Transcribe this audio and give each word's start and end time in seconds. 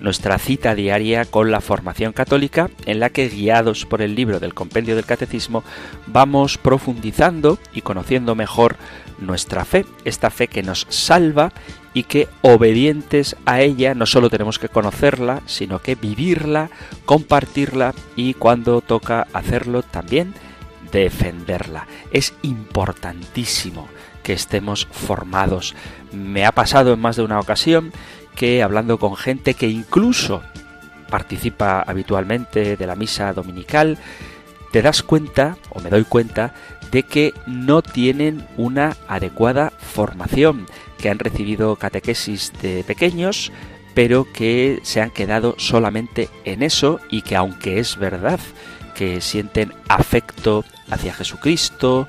nuestra 0.00 0.38
cita 0.38 0.74
diaria 0.74 1.24
con 1.24 1.50
la 1.50 1.60
formación 1.60 2.12
católica 2.12 2.70
en 2.86 3.00
la 3.00 3.10
que 3.10 3.28
guiados 3.28 3.86
por 3.86 4.02
el 4.02 4.14
libro 4.14 4.40
del 4.40 4.54
compendio 4.54 4.96
del 4.96 5.06
catecismo 5.06 5.64
vamos 6.06 6.58
profundizando 6.58 7.58
y 7.72 7.82
conociendo 7.82 8.34
mejor 8.34 8.76
nuestra 9.18 9.64
fe, 9.64 9.86
esta 10.04 10.30
fe 10.30 10.48
que 10.48 10.62
nos 10.62 10.86
salva 10.90 11.52
y 11.94 12.02
que 12.02 12.28
obedientes 12.42 13.36
a 13.46 13.60
ella 13.60 13.94
no 13.94 14.06
solo 14.06 14.28
tenemos 14.28 14.58
que 14.58 14.68
conocerla, 14.68 15.42
sino 15.46 15.78
que 15.78 15.94
vivirla, 15.94 16.70
compartirla 17.04 17.94
y 18.16 18.34
cuando 18.34 18.80
toca 18.80 19.28
hacerlo 19.32 19.82
también 19.82 20.34
defenderla. 20.90 21.86
Es 22.10 22.34
importantísimo 22.42 23.88
que 24.22 24.32
estemos 24.32 24.88
formados. 24.90 25.74
Me 26.12 26.44
ha 26.44 26.52
pasado 26.52 26.92
en 26.92 27.00
más 27.00 27.16
de 27.16 27.22
una 27.22 27.38
ocasión 27.38 27.92
que 28.34 28.62
hablando 28.62 28.98
con 28.98 29.16
gente 29.16 29.54
que 29.54 29.68
incluso 29.68 30.42
participa 31.08 31.80
habitualmente 31.80 32.76
de 32.76 32.86
la 32.86 32.96
misa 32.96 33.32
dominical, 33.32 33.98
te 34.72 34.82
das 34.82 35.02
cuenta, 35.02 35.56
o 35.70 35.80
me 35.80 35.90
doy 35.90 36.04
cuenta, 36.04 36.52
de 36.90 37.04
que 37.04 37.34
no 37.46 37.82
tienen 37.82 38.46
una 38.56 38.96
adecuada 39.06 39.72
formación, 39.78 40.66
que 40.98 41.10
han 41.10 41.18
recibido 41.18 41.76
catequesis 41.76 42.52
de 42.60 42.82
pequeños, 42.84 43.52
pero 43.94 44.26
que 44.32 44.80
se 44.82 45.00
han 45.00 45.10
quedado 45.10 45.54
solamente 45.58 46.28
en 46.44 46.62
eso 46.62 47.00
y 47.10 47.22
que 47.22 47.36
aunque 47.36 47.78
es 47.78 47.96
verdad 47.96 48.40
que 48.94 49.20
sienten 49.20 49.72
afecto 49.88 50.64
hacia 50.90 51.14
Jesucristo, 51.14 52.08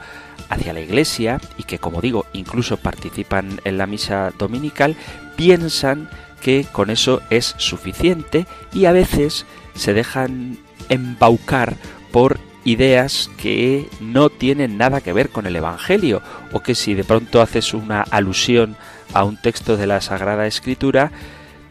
hacia 0.50 0.74
la 0.74 0.82
Iglesia 0.82 1.40
y 1.58 1.64
que, 1.64 1.80
como 1.80 2.02
digo, 2.02 2.26
incluso 2.34 2.78
participan 2.78 3.60
en 3.64 3.78
la 3.78 3.88
misa 3.88 4.32
dominical, 4.38 4.96
piensan 5.36 6.10
que 6.42 6.66
con 6.72 6.90
eso 6.90 7.22
es 7.30 7.56
suficiente 7.58 8.46
y 8.74 8.86
a 8.86 8.92
veces 8.92 9.46
se 9.74 9.94
dejan 9.94 10.58
embaucar 10.90 11.76
por 12.12 12.40
ideas 12.64 13.30
que 13.38 13.88
no 14.00 14.30
tienen 14.30 14.78
nada 14.78 15.02
que 15.02 15.14
ver 15.14 15.30
con 15.30 15.46
el 15.46 15.56
Evangelio 15.56 16.22
o 16.52 16.62
que 16.62 16.76
si 16.76 16.96
de 16.96 17.04
pronto 17.04 17.42
haces 17.42 17.74
una 17.74 18.02
alusión 18.02 18.76
a 19.14 19.24
un 19.24 19.38
texto 19.38 19.78
de 19.78 19.88
la 19.88 20.02
Sagrada 20.02 20.48
Escritura 20.48 21.12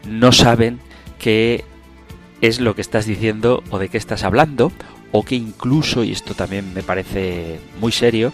no 0.07 0.31
saben 0.31 0.79
qué 1.19 1.65
es 2.41 2.59
lo 2.59 2.75
que 2.75 2.81
estás 2.81 3.05
diciendo 3.05 3.63
o 3.69 3.79
de 3.79 3.89
qué 3.89 3.97
estás 3.97 4.23
hablando 4.23 4.71
o 5.17 5.23
que 5.23 5.35
incluso, 5.35 6.03
y 6.03 6.11
esto 6.11 6.33
también 6.33 6.73
me 6.73 6.83
parece 6.83 7.61
muy 7.79 7.93
serio, 7.93 8.33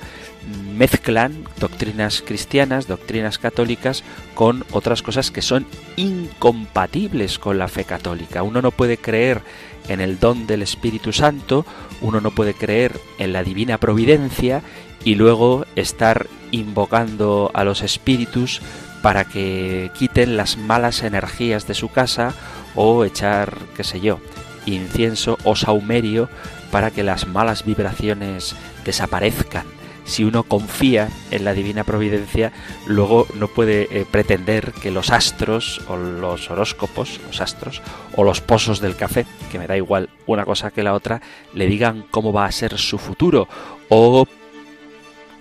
mezclan 0.76 1.44
doctrinas 1.60 2.24
cristianas, 2.26 2.88
doctrinas 2.88 3.38
católicas, 3.38 4.04
con 4.34 4.66
otras 4.72 5.04
cosas 5.04 5.30
que 5.30 5.44
son 5.44 5.68
incompatibles 5.96 7.38
con 7.38 7.60
la 7.60 7.68
fe 7.68 7.84
católica. 7.84 8.42
Uno 8.42 8.64
no 8.64 8.72
puede 8.72 8.98
creer 8.98 9.44
en 9.90 10.02
el 10.02 10.20
don 10.20 10.48
del 10.48 10.64
Espíritu 10.64 11.14
Santo, 11.14 11.68
uno 12.02 12.20
no 12.20 12.32
puede 12.32 12.56
creer 12.56 13.00
en 13.20 13.32
la 13.32 13.44
divina 13.44 13.78
providencia 13.78 14.64
y 15.04 15.14
luego 15.14 15.68
estar 15.76 16.26
invocando 16.50 17.52
a 17.54 17.64
los 17.64 17.84
espíritus 17.84 18.60
para 19.04 19.26
que 19.26 19.92
quiten 20.00 20.36
las 20.36 20.58
malas 20.58 21.04
energías 21.04 21.68
de 21.68 21.76
su 21.76 21.90
casa 21.90 22.34
o 22.74 23.06
echar, 23.06 23.56
qué 23.78 23.84
sé 23.84 24.02
yo, 24.02 24.20
incienso 24.66 25.38
o 25.44 25.56
saumerio 25.56 26.28
para 26.72 26.92
que 26.92 27.04
las 27.04 27.28
malas 27.28 27.66
vibraciones 27.66 28.56
desaparezcan. 28.86 29.66
Si 30.04 30.24
uno 30.24 30.44
confía 30.44 31.10
en 31.30 31.46
la 31.46 31.54
divina 31.54 31.84
providencia, 31.84 32.52
luego 32.88 33.28
no 33.36 33.48
puede 33.48 33.88
eh, 33.92 34.06
pretender 34.10 34.74
que 34.74 34.92
los 34.92 35.12
astros 35.12 35.82
o 35.88 35.96
los 35.96 36.50
horóscopos, 36.50 37.20
los 37.28 37.40
astros 37.40 37.82
o 38.16 38.24
los 38.24 38.42
pozos 38.42 38.82
del 38.82 38.96
café, 38.96 39.26
que 39.52 39.60
me 39.60 39.68
da 39.68 39.78
igual 39.78 40.10
una 40.26 40.44
cosa 40.44 40.72
que 40.72 40.84
la 40.84 40.94
otra, 40.94 41.22
le 41.54 41.68
digan 41.68 42.04
cómo 42.10 42.34
va 42.34 42.46
a 42.46 42.52
ser 42.52 42.78
su 42.78 42.98
futuro 42.98 43.48
o 43.90 44.26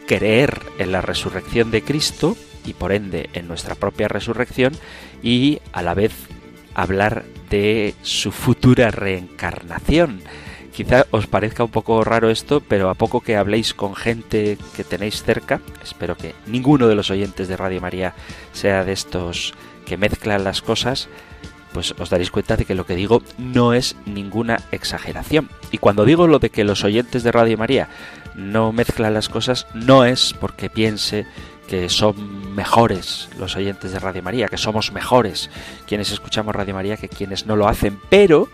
creer 0.06 0.60
en 0.78 0.92
la 0.92 1.00
resurrección 1.00 1.70
de 1.70 1.82
Cristo 1.82 2.36
y 2.66 2.74
por 2.74 2.92
ende 2.92 3.30
en 3.32 3.48
nuestra 3.48 3.74
propia 3.74 4.08
resurrección 4.08 4.74
y 5.22 5.60
a 5.72 5.82
la 5.82 5.94
vez 5.94 6.12
hablar 6.74 7.24
de 7.48 7.94
su 8.02 8.32
futura 8.32 8.90
reencarnación. 8.90 10.20
Quizá 10.80 11.04
os 11.10 11.26
parezca 11.26 11.62
un 11.62 11.68
poco 11.68 12.02
raro 12.04 12.30
esto, 12.30 12.62
pero 12.66 12.88
a 12.88 12.94
poco 12.94 13.20
que 13.20 13.36
habléis 13.36 13.74
con 13.74 13.94
gente 13.94 14.56
que 14.74 14.82
tenéis 14.82 15.22
cerca, 15.22 15.60
espero 15.82 16.16
que 16.16 16.34
ninguno 16.46 16.88
de 16.88 16.94
los 16.94 17.10
oyentes 17.10 17.48
de 17.48 17.58
Radio 17.58 17.82
María 17.82 18.14
sea 18.54 18.82
de 18.82 18.92
estos 18.92 19.52
que 19.84 19.98
mezclan 19.98 20.42
las 20.42 20.62
cosas, 20.62 21.10
pues 21.74 21.94
os 21.98 22.08
daréis 22.08 22.30
cuenta 22.30 22.56
de 22.56 22.64
que 22.64 22.74
lo 22.74 22.86
que 22.86 22.96
digo 22.96 23.22
no 23.36 23.74
es 23.74 23.94
ninguna 24.06 24.62
exageración. 24.72 25.50
Y 25.70 25.76
cuando 25.76 26.06
digo 26.06 26.26
lo 26.26 26.38
de 26.38 26.48
que 26.48 26.64
los 26.64 26.82
oyentes 26.82 27.24
de 27.24 27.32
Radio 27.32 27.58
María 27.58 27.90
no 28.34 28.72
mezclan 28.72 29.12
las 29.12 29.28
cosas, 29.28 29.66
no 29.74 30.06
es 30.06 30.34
porque 30.40 30.70
piense 30.70 31.26
que 31.68 31.90
son 31.90 32.54
mejores 32.54 33.28
los 33.38 33.54
oyentes 33.54 33.92
de 33.92 33.98
Radio 33.98 34.22
María, 34.22 34.48
que 34.48 34.56
somos 34.56 34.92
mejores 34.92 35.50
quienes 35.86 36.10
escuchamos 36.10 36.56
Radio 36.56 36.72
María 36.72 36.96
que 36.96 37.10
quienes 37.10 37.44
no 37.44 37.54
lo 37.54 37.68
hacen, 37.68 38.00
pero 38.08 38.48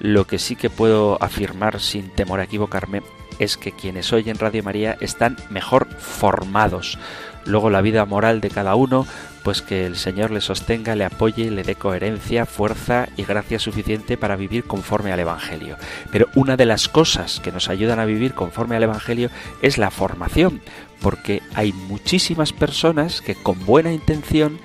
lo 0.00 0.26
que 0.26 0.38
sí 0.38 0.56
que 0.56 0.70
puedo 0.70 1.22
afirmar 1.22 1.80
sin 1.80 2.10
temor 2.10 2.40
a 2.40 2.44
equivocarme 2.44 3.02
es 3.38 3.56
que 3.56 3.72
quienes 3.72 4.12
oyen 4.12 4.38
Radio 4.38 4.62
María 4.62 4.96
están 5.00 5.36
mejor 5.50 5.88
formados. 5.98 6.98
Luego 7.44 7.70
la 7.70 7.80
vida 7.80 8.04
moral 8.04 8.40
de 8.40 8.50
cada 8.50 8.74
uno, 8.74 9.06
pues 9.44 9.62
que 9.62 9.86
el 9.86 9.96
Señor 9.96 10.32
le 10.32 10.40
sostenga, 10.40 10.96
le 10.96 11.04
apoye, 11.04 11.50
le 11.50 11.62
dé 11.62 11.76
coherencia, 11.76 12.44
fuerza 12.44 13.08
y 13.16 13.22
gracia 13.22 13.60
suficiente 13.60 14.16
para 14.16 14.34
vivir 14.36 14.64
conforme 14.64 15.12
al 15.12 15.20
Evangelio. 15.20 15.76
Pero 16.10 16.28
una 16.34 16.56
de 16.56 16.66
las 16.66 16.88
cosas 16.88 17.38
que 17.38 17.52
nos 17.52 17.68
ayudan 17.68 18.00
a 18.00 18.04
vivir 18.04 18.34
conforme 18.34 18.76
al 18.76 18.82
Evangelio 18.82 19.30
es 19.62 19.78
la 19.78 19.92
formación, 19.92 20.60
porque 21.00 21.40
hay 21.54 21.72
muchísimas 21.72 22.52
personas 22.52 23.20
que 23.20 23.36
con 23.36 23.64
buena 23.64 23.92
intención 23.92 24.58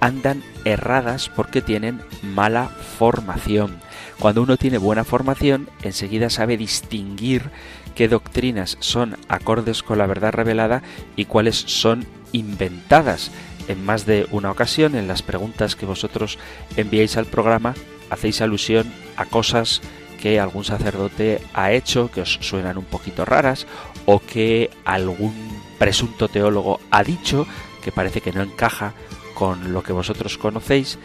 andan 0.00 0.42
erradas 0.64 1.28
porque 1.28 1.62
tienen 1.62 2.02
mala 2.22 2.68
formación. 2.98 3.78
Cuando 4.24 4.40
uno 4.40 4.56
tiene 4.56 4.78
buena 4.78 5.04
formación, 5.04 5.68
enseguida 5.82 6.30
sabe 6.30 6.56
distinguir 6.56 7.50
qué 7.94 8.08
doctrinas 8.08 8.78
son 8.80 9.18
acordes 9.28 9.82
con 9.82 9.98
la 9.98 10.06
verdad 10.06 10.32
revelada 10.32 10.82
y 11.14 11.26
cuáles 11.26 11.56
son 11.56 12.06
inventadas. 12.32 13.30
En 13.68 13.84
más 13.84 14.06
de 14.06 14.26
una 14.30 14.50
ocasión, 14.50 14.94
en 14.94 15.08
las 15.08 15.20
preguntas 15.20 15.76
que 15.76 15.84
vosotros 15.84 16.38
enviáis 16.74 17.18
al 17.18 17.26
programa, 17.26 17.74
hacéis 18.08 18.40
alusión 18.40 18.90
a 19.18 19.26
cosas 19.26 19.82
que 20.22 20.40
algún 20.40 20.64
sacerdote 20.64 21.42
ha 21.52 21.72
hecho 21.72 22.10
que 22.10 22.22
os 22.22 22.38
suenan 22.40 22.78
un 22.78 22.86
poquito 22.86 23.26
raras 23.26 23.66
o 24.06 24.20
que 24.20 24.70
algún 24.86 25.34
presunto 25.78 26.28
teólogo 26.28 26.80
ha 26.90 27.04
dicho 27.04 27.46
que 27.82 27.92
parece 27.92 28.22
que 28.22 28.32
no 28.32 28.40
encaja 28.40 28.94
con 29.34 29.74
lo 29.74 29.82
que 29.82 29.92
vosotros 29.92 30.38
conocéis 30.38 30.98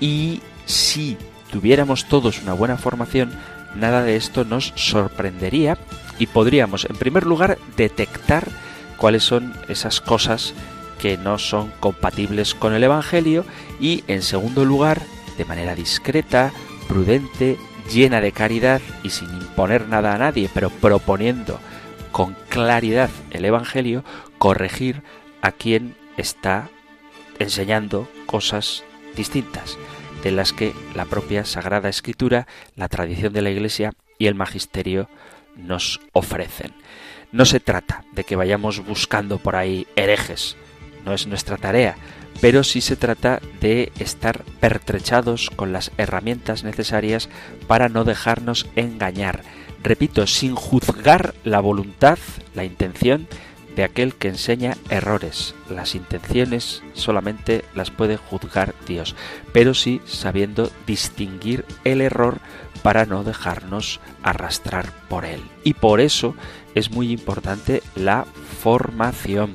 y 0.00 0.40
si 0.64 1.18
tuviéramos 1.52 2.06
todos 2.06 2.42
una 2.42 2.54
buena 2.54 2.78
formación, 2.78 3.30
nada 3.76 4.02
de 4.02 4.16
esto 4.16 4.44
nos 4.44 4.72
sorprendería 4.74 5.78
y 6.18 6.26
podríamos, 6.26 6.86
en 6.86 6.96
primer 6.96 7.26
lugar, 7.26 7.58
detectar 7.76 8.48
cuáles 8.96 9.22
son 9.22 9.54
esas 9.68 10.00
cosas 10.00 10.54
que 10.98 11.18
no 11.18 11.38
son 11.38 11.70
compatibles 11.78 12.54
con 12.54 12.72
el 12.72 12.82
Evangelio 12.82 13.44
y, 13.80 14.02
en 14.08 14.22
segundo 14.22 14.64
lugar, 14.64 15.02
de 15.36 15.44
manera 15.44 15.74
discreta, 15.74 16.52
prudente, 16.88 17.58
llena 17.92 18.20
de 18.20 18.32
caridad 18.32 18.80
y 19.02 19.10
sin 19.10 19.28
imponer 19.30 19.88
nada 19.88 20.14
a 20.14 20.18
nadie, 20.18 20.48
pero 20.52 20.70
proponiendo 20.70 21.60
con 22.12 22.34
claridad 22.48 23.10
el 23.30 23.44
Evangelio, 23.44 24.04
corregir 24.38 25.02
a 25.42 25.52
quien 25.52 25.96
está 26.16 26.68
enseñando 27.38 28.08
cosas 28.26 28.84
distintas 29.16 29.76
de 30.22 30.30
las 30.30 30.52
que 30.52 30.72
la 30.94 31.04
propia 31.04 31.44
Sagrada 31.44 31.88
Escritura, 31.88 32.46
la 32.76 32.88
tradición 32.88 33.32
de 33.32 33.42
la 33.42 33.50
Iglesia 33.50 33.92
y 34.18 34.26
el 34.26 34.34
Magisterio 34.34 35.08
nos 35.56 36.00
ofrecen. 36.12 36.72
No 37.32 37.44
se 37.44 37.60
trata 37.60 38.04
de 38.12 38.24
que 38.24 38.36
vayamos 38.36 38.84
buscando 38.84 39.38
por 39.38 39.56
ahí 39.56 39.86
herejes, 39.96 40.56
no 41.04 41.14
es 41.14 41.26
nuestra 41.26 41.56
tarea, 41.56 41.96
pero 42.40 42.64
sí 42.64 42.80
se 42.80 42.96
trata 42.96 43.40
de 43.60 43.92
estar 43.98 44.44
pertrechados 44.60 45.50
con 45.50 45.72
las 45.72 45.92
herramientas 45.96 46.64
necesarias 46.64 47.28
para 47.66 47.88
no 47.88 48.04
dejarnos 48.04 48.66
engañar. 48.76 49.42
Repito, 49.82 50.26
sin 50.26 50.54
juzgar 50.54 51.34
la 51.44 51.60
voluntad, 51.60 52.18
la 52.54 52.64
intención 52.64 53.26
de 53.76 53.84
aquel 53.84 54.14
que 54.14 54.28
enseña 54.28 54.76
errores. 54.90 55.54
Las 55.68 55.94
intenciones 55.94 56.82
solamente 56.92 57.64
las 57.74 57.90
puede 57.90 58.16
juzgar 58.16 58.74
Dios, 58.86 59.14
pero 59.52 59.74
sí 59.74 60.00
sabiendo 60.04 60.70
distinguir 60.86 61.64
el 61.84 62.00
error 62.00 62.38
para 62.82 63.06
no 63.06 63.24
dejarnos 63.24 64.00
arrastrar 64.22 64.86
por 65.08 65.24
él. 65.24 65.40
Y 65.64 65.74
por 65.74 66.00
eso 66.00 66.34
es 66.74 66.90
muy 66.90 67.10
importante 67.12 67.82
la 67.94 68.26
formación. 68.60 69.52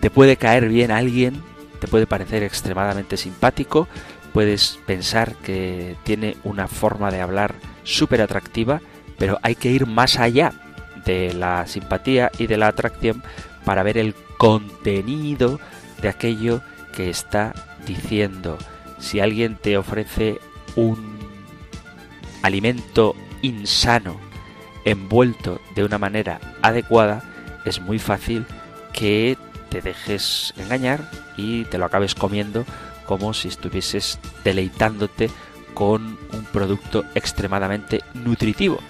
Te 0.00 0.10
puede 0.10 0.36
caer 0.36 0.68
bien 0.68 0.90
alguien, 0.90 1.42
te 1.80 1.88
puede 1.88 2.06
parecer 2.06 2.42
extremadamente 2.42 3.16
simpático, 3.16 3.88
puedes 4.32 4.78
pensar 4.86 5.34
que 5.36 5.96
tiene 6.04 6.36
una 6.44 6.68
forma 6.68 7.10
de 7.10 7.20
hablar 7.20 7.54
súper 7.84 8.22
atractiva, 8.22 8.80
pero 9.18 9.38
hay 9.42 9.54
que 9.54 9.70
ir 9.70 9.86
más 9.86 10.18
allá 10.18 10.52
de 11.04 11.32
la 11.34 11.66
simpatía 11.66 12.30
y 12.38 12.46
de 12.46 12.56
la 12.56 12.68
atracción 12.68 13.22
para 13.64 13.82
ver 13.82 13.98
el 13.98 14.14
contenido 14.38 15.60
de 16.00 16.08
aquello 16.08 16.62
que 16.94 17.10
está 17.10 17.54
diciendo. 17.86 18.58
Si 18.98 19.20
alguien 19.20 19.56
te 19.56 19.76
ofrece 19.76 20.38
un 20.76 21.18
alimento 22.42 23.14
insano 23.42 24.16
envuelto 24.84 25.60
de 25.74 25.84
una 25.84 25.98
manera 25.98 26.40
adecuada, 26.62 27.22
es 27.64 27.80
muy 27.80 27.98
fácil 27.98 28.46
que 28.92 29.36
te 29.68 29.80
dejes 29.80 30.52
engañar 30.56 31.10
y 31.36 31.64
te 31.64 31.78
lo 31.78 31.84
acabes 31.84 32.14
comiendo 32.14 32.64
como 33.06 33.34
si 33.34 33.48
estuvieses 33.48 34.18
deleitándote 34.44 35.30
con 35.74 36.18
un 36.32 36.44
producto 36.52 37.04
extremadamente 37.14 38.02
nutritivo. 38.14 38.80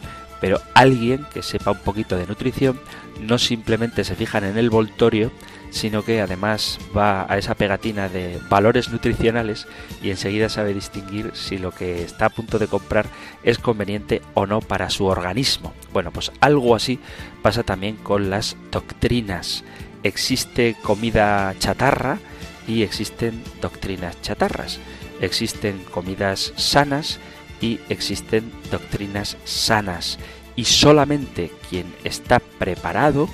Pero 0.40 0.60
alguien 0.74 1.26
que 1.32 1.42
sepa 1.42 1.72
un 1.72 1.78
poquito 1.78 2.16
de 2.16 2.26
nutrición 2.26 2.80
no 3.20 3.38
simplemente 3.38 4.04
se 4.04 4.16
fijan 4.16 4.44
en 4.44 4.56
el 4.56 4.70
voltorio, 4.70 5.30
sino 5.70 6.04
que 6.04 6.20
además 6.20 6.78
va 6.96 7.26
a 7.32 7.38
esa 7.38 7.54
pegatina 7.54 8.08
de 8.08 8.40
valores 8.48 8.90
nutricionales 8.90 9.66
y 10.02 10.10
enseguida 10.10 10.48
sabe 10.48 10.74
distinguir 10.74 11.30
si 11.34 11.58
lo 11.58 11.70
que 11.70 12.02
está 12.02 12.26
a 12.26 12.30
punto 12.30 12.58
de 12.58 12.66
comprar 12.66 13.06
es 13.42 13.58
conveniente 13.58 14.22
o 14.34 14.46
no 14.46 14.60
para 14.60 14.90
su 14.90 15.06
organismo. 15.06 15.72
Bueno, 15.92 16.10
pues 16.10 16.32
algo 16.40 16.74
así 16.74 16.98
pasa 17.42 17.62
también 17.62 17.96
con 17.96 18.30
las 18.30 18.56
doctrinas. 18.70 19.64
Existe 20.02 20.76
comida 20.82 21.54
chatarra 21.58 22.18
y 22.66 22.82
existen 22.82 23.42
doctrinas 23.60 24.20
chatarras. 24.22 24.80
Existen 25.20 25.84
comidas 25.90 26.52
sanas 26.56 27.20
y 27.60 27.80
existen 27.88 28.50
doctrinas 28.70 29.36
sanas 29.44 30.18
y 30.56 30.64
solamente 30.64 31.50
quien 31.68 31.86
está 32.04 32.40
preparado 32.40 33.28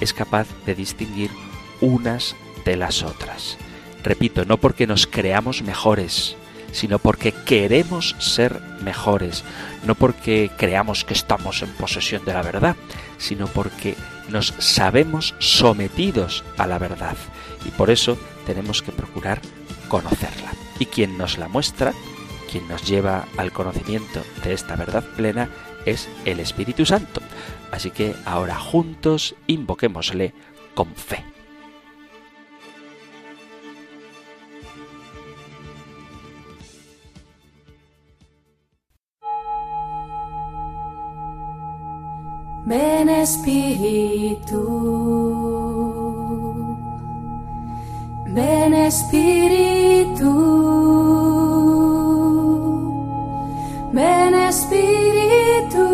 es 0.00 0.12
capaz 0.12 0.46
de 0.66 0.74
distinguir 0.74 1.30
unas 1.80 2.36
de 2.64 2.76
las 2.76 3.02
otras. 3.02 3.58
Repito, 4.02 4.44
no 4.44 4.58
porque 4.58 4.86
nos 4.86 5.06
creamos 5.06 5.62
mejores, 5.62 6.36
sino 6.72 6.98
porque 6.98 7.32
queremos 7.32 8.14
ser 8.18 8.60
mejores, 8.82 9.44
no 9.84 9.94
porque 9.94 10.50
creamos 10.56 11.04
que 11.04 11.14
estamos 11.14 11.62
en 11.62 11.70
posesión 11.70 12.24
de 12.24 12.34
la 12.34 12.42
verdad, 12.42 12.76
sino 13.16 13.46
porque 13.46 13.96
nos 14.28 14.54
sabemos 14.58 15.34
sometidos 15.38 16.44
a 16.58 16.66
la 16.66 16.78
verdad 16.78 17.16
y 17.64 17.70
por 17.70 17.90
eso 17.90 18.18
tenemos 18.46 18.82
que 18.82 18.92
procurar 18.92 19.40
conocerla. 19.88 20.52
Y 20.78 20.86
quien 20.86 21.18
nos 21.18 21.38
la 21.38 21.48
muestra, 21.48 21.92
quien 22.50 22.66
nos 22.66 22.82
lleva 22.88 23.26
al 23.36 23.52
conocimiento 23.52 24.22
de 24.42 24.54
esta 24.54 24.74
verdad 24.74 25.04
plena, 25.16 25.50
es 25.84 26.08
el 26.24 26.40
Espíritu 26.40 26.84
Santo. 26.84 27.20
Así 27.70 27.90
que 27.90 28.14
ahora 28.24 28.58
juntos 28.58 29.34
invoquémosle 29.46 30.32
con 30.74 30.88
fe. 30.94 31.24
Ven 42.66 43.08
Espíritu, 43.08 44.60
ven 48.26 48.74
Espíritu, 48.74 50.28
ven 53.98 54.34
Espíritu. 54.34 55.86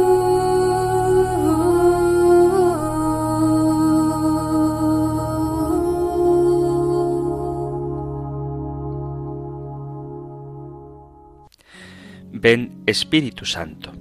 Ven 12.33 12.83
Espíritu 12.85 13.47
Santo. 13.47 13.93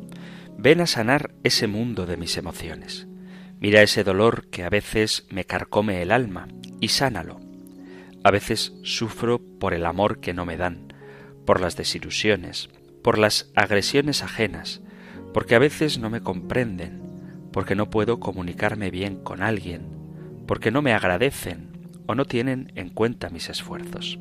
Ven 0.58 0.82
a 0.82 0.88
sanar 0.88 1.34
ese 1.46 1.68
mundo 1.68 2.06
de 2.06 2.18
mis 2.18 2.36
emociones. 2.36 3.08
Mira 3.62 3.82
ese 3.82 4.04
dolor 4.04 4.50
que 4.50 4.64
a 4.66 4.70
veces 4.70 5.26
me 5.30 5.46
carcome 5.46 6.02
el 6.02 6.12
alma 6.12 6.50
y 6.82 6.90
sánalo. 6.90 7.40
A 8.26 8.32
veces 8.32 8.74
sufro 8.84 9.40
por 9.60 9.74
el 9.74 9.86
amor 9.86 10.20
que 10.20 10.34
no 10.34 10.46
me 10.46 10.58
dan, 10.58 10.94
por 11.46 11.62
las 11.62 11.78
desilusiones, 11.78 12.70
por 13.04 13.20
las 13.20 13.52
agresiones 13.54 14.24
ajenas, 14.24 14.82
porque 15.34 15.56
a 15.56 15.60
veces 15.60 16.00
no 16.00 16.10
me 16.10 16.22
comprenden, 16.22 17.02
porque 17.52 17.76
no 17.76 17.90
puedo 17.90 18.20
comunicarme 18.20 18.90
bien 18.90 19.18
con 19.18 19.44
alguien, 19.44 19.88
porque 20.48 20.72
no 20.72 20.82
me 20.82 20.94
agradecen 20.94 21.70
o 22.08 22.16
no 22.16 22.26
tienen 22.26 22.72
en 22.76 22.90
cuenta 22.90 23.30
mis 23.30 23.50
esfuerzos. 23.50 24.20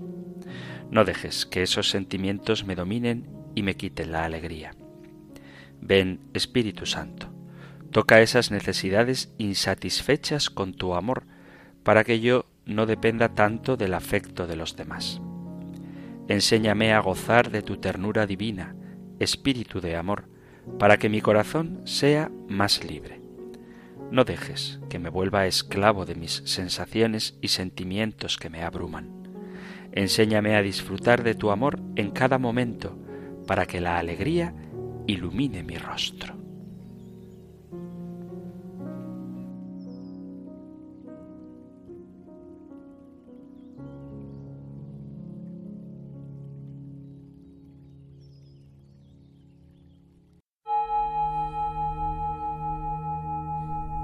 No 0.91 1.05
dejes 1.05 1.47
que 1.47 1.63
esos 1.63 1.89
sentimientos 1.89 2.65
me 2.65 2.75
dominen 2.75 3.27
y 3.55 3.63
me 3.63 3.77
quiten 3.77 4.13
la 4.13 4.25
alegría. 4.25 4.75
Ven, 5.81 6.21
Espíritu 6.35 6.85
Santo, 6.87 7.33
toca 7.91 8.21
esas 8.21 8.51
necesidades 8.51 9.33
insatisfechas 9.39 10.51
con 10.51 10.75
tu 10.75 10.95
amor, 10.95 11.25
para 11.83 12.05
que 12.05 12.21
yo 12.21 12.47
no 12.67 12.87
dependa 12.87 13.31
tanto 13.35 13.77
del 13.77 13.95
afecto 13.95 14.47
de 14.47 14.57
los 14.57 14.77
demás. 14.77 15.21
Enséñame 16.33 16.95
a 16.95 17.01
gozar 17.01 17.51
de 17.51 17.61
tu 17.61 17.77
ternura 17.77 18.27
divina, 18.27 18.75
Espíritu 19.19 19.83
de 19.83 19.97
amor, 19.97 20.31
para 20.79 20.97
que 20.97 21.11
mi 21.11 21.21
corazón 21.21 21.83
sea 21.85 22.31
más 22.49 22.83
libre. 22.85 23.21
No 24.11 24.25
dejes 24.25 24.81
que 24.89 24.99
me 24.99 25.11
vuelva 25.11 25.47
esclavo 25.47 26.07
de 26.07 26.15
mis 26.15 26.41
sensaciones 26.47 27.37
y 27.43 27.49
sentimientos 27.49 28.39
que 28.39 28.49
me 28.49 28.63
abruman. 28.63 29.29
Enséñame 29.93 30.57
a 30.57 30.63
disfrutar 30.63 31.23
de 31.23 31.35
tu 31.35 31.51
amor 31.51 31.79
en 31.97 32.11
cada 32.13 32.39
momento, 32.39 32.97
para 33.47 33.67
que 33.67 33.83
la 33.83 33.99
alegría 33.99 34.55
ilumine 35.07 35.63
mi 35.63 35.77
rostro. 35.77 36.42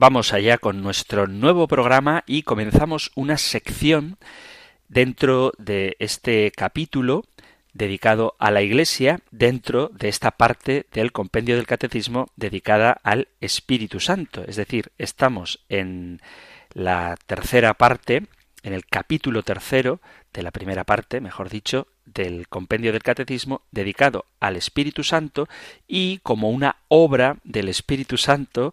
Vamos 0.00 0.32
allá 0.32 0.56
con 0.56 0.80
nuestro 0.80 1.26
nuevo 1.26 1.68
programa 1.68 2.24
y 2.26 2.40
comenzamos 2.44 3.12
una 3.16 3.36
sección 3.36 4.16
dentro 4.88 5.52
de 5.58 5.98
este 5.98 6.50
capítulo 6.52 7.26
dedicado 7.74 8.34
a 8.38 8.50
la 8.50 8.62
Iglesia 8.62 9.20
dentro 9.30 9.90
de 9.92 10.08
esta 10.08 10.30
parte 10.30 10.86
del 10.90 11.12
compendio 11.12 11.56
del 11.56 11.66
catecismo 11.66 12.30
dedicada 12.36 12.98
al 13.02 13.28
Espíritu 13.42 14.00
Santo. 14.00 14.42
Es 14.46 14.56
decir, 14.56 14.90
estamos 14.96 15.60
en 15.68 16.22
la 16.72 17.18
tercera 17.26 17.74
parte, 17.74 18.22
en 18.62 18.72
el 18.72 18.86
capítulo 18.86 19.42
tercero 19.42 20.00
de 20.32 20.42
la 20.42 20.50
primera 20.50 20.84
parte, 20.84 21.20
mejor 21.20 21.50
dicho, 21.50 21.88
del 22.06 22.48
compendio 22.48 22.92
del 22.92 23.02
catecismo 23.02 23.62
dedicado 23.70 24.24
al 24.40 24.56
Espíritu 24.56 25.04
Santo 25.04 25.46
y 25.86 26.20
como 26.22 26.48
una 26.48 26.76
obra 26.88 27.36
del 27.44 27.68
Espíritu 27.68 28.16
Santo 28.16 28.72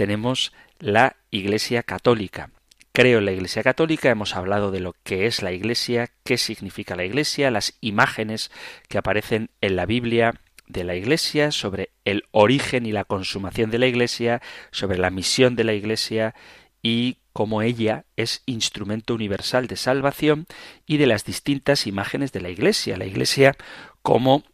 tenemos 0.00 0.54
la 0.78 1.16
Iglesia 1.30 1.82
Católica. 1.82 2.48
Creo 2.90 3.18
en 3.18 3.26
la 3.26 3.32
Iglesia 3.32 3.62
Católica, 3.62 4.08
hemos 4.08 4.34
hablado 4.34 4.70
de 4.70 4.80
lo 4.80 4.94
que 5.02 5.26
es 5.26 5.42
la 5.42 5.52
Iglesia, 5.52 6.08
qué 6.24 6.38
significa 6.38 6.96
la 6.96 7.04
Iglesia, 7.04 7.50
las 7.50 7.76
imágenes 7.82 8.50
que 8.88 8.96
aparecen 8.96 9.50
en 9.60 9.76
la 9.76 9.84
Biblia 9.84 10.40
de 10.66 10.84
la 10.84 10.94
Iglesia, 10.94 11.52
sobre 11.52 11.90
el 12.06 12.24
origen 12.30 12.86
y 12.86 12.92
la 12.92 13.04
consumación 13.04 13.70
de 13.70 13.78
la 13.78 13.88
Iglesia, 13.88 14.40
sobre 14.70 14.96
la 14.96 15.10
misión 15.10 15.54
de 15.54 15.64
la 15.64 15.74
Iglesia 15.74 16.34
y 16.82 17.18
cómo 17.34 17.60
ella 17.60 18.06
es 18.16 18.42
instrumento 18.46 19.14
universal 19.14 19.66
de 19.66 19.76
salvación 19.76 20.46
y 20.86 20.96
de 20.96 21.08
las 21.08 21.26
distintas 21.26 21.86
imágenes 21.86 22.32
de 22.32 22.40
la 22.40 22.48
Iglesia. 22.48 22.96
La 22.96 23.04
Iglesia 23.04 23.54
como 24.00 24.44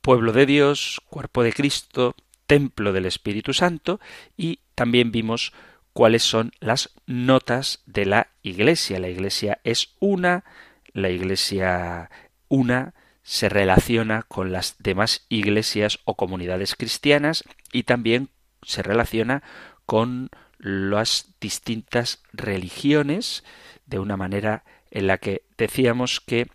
pueblo 0.00 0.32
de 0.32 0.44
Dios, 0.46 1.00
cuerpo 1.08 1.44
de 1.44 1.52
Cristo, 1.52 2.16
templo 2.46 2.92
del 2.92 3.06
Espíritu 3.06 3.52
Santo 3.52 4.00
y 4.36 4.60
también 4.74 5.12
vimos 5.12 5.52
cuáles 5.92 6.22
son 6.22 6.52
las 6.60 6.90
notas 7.06 7.82
de 7.86 8.06
la 8.06 8.28
Iglesia. 8.42 8.98
La 8.98 9.08
Iglesia 9.08 9.60
es 9.64 9.94
una, 9.98 10.44
la 10.92 11.10
Iglesia 11.10 12.10
una 12.48 12.94
se 13.22 13.48
relaciona 13.48 14.22
con 14.22 14.52
las 14.52 14.76
demás 14.78 15.26
iglesias 15.28 15.98
o 16.04 16.14
comunidades 16.14 16.76
cristianas 16.76 17.42
y 17.72 17.82
también 17.82 18.28
se 18.62 18.82
relaciona 18.82 19.42
con 19.84 20.30
las 20.58 21.34
distintas 21.40 22.22
religiones 22.32 23.42
de 23.86 23.98
una 23.98 24.16
manera 24.16 24.64
en 24.90 25.08
la 25.08 25.18
que 25.18 25.42
decíamos 25.58 26.20
que 26.20 26.48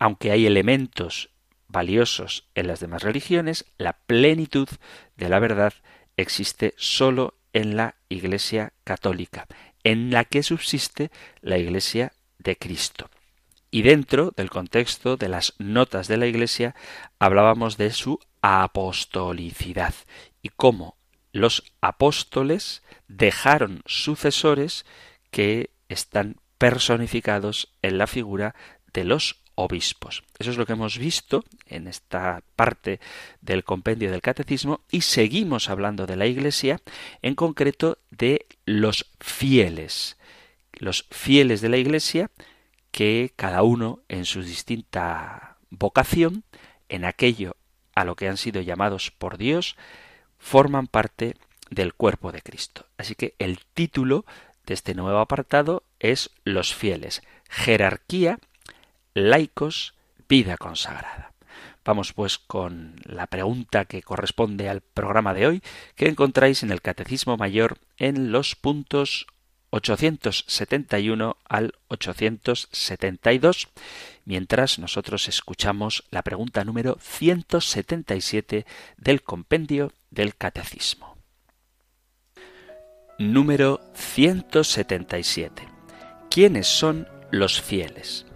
aunque 0.00 0.32
hay 0.32 0.46
elementos 0.46 1.30
valiosos 1.68 2.48
en 2.54 2.66
las 2.66 2.80
demás 2.80 3.02
religiones, 3.02 3.66
la 3.78 3.92
plenitud 3.92 4.68
de 5.16 5.28
la 5.28 5.38
verdad 5.38 5.74
existe 6.16 6.74
sólo 6.76 7.34
en 7.52 7.76
la 7.76 7.96
Iglesia 8.08 8.72
católica, 8.84 9.46
en 9.84 10.10
la 10.10 10.24
que 10.24 10.42
subsiste 10.42 11.10
la 11.40 11.58
Iglesia 11.58 12.12
de 12.38 12.56
Cristo. 12.56 13.10
Y 13.70 13.82
dentro 13.82 14.32
del 14.36 14.50
contexto 14.50 15.16
de 15.16 15.28
las 15.28 15.54
notas 15.58 16.08
de 16.08 16.16
la 16.16 16.26
Iglesia 16.26 16.74
hablábamos 17.18 17.76
de 17.76 17.90
su 17.92 18.18
apostolicidad 18.40 19.94
y 20.42 20.48
cómo 20.50 20.96
los 21.32 21.64
apóstoles 21.80 22.82
dejaron 23.08 23.82
sucesores 23.84 24.86
que 25.30 25.70
están 25.88 26.36
personificados 26.56 27.72
en 27.82 27.98
la 27.98 28.06
figura 28.06 28.54
de 28.92 29.04
los 29.04 29.42
obispos. 29.58 30.22
Eso 30.38 30.52
es 30.52 30.56
lo 30.56 30.66
que 30.66 30.74
hemos 30.74 30.98
visto 30.98 31.44
en 31.66 31.88
esta 31.88 32.42
parte 32.54 33.00
del 33.40 33.64
compendio 33.64 34.08
del 34.08 34.22
catecismo 34.22 34.82
y 34.88 35.00
seguimos 35.00 35.68
hablando 35.68 36.06
de 36.06 36.14
la 36.14 36.26
Iglesia, 36.26 36.80
en 37.22 37.34
concreto 37.34 37.98
de 38.10 38.46
los 38.66 39.10
fieles. 39.18 40.16
Los 40.74 41.06
fieles 41.10 41.60
de 41.60 41.70
la 41.70 41.76
Iglesia 41.76 42.30
que 42.92 43.32
cada 43.34 43.64
uno 43.64 44.00
en 44.08 44.26
su 44.26 44.42
distinta 44.42 45.56
vocación, 45.70 46.44
en 46.88 47.04
aquello 47.04 47.56
a 47.96 48.04
lo 48.04 48.14
que 48.14 48.28
han 48.28 48.36
sido 48.36 48.60
llamados 48.60 49.10
por 49.10 49.38
Dios, 49.38 49.76
forman 50.38 50.86
parte 50.86 51.34
del 51.68 51.94
cuerpo 51.94 52.30
de 52.30 52.42
Cristo. 52.42 52.86
Así 52.96 53.16
que 53.16 53.34
el 53.40 53.58
título 53.74 54.24
de 54.66 54.74
este 54.74 54.94
nuevo 54.94 55.18
apartado 55.18 55.82
es 55.98 56.30
Los 56.44 56.76
fieles, 56.76 57.22
jerarquía 57.48 58.38
laicos, 59.18 59.94
vida 60.28 60.56
consagrada. 60.56 61.32
Vamos 61.84 62.12
pues 62.12 62.38
con 62.38 62.96
la 63.04 63.26
pregunta 63.26 63.86
que 63.86 64.02
corresponde 64.02 64.68
al 64.68 64.82
programa 64.82 65.32
de 65.32 65.46
hoy, 65.46 65.62
que 65.96 66.08
encontráis 66.08 66.62
en 66.62 66.70
el 66.70 66.82
Catecismo 66.82 67.36
Mayor 67.36 67.78
en 67.96 68.30
los 68.30 68.56
puntos 68.56 69.26
871 69.70 71.36
al 71.48 71.74
872, 71.88 73.68
mientras 74.24 74.78
nosotros 74.78 75.28
escuchamos 75.28 76.04
la 76.10 76.22
pregunta 76.22 76.64
número 76.64 76.98
177 77.00 78.66
del 78.96 79.22
compendio 79.22 79.92
del 80.10 80.36
Catecismo. 80.36 81.16
Número 83.18 83.80
177. 83.94 85.68
¿Quiénes 86.30 86.66
son 86.66 87.08
los 87.30 87.60
fieles? 87.60 88.27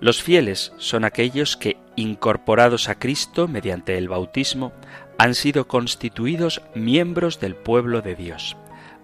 Los 0.00 0.22
fieles 0.22 0.72
son 0.76 1.04
aquellos 1.04 1.56
que, 1.56 1.78
incorporados 1.96 2.88
a 2.88 2.98
Cristo 2.98 3.48
mediante 3.48 3.96
el 3.96 4.08
bautismo, 4.08 4.72
han 5.18 5.34
sido 5.34 5.66
constituidos 5.66 6.60
miembros 6.74 7.40
del 7.40 7.56
pueblo 7.56 8.02
de 8.02 8.14
Dios. 8.14 8.56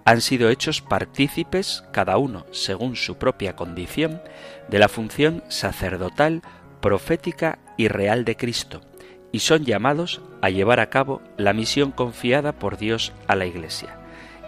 Han 0.05 0.21
sido 0.21 0.51
hechos 0.51 0.83
partícipes, 0.83 1.85
cada 1.93 2.19
uno 2.19 2.45
según 2.51 2.97
su 2.97 3.17
propia 3.17 3.57
condición, 3.57 4.21
de 4.69 4.79
la 4.79 4.89
función 4.89 5.43
sacerdotal, 5.49 6.43
profética 6.81 7.59
y 7.79 7.89
real 7.89 8.25
de 8.25 8.37
Cristo, 8.37 8.83
y 9.31 9.39
son 9.39 9.65
llamados 9.65 10.21
a 10.43 10.51
llevar 10.51 10.81
a 10.81 10.91
cabo 10.91 11.23
la 11.39 11.55
misión 11.55 11.93
confiada 11.93 12.53
por 12.53 12.77
Dios 12.77 13.13
a 13.29 13.37
la 13.37 13.47
Iglesia. 13.47 13.99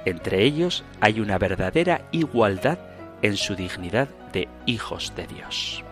Entre 0.05 0.43
ellos 0.43 0.85
hay 1.01 1.21
una 1.21 1.39
verdadera 1.39 2.07
igualdad 2.13 2.79
en 3.23 3.39
su 3.39 3.55
dignidad 3.55 4.09
de 4.33 4.49
hijos 4.67 5.15
de 5.17 5.27
Dios. 5.27 5.83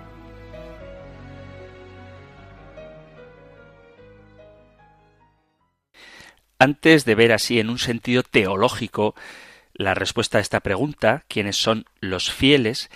Antes 6.62 7.04
de 7.04 7.16
ver 7.16 7.33
así 7.33 7.59
en 7.59 7.71
un 7.71 7.81
sentido 7.81 8.23
teológico 8.23 9.16
la 9.75 9.95
respuesta 9.95 10.38
a 10.38 10.40
esta 10.40 10.61
pregunta, 10.61 11.25
quiénes 11.26 11.57
son 11.57 11.87
los 11.99 12.31
fieles, 12.31 12.88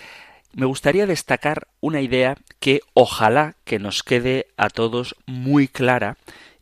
me 0.52 0.66
gustaría 0.66 1.04
destacar 1.04 1.66
una 1.80 2.00
idea 2.00 2.36
que 2.60 2.82
ojalá 2.94 3.56
que 3.64 3.80
nos 3.80 4.04
quede 4.04 4.46
a 4.56 4.70
todos 4.70 5.16
muy 5.26 5.66
clara 5.66 6.16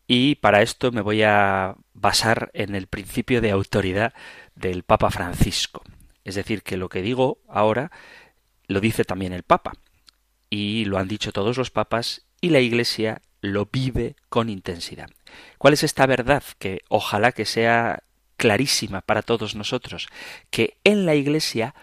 y 0.06 0.36
para 0.36 0.62
esto 0.62 0.92
me 0.92 1.02
voy 1.02 1.22
a 1.24 1.74
basar 1.92 2.50
en 2.54 2.74
el 2.74 2.86
principio 2.86 3.42
de 3.42 3.50
autoridad 3.50 4.14
del 4.54 4.82
Papa 4.82 5.10
Francisco. 5.10 5.82
Es 6.24 6.36
decir, 6.36 6.62
que 6.62 6.78
lo 6.78 6.88
que 6.88 7.02
digo 7.02 7.36
ahora 7.50 7.90
lo 8.66 8.80
dice 8.80 9.04
también 9.04 9.34
el 9.34 9.42
Papa 9.42 9.74
y 10.48 10.86
lo 10.86 10.96
han 10.96 11.08
dicho 11.08 11.32
todos 11.32 11.58
los 11.58 11.70
papas 11.70 12.24
y 12.40 12.48
la 12.48 12.60
Iglesia 12.60 13.20
lo 13.44 13.68
vive 13.70 14.16
con 14.30 14.48
intensidad. 14.48 15.10
¿Cuál 15.58 15.74
es 15.74 15.82
esta 15.82 16.06
verdad 16.06 16.42
que 16.58 16.80
ojalá 16.88 17.32
que 17.32 17.44
sea 17.44 18.02
clarísima 18.38 19.02
para 19.02 19.20
todos 19.20 19.54
nosotros? 19.54 20.08
Que 20.50 20.78
en 20.82 21.04
la 21.04 21.14
Iglesia 21.14 21.74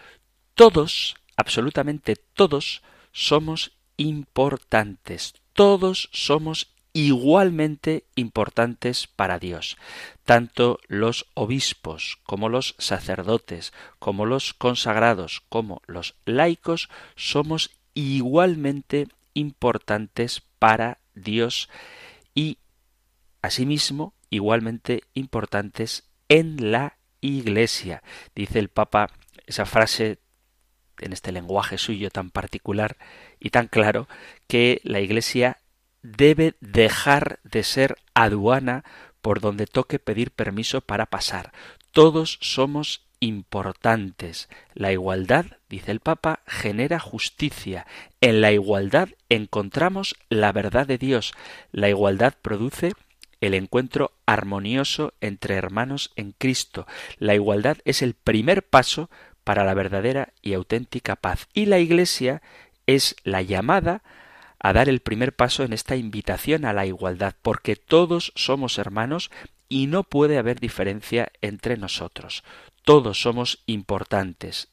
todos, 0.56 1.18
absolutamente 1.38 2.16
todos, 2.16 2.82
somos 3.12 3.74
importantes. 3.98 5.36
Todos 5.54 6.10
somos 6.12 6.74
igualmente 6.94 8.06
importantes 8.16 9.06
para 9.06 9.38
Dios. 9.38 9.78
Tanto 10.26 10.80
los 10.88 11.28
obispos 11.36 12.18
como 12.24 12.50
los 12.50 12.74
sacerdotes, 12.80 13.72
como 14.00 14.26
los 14.26 14.56
consagrados, 14.56 15.44
como 15.48 15.84
los 15.86 16.16
laicos, 16.26 16.90
somos 17.16 17.70
igualmente 17.94 19.10
importantes 19.36 20.42
para 20.58 21.01
Dios 21.16 21.70
y 22.34 22.58
asimismo 23.42 24.14
igualmente 24.30 25.04
importantes 25.14 26.10
en 26.30 26.72
la 26.72 26.98
Iglesia. 27.20 28.04
Dice 28.36 28.60
el 28.60 28.70
Papa 28.70 29.10
esa 29.46 29.66
frase 29.66 30.20
en 31.00 31.14
este 31.14 31.32
lenguaje 31.32 31.78
suyo 31.78 32.10
tan 32.10 32.30
particular 32.30 32.98
y 33.40 33.50
tan 33.50 33.68
claro 33.68 34.08
que 34.48 34.82
la 34.84 35.00
Iglesia 35.00 35.58
debe 36.02 36.56
dejar 36.62 37.40
de 37.44 37.64
ser 37.64 37.98
aduana 38.14 38.84
por 39.22 39.40
donde 39.40 39.68
toque 39.68 40.00
pedir 40.00 40.32
permiso 40.32 40.82
para 40.82 41.06
pasar. 41.06 41.52
Todos 41.92 42.38
somos 42.42 43.06
importantes. 43.22 44.50
La 44.74 44.92
igualdad, 44.92 45.46
dice 45.70 45.92
el 45.92 46.02
Papa, 46.02 46.42
genera 46.46 47.00
justicia. 47.00 47.88
En 48.20 48.42
la 48.42 48.52
igualdad 48.52 49.10
encontramos 49.30 50.16
la 50.28 50.52
verdad 50.52 50.86
de 50.86 50.98
Dios. 50.98 51.34
La 51.72 51.88
igualdad 51.88 52.34
produce 52.42 52.92
el 53.40 53.54
encuentro 53.54 54.12
armonioso 54.26 55.14
entre 55.22 55.56
hermanos 55.56 56.12
en 56.16 56.34
Cristo. 56.38 56.86
La 57.18 57.34
igualdad 57.36 57.78
es 57.86 58.02
el 58.02 58.14
primer 58.14 58.64
paso 58.64 59.10
para 59.44 59.64
la 59.64 59.74
verdadera 59.74 60.34
y 60.42 60.54
auténtica 60.54 61.16
paz. 61.16 61.48
Y 61.54 61.68
la 61.68 61.80
Iglesia 61.80 62.42
es 62.86 63.16
la 63.24 63.42
llamada 63.42 64.04
a 64.60 64.74
dar 64.74 64.90
el 64.90 65.00
primer 65.00 65.36
paso 65.36 65.64
en 65.64 65.74
esta 65.74 65.96
invitación 65.96 66.66
a 66.66 66.74
la 66.74 66.86
igualdad, 66.86 67.36
porque 67.42 67.76
todos 67.76 68.32
somos 68.36 68.78
hermanos 68.78 69.32
y 69.70 69.88
no 69.88 70.04
puede 70.04 70.38
haber 70.38 70.60
diferencia 70.60 71.32
entre 71.42 71.78
nosotros. 71.78 72.44
Todos 72.84 73.22
somos 73.22 73.64
importantes. 73.66 74.70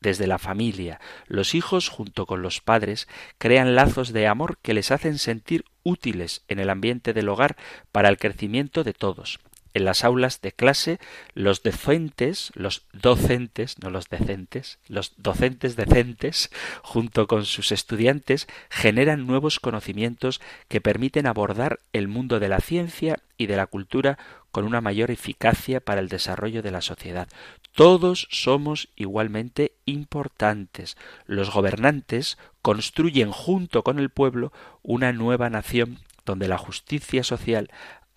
desde 0.00 0.28
la 0.28 0.38
familia. 0.38 1.00
Los 1.26 1.56
hijos, 1.56 1.88
junto 1.88 2.24
con 2.24 2.40
los 2.40 2.60
padres, 2.60 3.08
crean 3.36 3.74
lazos 3.74 4.12
de 4.12 4.28
amor 4.28 4.58
que 4.62 4.72
les 4.72 4.92
hacen 4.92 5.18
sentir 5.18 5.64
útiles 5.82 6.44
en 6.46 6.60
el 6.60 6.70
ambiente 6.70 7.12
del 7.12 7.28
hogar 7.28 7.56
para 7.90 8.08
el 8.08 8.16
crecimiento 8.16 8.84
de 8.84 8.92
todos. 8.92 9.40
En 9.74 9.84
las 9.84 10.04
aulas 10.04 10.40
de 10.40 10.52
clase, 10.52 10.98
los 11.34 11.62
docentes, 11.62 12.50
los 12.54 12.86
docentes, 12.92 13.78
no 13.78 13.90
los 13.90 14.08
decentes, 14.08 14.78
los 14.88 15.12
docentes 15.16 15.76
decentes, 15.76 16.50
junto 16.82 17.26
con 17.26 17.44
sus 17.44 17.72
estudiantes, 17.72 18.48
generan 18.70 19.26
nuevos 19.26 19.60
conocimientos 19.60 20.40
que 20.68 20.80
permiten 20.80 21.26
abordar 21.26 21.80
el 21.92 22.08
mundo 22.08 22.40
de 22.40 22.48
la 22.48 22.60
ciencia 22.60 23.18
y 23.36 23.46
de 23.46 23.56
la 23.56 23.66
cultura 23.66 24.18
con 24.50 24.64
una 24.64 24.80
mayor 24.80 25.10
eficacia 25.10 25.80
para 25.80 26.00
el 26.00 26.08
desarrollo 26.08 26.62
de 26.62 26.70
la 26.70 26.80
sociedad. 26.80 27.28
Todos 27.74 28.26
somos 28.30 28.88
igualmente 28.96 29.72
importantes. 29.84 30.96
Los 31.26 31.52
gobernantes 31.52 32.38
construyen 32.62 33.30
junto 33.30 33.84
con 33.84 33.98
el 33.98 34.10
pueblo 34.10 34.52
una 34.82 35.12
nueva 35.12 35.50
nación 35.50 35.98
donde 36.24 36.48
la 36.48 36.58
justicia 36.58 37.22
social 37.22 37.70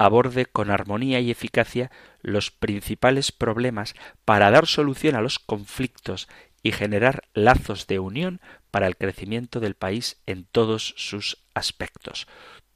aborde 0.05 0.45
con 0.47 0.71
armonía 0.71 1.19
y 1.19 1.29
eficacia 1.29 1.91
los 2.21 2.49
principales 2.49 3.31
problemas 3.31 3.93
para 4.25 4.49
dar 4.49 4.65
solución 4.65 5.15
a 5.15 5.21
los 5.21 5.37
conflictos 5.37 6.27
y 6.63 6.71
generar 6.71 7.23
lazos 7.33 7.87
de 7.87 7.99
unión 7.99 8.41
para 8.71 8.87
el 8.87 8.97
crecimiento 8.97 9.59
del 9.59 9.75
país 9.75 10.21
en 10.25 10.45
todos 10.45 10.93
sus 10.97 11.37
aspectos. 11.53 12.27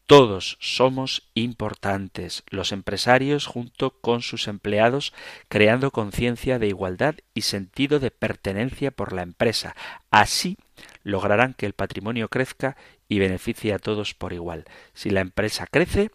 Todos 0.07 0.57
somos 0.59 1.23
importantes, 1.33 2.43
los 2.49 2.71
empresarios 2.71 3.47
junto 3.47 3.99
con 4.01 4.21
sus 4.21 4.47
empleados, 4.47 5.11
creando 5.47 5.89
conciencia 5.89 6.59
de 6.59 6.67
igualdad 6.67 7.15
y 7.33 7.41
sentido 7.41 7.99
de 7.99 8.11
pertenencia 8.11 8.91
por 8.91 9.13
la 9.13 9.23
empresa. 9.23 9.75
Así 10.11 10.57
lograrán 11.01 11.55
que 11.55 11.65
el 11.65 11.73
patrimonio 11.73 12.27
crezca 12.29 12.77
y 13.07 13.17
beneficie 13.17 13.73
a 13.73 13.79
todos 13.79 14.13
por 14.13 14.31
igual. 14.31 14.65
Si 14.93 15.09
la 15.09 15.21
empresa 15.21 15.65
crece, 15.65 16.11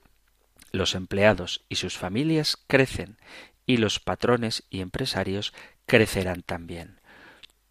los 0.70 0.94
empleados 0.94 1.64
y 1.68 1.76
sus 1.76 1.96
familias 1.96 2.58
crecen 2.66 3.18
y 3.66 3.76
los 3.76 4.00
patrones 4.00 4.64
y 4.70 4.80
empresarios 4.80 5.52
crecerán 5.86 6.42
también. 6.42 7.00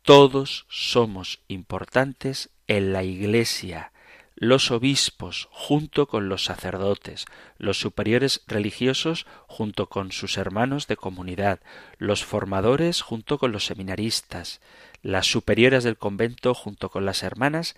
Todos 0.02 0.66
somos 0.70 1.42
importantes 1.48 2.50
en 2.68 2.94
la 2.94 3.04
Iglesia, 3.04 3.92
los 4.36 4.72
obispos 4.72 5.50
junto 5.52 6.08
con 6.08 6.30
los 6.30 6.46
sacerdotes, 6.46 7.26
los 7.58 7.78
superiores 7.78 8.42
religiosos 8.48 9.28
junto 9.48 9.90
con 9.90 10.14
sus 10.14 10.38
hermanos 10.38 10.88
de 10.88 10.96
comunidad, 10.96 11.60
los 11.98 12.24
formadores 12.24 13.02
junto 13.02 13.38
con 13.38 13.52
los 13.52 13.66
seminaristas, 13.66 14.62
las 15.02 15.28
superioras 15.28 15.84
del 15.84 15.98
convento 15.98 16.54
junto 16.54 16.90
con 16.90 17.06
las 17.06 17.22
hermanas, 17.24 17.76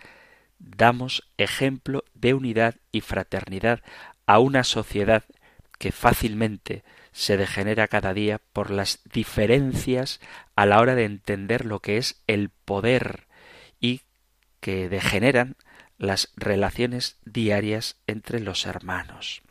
damos 0.59 1.27
ejemplo 1.37 2.03
de 2.13 2.35
unidad 2.35 2.75
y 2.91 3.01
fraternidad 3.01 3.81
a 4.25 4.39
una 4.39 4.63
sociedad 4.63 5.23
que 5.77 5.91
fácilmente 5.91 6.83
se 7.11 7.37
degenera 7.37 7.87
cada 7.87 8.13
día 8.13 8.39
por 8.53 8.71
las 8.71 8.99
diferencias 9.11 10.19
a 10.55 10.65
la 10.65 10.79
hora 10.79 10.95
de 10.95 11.05
entender 11.05 11.65
lo 11.65 11.79
que 11.79 11.97
es 11.97 12.21
el 12.27 12.49
poder 12.49 13.27
y 13.79 14.01
que 14.59 14.89
degeneran 14.89 15.55
las 15.97 16.31
relaciones 16.35 17.17
diarias 17.25 17.97
entre 18.07 18.39
los 18.39 18.65
hermanos. 18.65 19.41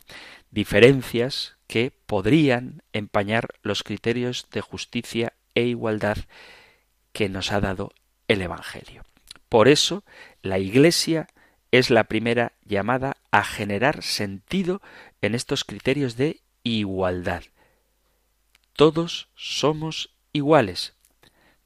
Diferencias 0.51 1.57
que 1.67 1.93
podrían 2.07 2.83
empañar 2.93 3.55
los 3.63 3.83
criterios 3.83 4.49
de 4.51 4.61
justicia 4.61 5.33
e 5.55 5.63
igualdad 5.65 6.19
que 7.13 7.29
nos 7.29 7.53
ha 7.53 7.61
dado 7.61 7.93
el 8.29 8.43
Evangelio. 8.43 9.05
Por 9.49 9.69
eso, 9.69 10.05
la 10.43 10.59
Iglesia 10.59 11.29
es 11.73 11.91
la 11.91 12.05
primera 12.05 12.53
llamada 12.65 13.17
a 13.31 13.45
generar 13.45 14.03
sentido 14.03 14.83
en 15.21 15.35
estos 15.35 15.65
criterios 15.65 16.17
de 16.17 16.41
igualdad. 16.63 17.45
Todos 18.75 19.29
somos 19.35 20.11
iguales, 20.33 20.95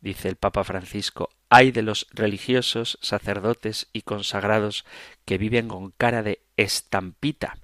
dice 0.01 0.29
el 0.29 0.37
Papa 0.37 0.64
Francisco, 0.64 1.31
hay 1.49 1.71
de 1.71 1.83
los 1.83 2.07
religiosos, 2.11 2.99
sacerdotes 3.01 3.88
y 3.93 4.03
consagrados 4.03 4.85
que 5.25 5.38
viven 5.38 5.69
con 5.69 5.93
cara 5.93 6.23
de 6.23 6.43
estampita. 6.57 7.59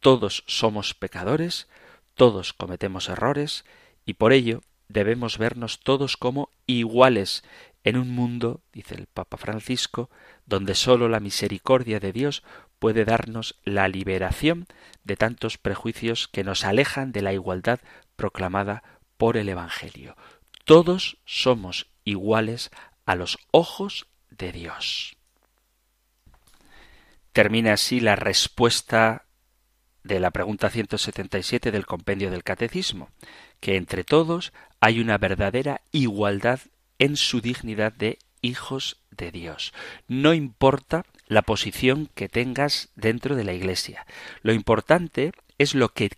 Todos 0.00 0.44
somos 0.46 0.94
pecadores, 0.94 1.68
todos 2.14 2.52
cometemos 2.52 3.08
errores, 3.08 3.64
y 4.04 4.14
por 4.14 4.32
ello 4.32 4.60
debemos 4.88 5.38
vernos 5.38 5.80
todos 5.80 6.16
como 6.16 6.50
iguales 6.66 7.42
en 7.84 7.98
un 7.98 8.10
mundo, 8.10 8.62
dice 8.72 8.94
el 8.94 9.06
Papa 9.06 9.36
Francisco, 9.36 10.10
donde 10.46 10.74
sólo 10.74 11.08
la 11.08 11.20
misericordia 11.20 12.00
de 12.00 12.12
Dios 12.12 12.42
puede 12.78 13.04
darnos 13.04 13.60
la 13.64 13.88
liberación 13.88 14.66
de 15.04 15.16
tantos 15.16 15.58
prejuicios 15.58 16.26
que 16.26 16.44
nos 16.44 16.64
alejan 16.64 17.12
de 17.12 17.22
la 17.22 17.34
igualdad 17.34 17.80
proclamada 18.16 18.82
por 19.18 19.36
el 19.36 19.48
Evangelio. 19.48 20.16
Todos 20.64 21.18
somos 21.26 21.86
iguales 22.04 22.70
a 23.04 23.14
los 23.14 23.38
ojos 23.50 24.06
de 24.30 24.52
Dios. 24.52 25.16
Termina 27.32 27.74
así 27.74 28.00
la 28.00 28.16
respuesta 28.16 29.26
de 30.04 30.20
la 30.20 30.30
pregunta 30.30 30.70
177 30.70 31.70
del 31.70 31.86
compendio 31.86 32.30
del 32.30 32.44
Catecismo, 32.44 33.10
que 33.60 33.76
entre 33.76 34.04
todos 34.04 34.52
hay 34.80 35.00
una 35.00 35.18
verdadera 35.18 35.80
igualdad 35.90 36.60
en 36.98 37.16
su 37.16 37.40
dignidad 37.40 37.92
de 37.92 38.18
hijos 38.42 38.98
de 39.10 39.30
Dios. 39.30 39.72
No 40.08 40.34
importa 40.34 41.04
la 41.26 41.42
posición 41.42 42.10
que 42.14 42.28
tengas 42.28 42.90
dentro 42.94 43.36
de 43.36 43.44
la 43.44 43.54
Iglesia. 43.54 44.06
Lo 44.42 44.52
importante 44.52 45.32
es 45.58 45.74
lo 45.74 45.90
que 45.90 46.10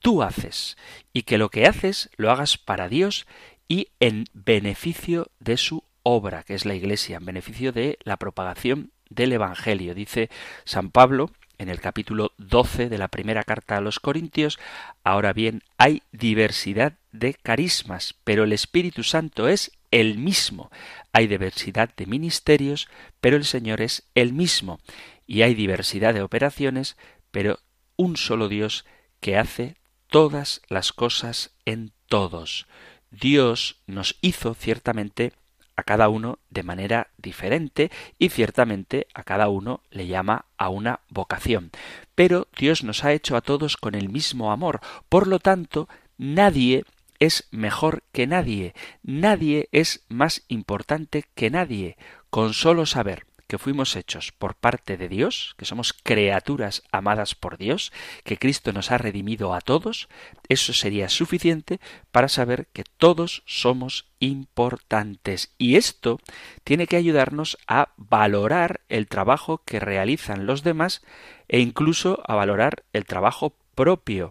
tú 0.00 0.22
haces 0.22 0.76
y 1.12 1.22
que 1.22 1.38
lo 1.38 1.48
que 1.48 1.66
haces 1.66 2.10
lo 2.16 2.30
hagas 2.30 2.58
para 2.58 2.88
Dios 2.88 3.26
y 3.68 3.88
en 4.00 4.24
beneficio 4.32 5.30
de 5.40 5.56
su 5.56 5.84
obra, 6.02 6.42
que 6.42 6.54
es 6.54 6.64
la 6.64 6.74
Iglesia, 6.74 7.16
en 7.16 7.26
beneficio 7.26 7.72
de 7.72 7.98
la 8.04 8.16
propagación 8.16 8.92
del 9.08 9.32
Evangelio. 9.32 9.94
Dice 9.94 10.30
San 10.64 10.90
Pablo 10.90 11.30
en 11.58 11.68
el 11.68 11.80
capítulo 11.80 12.32
12 12.38 12.88
de 12.88 12.98
la 12.98 13.08
primera 13.08 13.42
carta 13.42 13.76
a 13.76 13.80
los 13.80 13.98
Corintios, 13.98 14.58
ahora 15.04 15.32
bien, 15.32 15.62
hay 15.78 16.02
diversidad 16.12 16.94
de 17.12 17.34
carismas, 17.34 18.14
pero 18.24 18.44
el 18.44 18.52
Espíritu 18.52 19.02
Santo 19.02 19.48
es 19.48 19.72
el 19.90 20.18
mismo. 20.18 20.70
Hay 21.12 21.26
diversidad 21.26 21.90
de 21.96 22.06
ministerios, 22.06 22.88
pero 23.20 23.36
el 23.36 23.44
Señor 23.44 23.80
es 23.80 24.08
el 24.14 24.32
mismo. 24.32 24.80
Y 25.26 25.42
hay 25.42 25.54
diversidad 25.54 26.14
de 26.14 26.22
operaciones, 26.22 26.96
pero 27.30 27.58
un 27.96 28.16
solo 28.16 28.48
Dios 28.48 28.84
que 29.20 29.36
hace 29.36 29.76
todas 30.08 30.62
las 30.68 30.92
cosas 30.92 31.54
en 31.64 31.92
todos. 32.08 32.66
Dios 33.10 33.80
nos 33.86 34.16
hizo 34.20 34.54
ciertamente 34.54 35.32
a 35.76 35.82
cada 35.82 36.08
uno 36.08 36.38
de 36.48 36.62
manera 36.62 37.10
diferente 37.18 37.90
y 38.18 38.30
ciertamente 38.30 39.06
a 39.14 39.22
cada 39.22 39.48
uno 39.48 39.82
le 39.90 40.06
llama 40.06 40.46
a 40.56 40.70
una 40.70 41.00
vocación. 41.10 41.70
Pero 42.14 42.48
Dios 42.56 42.82
nos 42.82 43.04
ha 43.04 43.12
hecho 43.12 43.36
a 43.36 43.42
todos 43.42 43.76
con 43.76 43.94
el 43.94 44.08
mismo 44.08 44.52
amor. 44.52 44.80
Por 45.08 45.26
lo 45.26 45.38
tanto, 45.38 45.88
nadie 46.16 46.84
es 47.18 47.48
mejor 47.50 48.02
que 48.12 48.26
nadie, 48.26 48.74
nadie 49.02 49.68
es 49.72 50.04
más 50.08 50.44
importante 50.48 51.24
que 51.34 51.50
nadie. 51.50 51.96
Con 52.30 52.54
solo 52.54 52.86
saber 52.86 53.26
que 53.46 53.58
fuimos 53.58 53.94
hechos 53.96 54.32
por 54.32 54.56
parte 54.56 54.96
de 54.96 55.08
Dios, 55.08 55.54
que 55.56 55.64
somos 55.64 55.92
criaturas 55.92 56.82
amadas 56.90 57.34
por 57.34 57.58
Dios, 57.58 57.92
que 58.24 58.38
Cristo 58.38 58.72
nos 58.72 58.90
ha 58.90 58.98
redimido 58.98 59.54
a 59.54 59.60
todos, 59.60 60.08
eso 60.48 60.72
sería 60.72 61.08
suficiente 61.08 61.80
para 62.10 62.28
saber 62.28 62.66
que 62.72 62.84
todos 62.96 63.42
somos 63.46 64.10
importantes. 64.18 65.54
Y 65.58 65.76
esto 65.76 66.18
tiene 66.64 66.86
que 66.86 66.96
ayudarnos 66.96 67.58
a 67.66 67.90
valorar 67.96 68.80
el 68.88 69.06
trabajo 69.06 69.62
que 69.64 69.80
realizan 69.80 70.46
los 70.46 70.62
demás 70.62 71.02
e 71.48 71.60
incluso 71.60 72.22
a 72.26 72.34
valorar 72.34 72.84
el 72.92 73.04
trabajo 73.04 73.56
propio. 73.74 74.30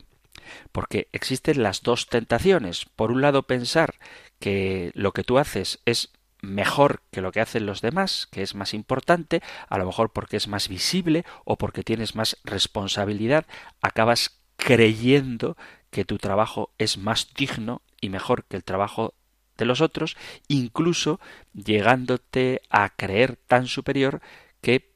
Porque 0.72 1.08
existen 1.12 1.64
las 1.64 1.82
dos 1.82 2.08
tentaciones. 2.08 2.86
Por 2.96 3.12
un 3.12 3.22
lado, 3.22 3.44
pensar 3.44 3.96
que 4.40 4.92
lo 4.94 5.12
que 5.12 5.24
tú 5.24 5.38
haces 5.38 5.80
es 5.86 6.12
mejor 6.42 7.02
que 7.12 7.22
lo 7.22 7.32
que 7.32 7.42
hacen 7.42 7.66
los 7.66 7.82
demás, 7.82 8.28
que 8.32 8.42
es 8.42 8.56
más 8.56 8.74
importante, 8.74 9.42
a 9.68 9.78
lo 9.78 9.86
mejor 9.86 10.12
porque 10.12 10.38
es 10.38 10.48
más 10.48 10.68
visible 10.68 11.26
o 11.44 11.58
porque 11.58 11.84
tienes 11.84 12.16
más 12.16 12.38
responsabilidad, 12.44 13.46
acabas 13.82 14.40
creyendo 14.58 15.58
que 15.90 16.06
tu 16.06 16.18
trabajo 16.18 16.72
es 16.78 16.98
más 16.98 17.34
digno 17.34 17.82
y 18.02 18.10
mejor 18.10 18.46
que 18.46 18.58
el 18.58 18.64
trabajo 18.64 19.14
de 19.58 19.66
los 19.66 19.82
otros, 19.82 20.18
incluso 20.48 21.20
llegándote 21.54 22.62
a 22.70 22.90
creer 22.90 23.38
tan 23.38 23.68
superior 23.68 24.22
que 24.62 24.94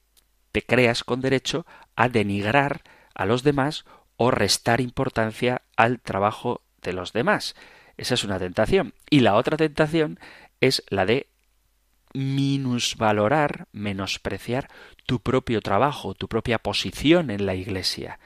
te 0.51 0.61
creas 0.63 1.03
con 1.03 1.21
derecho 1.21 1.65
a 1.95 2.09
denigrar 2.09 2.83
a 3.13 3.25
los 3.25 3.43
demás 3.43 3.85
o 4.21 4.31
restar 4.31 4.81
importancia 4.81 5.61
al 5.77 6.01
trabajo 6.01 6.61
de 6.81 6.91
los 6.91 7.13
demás. 7.13 7.55
Esa 7.95 8.15
es 8.15 8.25
una 8.25 8.37
tentación. 8.37 8.93
Y 9.09 9.21
la 9.21 9.35
otra 9.35 9.55
tentación 9.55 10.19
es 10.59 10.83
la 10.89 11.05
de 11.05 11.27
minusvalorar, 12.13 13.69
menospreciar 13.71 14.67
tu 15.05 15.21
propio 15.21 15.61
trabajo, 15.61 16.15
tu 16.15 16.27
propia 16.27 16.59
posición 16.59 17.31
en 17.31 17.45
la 17.45 17.55
Iglesia. 17.55 18.19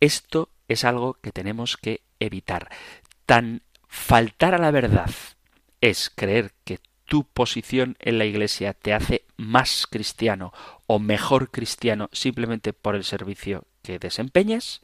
Esto 0.00 0.48
es 0.66 0.84
algo 0.84 1.14
que 1.22 1.30
tenemos 1.30 1.76
que 1.76 2.02
evitar. 2.18 2.68
Tan 3.24 3.62
faltar 3.86 4.52
a 4.52 4.58
la 4.58 4.72
verdad 4.72 5.10
es 5.80 6.10
creer 6.10 6.54
que 6.64 6.80
tu 7.04 7.22
posición 7.22 7.96
en 8.00 8.18
la 8.18 8.24
Iglesia 8.24 8.74
te 8.74 8.92
hace 8.92 9.24
más 9.36 9.86
cristiano 9.88 10.52
o 10.88 10.98
mejor 10.98 11.52
cristiano 11.52 12.08
simplemente 12.10 12.72
por 12.72 12.96
el 12.96 13.04
servicio 13.04 13.62
que 13.82 14.00
desempeñas, 14.00 14.82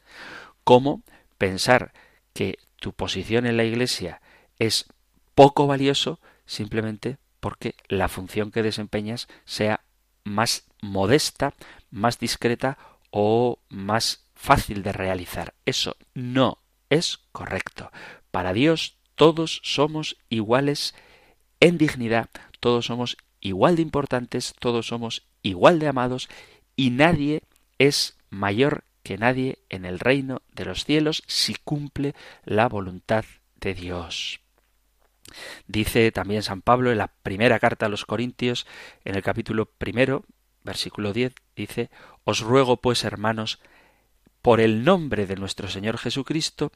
como 0.64 1.02
pensar 1.38 1.92
que 2.32 2.58
tu 2.80 2.92
posición 2.92 3.46
en 3.46 3.56
la 3.56 3.64
Iglesia 3.64 4.20
es 4.58 4.86
poco 5.34 5.66
valioso 5.66 6.20
simplemente 6.46 7.18
porque 7.40 7.74
la 7.88 8.08
función 8.08 8.50
que 8.50 8.62
desempeñas 8.62 9.28
sea 9.44 9.80
más 10.24 10.64
modesta, 10.80 11.54
más 11.90 12.18
discreta 12.18 12.78
o 13.10 13.58
más 13.68 14.24
fácil 14.34 14.82
de 14.82 14.92
realizar. 14.92 15.54
Eso 15.66 15.96
no 16.14 16.58
es 16.90 17.18
correcto. 17.32 17.90
Para 18.30 18.52
Dios 18.52 18.96
todos 19.14 19.60
somos 19.64 20.16
iguales 20.28 20.94
en 21.60 21.78
dignidad, 21.78 22.28
todos 22.60 22.86
somos 22.86 23.16
igual 23.40 23.76
de 23.76 23.82
importantes, 23.82 24.54
todos 24.58 24.86
somos 24.86 25.24
igual 25.42 25.78
de 25.78 25.88
amados 25.88 26.28
y 26.76 26.90
nadie 26.90 27.42
es 27.78 28.16
mayor 28.30 28.84
que 29.02 29.18
nadie 29.18 29.58
en 29.68 29.84
el 29.84 29.98
reino 29.98 30.42
de 30.52 30.64
los 30.64 30.84
cielos 30.84 31.22
si 31.26 31.54
cumple 31.54 32.14
la 32.44 32.68
voluntad 32.68 33.24
de 33.56 33.74
Dios. 33.74 34.40
Dice 35.66 36.12
también 36.12 36.42
San 36.42 36.62
Pablo 36.62 36.90
en 36.90 36.98
la 36.98 37.08
primera 37.08 37.58
carta 37.58 37.86
a 37.86 37.88
los 37.88 38.04
Corintios, 38.04 38.66
en 39.04 39.14
el 39.14 39.22
capítulo 39.22 39.66
primero, 39.66 40.24
versículo 40.62 41.12
10, 41.12 41.34
dice, 41.56 41.90
Os 42.24 42.40
ruego 42.40 42.76
pues, 42.78 43.04
hermanos, 43.04 43.60
por 44.42 44.60
el 44.60 44.84
nombre 44.84 45.26
de 45.26 45.36
nuestro 45.36 45.68
Señor 45.68 45.98
Jesucristo, 45.98 46.72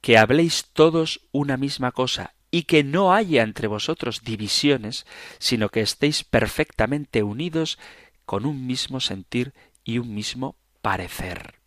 que 0.00 0.18
habléis 0.18 0.70
todos 0.72 1.20
una 1.30 1.56
misma 1.56 1.92
cosa, 1.92 2.34
y 2.50 2.64
que 2.64 2.84
no 2.84 3.14
haya 3.14 3.42
entre 3.42 3.68
vosotros 3.68 4.22
divisiones, 4.22 5.06
sino 5.38 5.68
que 5.68 5.80
estéis 5.80 6.24
perfectamente 6.24 7.22
unidos 7.22 7.78
con 8.26 8.46
un 8.46 8.66
mismo 8.66 9.00
sentir 9.00 9.54
y 9.84 9.98
un 9.98 10.14
mismo 10.14 10.56
parecer. 10.82 11.61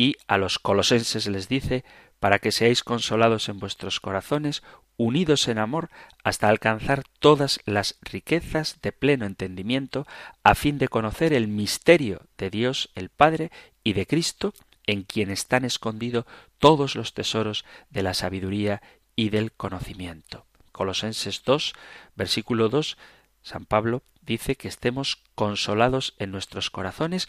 Y 0.00 0.16
a 0.28 0.38
los 0.38 0.58
colosenses 0.58 1.26
les 1.26 1.46
dice, 1.46 1.84
para 2.20 2.38
que 2.38 2.52
seáis 2.52 2.82
consolados 2.82 3.50
en 3.50 3.58
vuestros 3.58 4.00
corazones, 4.00 4.62
unidos 4.96 5.46
en 5.46 5.58
amor, 5.58 5.90
hasta 6.24 6.48
alcanzar 6.48 7.02
todas 7.18 7.60
las 7.66 7.98
riquezas 8.00 8.80
de 8.80 8.92
pleno 8.92 9.26
entendimiento, 9.26 10.06
a 10.42 10.54
fin 10.54 10.78
de 10.78 10.88
conocer 10.88 11.34
el 11.34 11.48
misterio 11.48 12.22
de 12.38 12.48
Dios 12.48 12.88
el 12.94 13.10
Padre 13.10 13.50
y 13.84 13.92
de 13.92 14.06
Cristo, 14.06 14.54
en 14.86 15.02
quien 15.02 15.30
están 15.30 15.66
escondidos 15.66 16.24
todos 16.58 16.96
los 16.96 17.12
tesoros 17.12 17.66
de 17.90 18.02
la 18.02 18.14
sabiduría 18.14 18.80
y 19.16 19.28
del 19.28 19.52
conocimiento. 19.52 20.46
Colosenses 20.72 21.42
2, 21.44 21.74
versículo 22.16 22.70
2, 22.70 22.96
San 23.42 23.66
Pablo 23.66 24.02
dice 24.22 24.56
que 24.56 24.68
estemos 24.68 25.22
consolados 25.34 26.14
en 26.18 26.30
nuestros 26.30 26.70
corazones, 26.70 27.28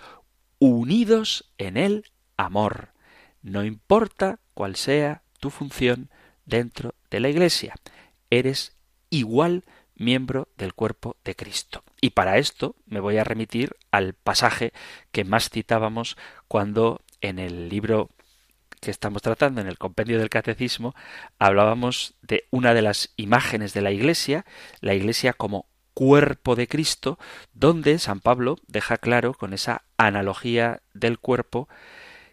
unidos 0.57 1.51
en 1.57 1.75
el 1.75 2.05
amor. 2.45 2.89
No 3.41 3.63
importa 3.63 4.39
cuál 4.54 4.75
sea 4.75 5.23
tu 5.39 5.49
función 5.49 6.10
dentro 6.45 6.95
de 7.10 7.19
la 7.19 7.30
Iglesia, 7.30 7.75
eres 8.30 8.75
igual 9.10 9.63
miembro 9.95 10.47
del 10.58 10.73
cuerpo 10.73 11.17
de 11.23 11.36
Cristo. 11.36 11.84
Y 12.01 12.12
para 12.12 12.38
esto 12.38 12.75
me 12.86 12.99
voy 12.99 13.17
a 13.17 13.23
remitir 13.23 13.75
al 13.91 14.13
pasaje 14.13 14.73
que 15.12 15.23
más 15.23 15.49
citábamos 15.49 16.17
cuando 16.47 17.01
en 17.21 17.39
el 17.39 17.69
libro 17.69 18.10
que 18.80 18.91
estamos 18.91 19.21
tratando 19.21 19.62
en 19.62 19.67
el 19.67 19.77
compendio 19.77 20.17
del 20.17 20.30
catecismo 20.30 20.95
hablábamos 21.38 22.15
de 22.23 22.45
una 22.49 22.73
de 22.73 22.82
las 22.82 23.13
imágenes 23.15 23.73
de 23.73 23.82
la 23.82 23.91
Iglesia, 23.91 24.43
la 24.80 24.95
Iglesia 24.95 25.34
como 25.34 25.67
cuerpo 25.93 26.56
de 26.56 26.67
Cristo, 26.67 27.19
donde 27.54 27.99
San 27.99 28.21
Pablo 28.21 28.58
deja 28.67 28.97
claro 28.97 29.34
con 29.36 29.54
esa 29.54 29.84
analogía 29.97 30.82
del 30.93 31.19
cuerpo 31.19 31.69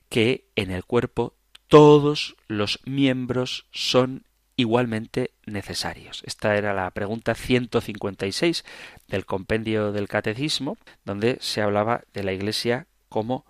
que 0.08 0.48
en 0.56 0.70
el 0.70 0.84
cuerpo 0.84 1.34
todos 1.66 2.36
los 2.46 2.80
miembros 2.84 3.66
son 3.72 4.24
igualmente 4.56 5.30
necesarios. 5.46 6.22
Esta 6.26 6.56
era 6.56 6.74
la 6.74 6.90
pregunta 6.90 7.34
156 7.34 8.64
del 9.06 9.24
compendio 9.24 9.92
del 9.92 10.08
Catecismo, 10.08 10.76
donde 11.04 11.38
se 11.40 11.62
hablaba 11.62 12.02
de 12.12 12.24
la 12.24 12.32
Iglesia 12.32 12.86
como 13.08 13.46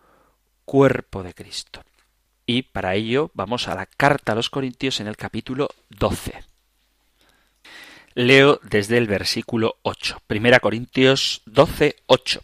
cuerpo 0.64 1.22
de 1.22 1.32
Cristo. 1.32 1.82
Y 2.44 2.62
para 2.62 2.94
ello 2.94 3.30
vamos 3.34 3.68
a 3.68 3.74
la 3.74 3.86
carta 3.86 4.32
a 4.32 4.34
los 4.34 4.50
Corintios 4.50 5.00
en 5.00 5.06
el 5.06 5.16
capítulo 5.16 5.68
12. 5.90 6.44
Leo 8.18 8.58
desde 8.64 8.98
el 8.98 9.06
versículo 9.06 9.76
8. 9.82 10.22
Primera 10.26 10.58
Corintios 10.58 11.40
12, 11.46 11.94
8. 12.06 12.42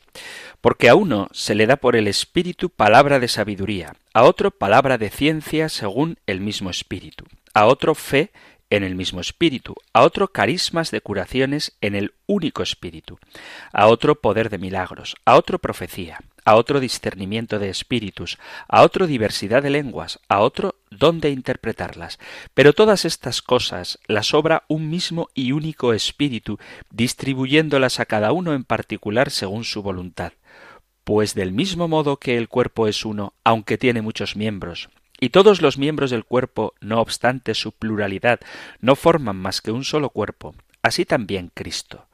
Porque 0.61 0.89
a 0.89 0.95
uno 0.95 1.27
se 1.33 1.57
le 1.57 1.67
da 1.67 1.75
por 1.75 1.97
el 1.97 2.07
Espíritu 2.07 2.71
palabra 2.71 3.19
de 3.19 3.27
sabiduría, 3.27 3.97
a 4.13 4.23
otro 4.23 4.53
palabra 4.53 4.99
de 4.99 5.11
ciencia 5.11 5.69
según 5.69 6.17
el 6.29 6.41
mismo 6.41 6.71
Espíritu, 6.71 7.25
a 7.55 7.67
otro 7.67 7.97
fe 7.97 8.31
en 8.71 8.83
el 8.83 8.95
mismo 8.95 9.21
espíritu, 9.21 9.75
a 9.93 10.03
otro 10.03 10.29
carismas 10.29 10.91
de 10.91 11.01
curaciones 11.01 11.77
en 11.81 11.95
el 11.95 12.15
único 12.27 12.63
espíritu, 12.63 13.19
a 13.73 13.87
otro 13.87 14.21
poder 14.21 14.51
de 14.51 14.59
milagros, 14.59 15.17
a 15.25 15.37
otro 15.37 15.59
profecía, 15.59 16.21
a 16.45 16.57
otro 16.57 16.81
discernimiento 16.81 17.59
de 17.59 17.71
espíritus, 17.71 18.39
a 18.69 18.83
otro 18.83 19.07
diversidad 19.07 19.63
de 19.63 19.71
lenguas, 19.71 20.21
a 20.29 20.41
otro 20.41 20.77
don 20.91 21.21
de 21.21 21.31
interpretarlas. 21.31 22.19
Pero 22.55 22.73
todas 22.73 23.05
estas 23.05 23.43
cosas 23.43 23.99
las 24.07 24.35
obra 24.35 24.65
un 24.69 24.91
mismo 24.91 25.29
y 25.35 25.53
único 25.53 25.93
espíritu, 25.93 26.59
distribuyéndolas 26.91 28.01
a 28.01 28.07
cada 28.07 28.33
uno 28.33 28.55
en 28.55 28.65
particular 28.65 29.31
según 29.31 29.65
su 29.65 29.83
voluntad. 29.83 30.33
Pues 31.05 31.35
del 31.35 31.53
mismo 31.53 31.89
modo 31.89 32.19
que 32.19 32.37
el 32.37 32.49
cuerpo 32.49 32.89
es 32.89 33.05
uno, 33.05 33.35
aunque 33.45 33.77
tiene 33.79 34.01
muchos 34.01 34.37
miembros, 34.37 34.89
y 35.21 35.31
todos 35.31 35.63
los 35.63 35.79
miembros 35.79 36.11
del 36.11 36.25
cuerpo, 36.25 36.75
no 36.81 37.01
obstante 37.01 37.55
su 37.55 37.73
pluralidad, 37.73 38.41
no 38.81 38.97
forman 38.97 39.37
más 39.37 39.61
que 39.61 39.71
un 39.71 39.85
solo 39.85 40.11
cuerpo, 40.11 40.55
así 40.83 41.05
también 41.05 41.51
Cristo, 41.55 42.07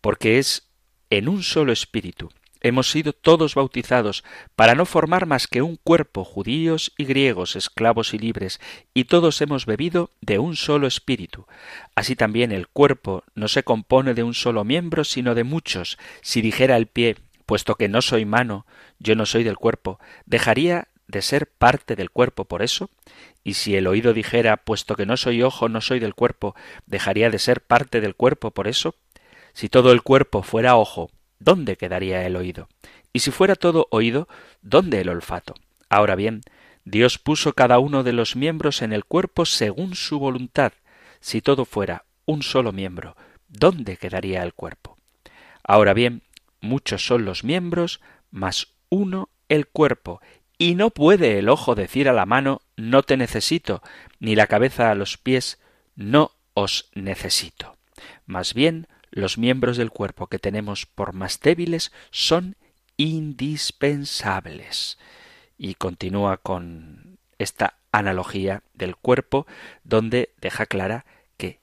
porque 0.00 0.38
es 0.38 0.68
en 1.10 1.28
un 1.28 1.42
solo 1.42 1.72
espíritu. 1.72 2.30
Hemos 2.60 2.90
sido 2.90 3.12
todos 3.12 3.54
bautizados 3.54 4.24
para 4.56 4.74
no 4.74 4.86
formar 4.86 5.26
más 5.26 5.46
que 5.46 5.60
un 5.60 5.76
cuerpo, 5.76 6.24
judíos 6.24 6.94
y 6.96 7.04
griegos, 7.04 7.56
esclavos 7.56 8.14
y 8.14 8.18
libres, 8.18 8.58
y 8.94 9.04
todos 9.04 9.42
hemos 9.42 9.66
bebido 9.66 10.10
de 10.22 10.38
un 10.38 10.56
solo 10.56 10.86
espíritu. 10.86 11.46
Así 11.94 12.16
también 12.16 12.52
el 12.52 12.66
cuerpo 12.68 13.22
no 13.34 13.48
se 13.48 13.64
compone 13.64 14.14
de 14.14 14.22
un 14.22 14.32
solo 14.32 14.64
miembro, 14.64 15.04
sino 15.04 15.34
de 15.34 15.44
muchos. 15.44 15.98
Si 16.22 16.40
dijera 16.40 16.78
el 16.78 16.86
pie, 16.86 17.16
puesto 17.44 17.74
que 17.74 17.90
no 17.90 18.00
soy 18.00 18.24
mano, 18.24 18.64
yo 18.98 19.14
no 19.14 19.26
soy 19.26 19.44
del 19.44 19.58
cuerpo, 19.58 20.00
dejaría 20.24 20.88
de 21.14 21.22
ser 21.22 21.46
parte 21.46 21.94
del 21.94 22.10
cuerpo 22.10 22.44
por 22.44 22.60
eso? 22.60 22.90
Y 23.44 23.54
si 23.54 23.76
el 23.76 23.86
oído 23.86 24.12
dijera, 24.12 24.56
puesto 24.58 24.96
que 24.96 25.06
no 25.06 25.16
soy 25.16 25.42
ojo, 25.42 25.68
no 25.68 25.80
soy 25.80 26.00
del 26.00 26.14
cuerpo, 26.14 26.56
¿dejaría 26.86 27.30
de 27.30 27.38
ser 27.38 27.60
parte 27.60 28.00
del 28.00 28.16
cuerpo 28.16 28.50
por 28.50 28.66
eso? 28.66 28.96
Si 29.52 29.68
todo 29.68 29.92
el 29.92 30.02
cuerpo 30.02 30.42
fuera 30.42 30.76
ojo, 30.76 31.10
¿dónde 31.38 31.76
quedaría 31.76 32.26
el 32.26 32.34
oído? 32.34 32.68
Y 33.12 33.20
si 33.20 33.30
fuera 33.30 33.54
todo 33.54 33.86
oído, 33.90 34.28
¿dónde 34.60 35.00
el 35.00 35.08
olfato? 35.08 35.54
Ahora 35.88 36.16
bien, 36.16 36.40
Dios 36.84 37.18
puso 37.18 37.52
cada 37.52 37.78
uno 37.78 38.02
de 38.02 38.12
los 38.12 38.34
miembros 38.34 38.82
en 38.82 38.92
el 38.92 39.04
cuerpo 39.04 39.46
según 39.46 39.94
su 39.94 40.18
voluntad. 40.18 40.72
Si 41.20 41.40
todo 41.40 41.64
fuera 41.64 42.04
un 42.26 42.42
solo 42.42 42.72
miembro, 42.72 43.16
¿dónde 43.46 43.96
quedaría 43.98 44.42
el 44.42 44.52
cuerpo? 44.52 44.98
Ahora 45.62 45.94
bien, 45.94 46.22
muchos 46.60 47.06
son 47.06 47.24
los 47.24 47.44
miembros, 47.44 48.00
mas 48.32 48.74
uno 48.88 49.28
el 49.48 49.66
cuerpo, 49.66 50.20
y 50.64 50.74
no 50.76 50.88
puede 50.88 51.38
el 51.38 51.50
ojo 51.50 51.74
decir 51.74 52.08
a 52.08 52.14
la 52.14 52.24
mano 52.24 52.62
no 52.74 53.02
te 53.02 53.18
necesito, 53.18 53.82
ni 54.18 54.34
la 54.34 54.46
cabeza 54.46 54.90
a 54.90 54.94
los 54.94 55.18
pies 55.18 55.60
no 55.94 56.30
os 56.54 56.88
necesito. 56.94 57.76
Más 58.24 58.54
bien, 58.54 58.86
los 59.10 59.36
miembros 59.36 59.76
del 59.76 59.90
cuerpo 59.90 60.28
que 60.28 60.38
tenemos 60.38 60.86
por 60.86 61.12
más 61.12 61.38
débiles 61.38 61.92
son 62.10 62.56
indispensables. 62.96 64.98
Y 65.58 65.74
continúa 65.74 66.38
con 66.38 67.18
esta 67.36 67.76
analogía 67.92 68.62
del 68.72 68.96
cuerpo, 68.96 69.46
donde 69.82 70.32
deja 70.40 70.64
clara 70.64 71.04
que 71.36 71.60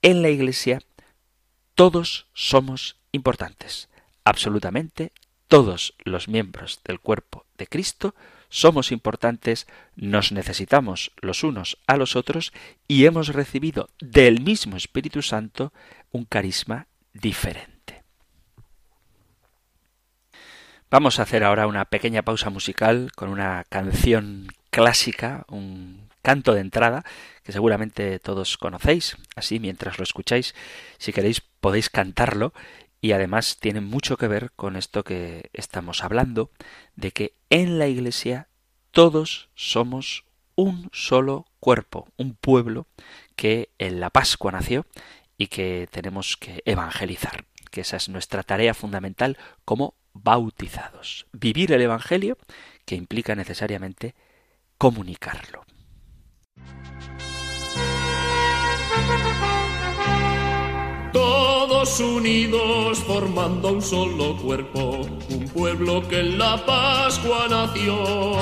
en 0.00 0.22
la 0.22 0.28
Iglesia 0.28 0.78
todos 1.74 2.28
somos 2.34 2.98
importantes. 3.10 3.88
Absolutamente 4.22 5.10
todos 5.48 5.96
los 6.04 6.28
miembros 6.28 6.78
del 6.84 7.00
cuerpo 7.00 7.46
de 7.58 7.66
Cristo 7.66 8.14
somos 8.54 8.92
importantes, 8.92 9.66
nos 9.96 10.30
necesitamos 10.30 11.10
los 11.20 11.42
unos 11.42 11.76
a 11.88 11.96
los 11.96 12.14
otros 12.14 12.52
y 12.86 13.04
hemos 13.04 13.26
recibido 13.26 13.88
del 13.98 14.42
mismo 14.42 14.76
Espíritu 14.76 15.22
Santo 15.22 15.72
un 16.12 16.24
carisma 16.24 16.86
diferente. 17.12 18.04
Vamos 20.88 21.18
a 21.18 21.22
hacer 21.22 21.42
ahora 21.42 21.66
una 21.66 21.86
pequeña 21.86 22.22
pausa 22.22 22.48
musical 22.48 23.10
con 23.16 23.28
una 23.28 23.64
canción 23.68 24.46
clásica, 24.70 25.44
un 25.48 26.08
canto 26.22 26.54
de 26.54 26.60
entrada 26.60 27.04
que 27.42 27.50
seguramente 27.50 28.20
todos 28.20 28.56
conocéis, 28.56 29.16
así 29.34 29.58
mientras 29.58 29.98
lo 29.98 30.04
escucháis, 30.04 30.54
si 30.98 31.12
queréis 31.12 31.40
podéis 31.40 31.90
cantarlo 31.90 32.52
y 33.00 33.12
además 33.12 33.58
tiene 33.58 33.80
mucho 33.80 34.16
que 34.16 34.28
ver 34.28 34.52
con 34.52 34.76
esto 34.76 35.02
que 35.02 35.50
estamos 35.52 36.04
hablando, 36.04 36.50
de 36.94 37.10
que 37.10 37.34
en 37.54 37.78
la 37.78 37.86
Iglesia 37.86 38.48
todos 38.90 39.48
somos 39.54 40.24
un 40.56 40.88
solo 40.92 41.46
cuerpo, 41.60 42.08
un 42.16 42.34
pueblo 42.34 42.88
que 43.36 43.70
en 43.78 44.00
la 44.00 44.10
Pascua 44.10 44.50
nació 44.50 44.86
y 45.38 45.46
que 45.46 45.88
tenemos 45.92 46.36
que 46.36 46.62
evangelizar, 46.64 47.44
que 47.70 47.82
esa 47.82 47.96
es 47.96 48.08
nuestra 48.08 48.42
tarea 48.42 48.74
fundamental 48.74 49.38
como 49.64 49.94
bautizados. 50.14 51.28
Vivir 51.32 51.70
el 51.70 51.82
Evangelio 51.82 52.38
que 52.86 52.96
implica 52.96 53.36
necesariamente 53.36 54.16
comunicarlo. 54.76 55.64
Unidos 61.84 62.98
formando 63.00 63.72
un 63.72 63.82
solo 63.82 64.38
cuerpo, 64.38 65.06
un 65.28 65.44
pueblo 65.52 66.00
que 66.08 66.20
en 66.20 66.38
la 66.38 66.64
Pascua 66.64 67.46
nació. 67.50 68.38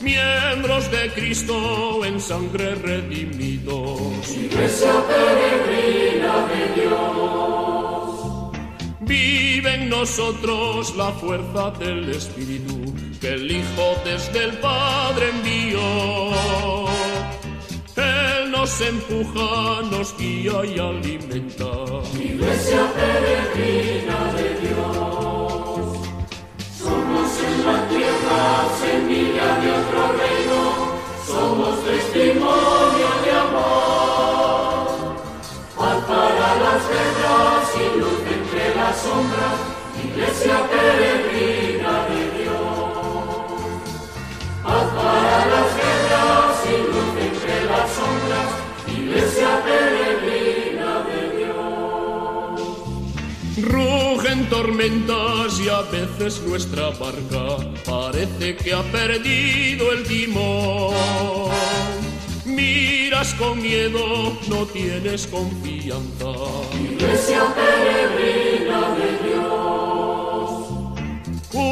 Miembros 0.00 0.90
de 0.90 1.12
Cristo 1.14 2.04
en 2.04 2.20
sangre 2.20 2.74
redimidos. 2.74 4.28
Iglesia 4.28 4.92
peregrina 5.06 6.48
de 6.48 6.82
Dios. 6.82 8.50
Vive 9.00 9.74
en 9.74 9.88
nosotros 9.88 10.96
la 10.96 11.12
fuerza 11.12 11.70
del 11.78 12.08
Espíritu 12.08 12.92
que 13.20 13.34
el 13.34 13.48
Hijo 13.52 13.94
desde 14.04 14.42
el 14.42 14.58
Padre 14.58 15.30
envió 15.30 16.93
nos 18.64 18.80
empuja, 18.80 19.82
nos 19.90 20.16
guía 20.16 20.64
y 20.64 20.78
alimenta. 20.78 21.70
Iglesia 22.18 22.82
peregrina 22.96 24.18
de 24.36 24.48
Dios, 24.62 25.98
somos 26.78 27.28
en 27.48 27.56
la 27.66 27.78
tierra 27.92 28.42
semilla 28.80 29.48
de 29.60 29.68
otro 29.80 30.02
reino, 30.22 30.60
somos 31.26 31.84
testimonio 31.84 33.10
de 33.24 33.32
amor. 33.44 34.86
Paz 35.76 35.98
para 36.08 36.48
las 36.64 36.82
guerras 36.92 37.66
y 37.84 37.98
luz 38.00 38.20
entre 38.38 38.74
las 38.76 38.96
sombras, 38.96 39.56
iglesia 40.06 40.56
peregrina 40.70 42.03
peregrina 49.64 51.02
de 51.08 51.20
Dios. 51.36 52.60
Rugen 53.62 54.48
tormentas 54.48 55.60
y 55.60 55.68
a 55.68 55.82
veces 55.82 56.42
nuestra 56.42 56.90
barca 56.90 57.56
parece 57.84 58.56
que 58.56 58.74
ha 58.74 58.82
perdido 58.82 59.92
el 59.92 60.04
timón. 60.04 60.94
Miras 62.44 63.34
con 63.34 63.60
miedo, 63.60 64.36
no 64.48 64.66
tienes 64.66 65.26
confianza. 65.26 66.32
Iglesia 66.78 67.42
peregrina 67.54 68.94
de 68.94 69.28
Dios. 69.28 69.73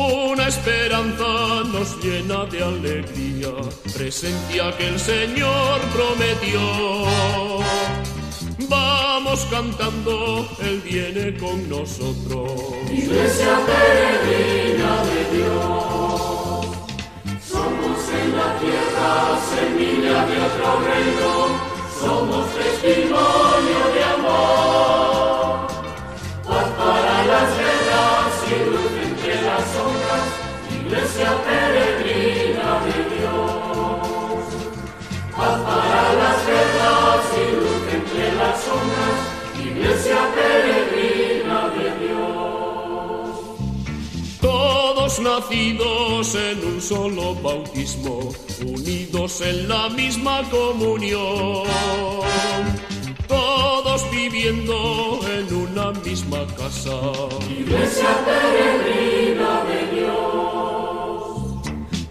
Una 0.02 0.48
esperanza 0.48 1.62
nos 1.72 2.02
llena 2.02 2.44
de 2.46 2.62
alegría, 2.62 3.52
presencia 3.96 4.76
que 4.76 4.88
el 4.88 4.98
Señor 4.98 5.80
prometió. 5.94 6.60
Vamos 8.68 9.46
cantando, 9.50 10.48
Él 10.60 10.80
viene 10.84 11.36
con 11.38 11.68
nosotros. 11.68 12.50
Iglesia 12.90 13.60
peregrina 13.66 15.04
de 15.10 15.36
Dios. 15.36 16.66
Somos 17.52 17.98
en 18.20 18.36
la 18.36 18.58
tierra 18.58 19.12
semilla 19.52 20.26
de 20.26 20.36
otro 20.48 20.80
reino. 20.88 21.30
Somos 22.00 22.46
testimonio 22.56 23.41
nacidos 45.52 46.34
en 46.34 46.64
un 46.64 46.80
solo 46.80 47.34
bautismo, 47.34 48.30
unidos 48.64 49.42
en 49.42 49.68
la 49.68 49.90
misma 49.90 50.42
comunión. 50.50 51.66
Todos 53.28 54.10
viviendo 54.10 55.20
en 55.26 55.54
una 55.54 55.92
misma 56.00 56.46
casa. 56.56 56.98
Iglesia 57.50 58.24
peregrina 58.24 59.64
de 59.64 60.00
Dios. 60.00 60.16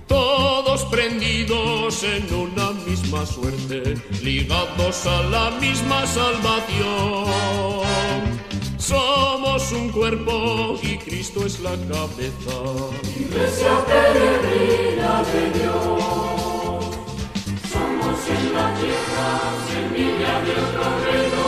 Todos 0.07 0.85
prendidos 0.85 2.03
en 2.03 2.33
una 2.33 2.71
misma 2.85 3.25
suerte, 3.25 3.95
ligados 4.21 5.07
a 5.07 5.23
la 5.23 5.49
misma 5.59 6.05
salvación. 6.05 6.71
Somos 8.91 9.71
un 9.71 9.89
cuerpo 9.89 10.77
y 10.83 10.97
Cristo 10.97 11.45
es 11.45 11.61
la 11.61 11.71
cabeza. 11.71 12.57
Iglesia 13.17 13.85
peregrina 13.85 15.23
de 15.31 15.43
Dios. 15.57 16.83
Somos 17.71 18.19
en 18.35 18.53
la 18.53 18.67
tierra 18.75 19.29
semilla 19.71 20.33
de 20.45 20.51
otro 20.63 20.83
reino. 21.05 21.47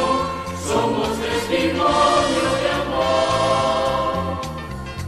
Somos 0.65 1.09
testimonio 1.19 2.47
de 2.63 2.69
amor. 2.81 4.39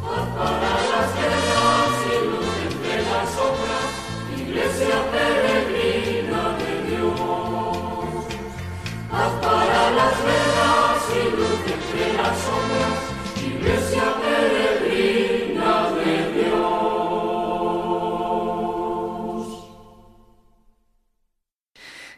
Paz 0.04 0.28
para 0.36 0.74
las 0.92 1.10
guerras 1.18 1.94
y 2.12 2.16
luz 2.28 2.56
entre 2.68 2.96
las 3.12 3.28
sombras. 3.38 3.90
Iglesia 4.42 4.98
peregrina 5.14 6.42
de 6.60 6.72
Dios. 6.90 8.26
Paz 9.10 9.32
para 9.42 9.82
las 9.92 10.16
guerras 10.28 11.02
y 11.16 11.32
luz 11.38 11.55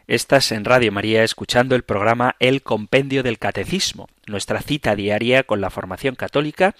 Estás 0.08 0.52
en 0.52 0.64
Radio 0.64 0.90
María 0.90 1.22
escuchando 1.22 1.76
el 1.76 1.82
programa 1.82 2.34
El 2.40 2.62
Compendio 2.62 3.22
del 3.22 3.38
Catecismo, 3.38 4.08
nuestra 4.26 4.62
cita 4.62 4.96
diaria 4.96 5.42
con 5.42 5.60
la 5.60 5.68
formación 5.68 6.14
católica, 6.14 6.74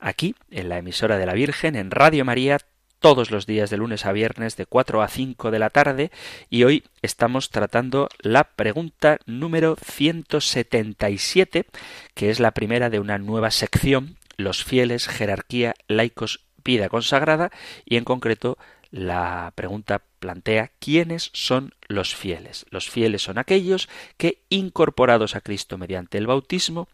aquí 0.00 0.34
en 0.50 0.68
la 0.68 0.78
emisora 0.78 1.16
de 1.16 1.24
la 1.24 1.34
Virgen, 1.34 1.76
en 1.76 1.92
Radio 1.92 2.24
María, 2.24 2.58
todos 3.02 3.32
los 3.32 3.46
días 3.46 3.68
de 3.68 3.76
lunes 3.76 4.06
a 4.06 4.12
viernes 4.12 4.56
de 4.56 4.64
4 4.64 5.02
a 5.02 5.08
5 5.08 5.50
de 5.50 5.58
la 5.58 5.70
tarde 5.70 6.12
y 6.48 6.62
hoy 6.62 6.84
estamos 7.02 7.50
tratando 7.50 8.08
la 8.20 8.44
pregunta 8.44 9.18
número 9.26 9.76
177, 9.76 11.66
que 12.14 12.30
es 12.30 12.38
la 12.38 12.52
primera 12.52 12.90
de 12.90 13.00
una 13.00 13.18
nueva 13.18 13.50
sección, 13.50 14.16
los 14.36 14.62
fieles, 14.62 15.08
jerarquía, 15.08 15.74
laicos, 15.88 16.44
vida 16.64 16.88
consagrada 16.88 17.50
y 17.84 17.96
en 17.96 18.04
concreto 18.04 18.56
la 18.92 19.52
pregunta 19.56 20.02
plantea 20.20 20.70
quiénes 20.78 21.30
son 21.32 21.74
los 21.88 22.14
fieles. 22.14 22.66
Los 22.70 22.88
fieles 22.88 23.22
son 23.22 23.36
aquellos 23.36 23.88
que, 24.16 24.42
incorporados 24.48 25.34
a 25.34 25.40
Cristo 25.40 25.76
mediante 25.76 26.18
el 26.18 26.28
bautismo, 26.28 26.88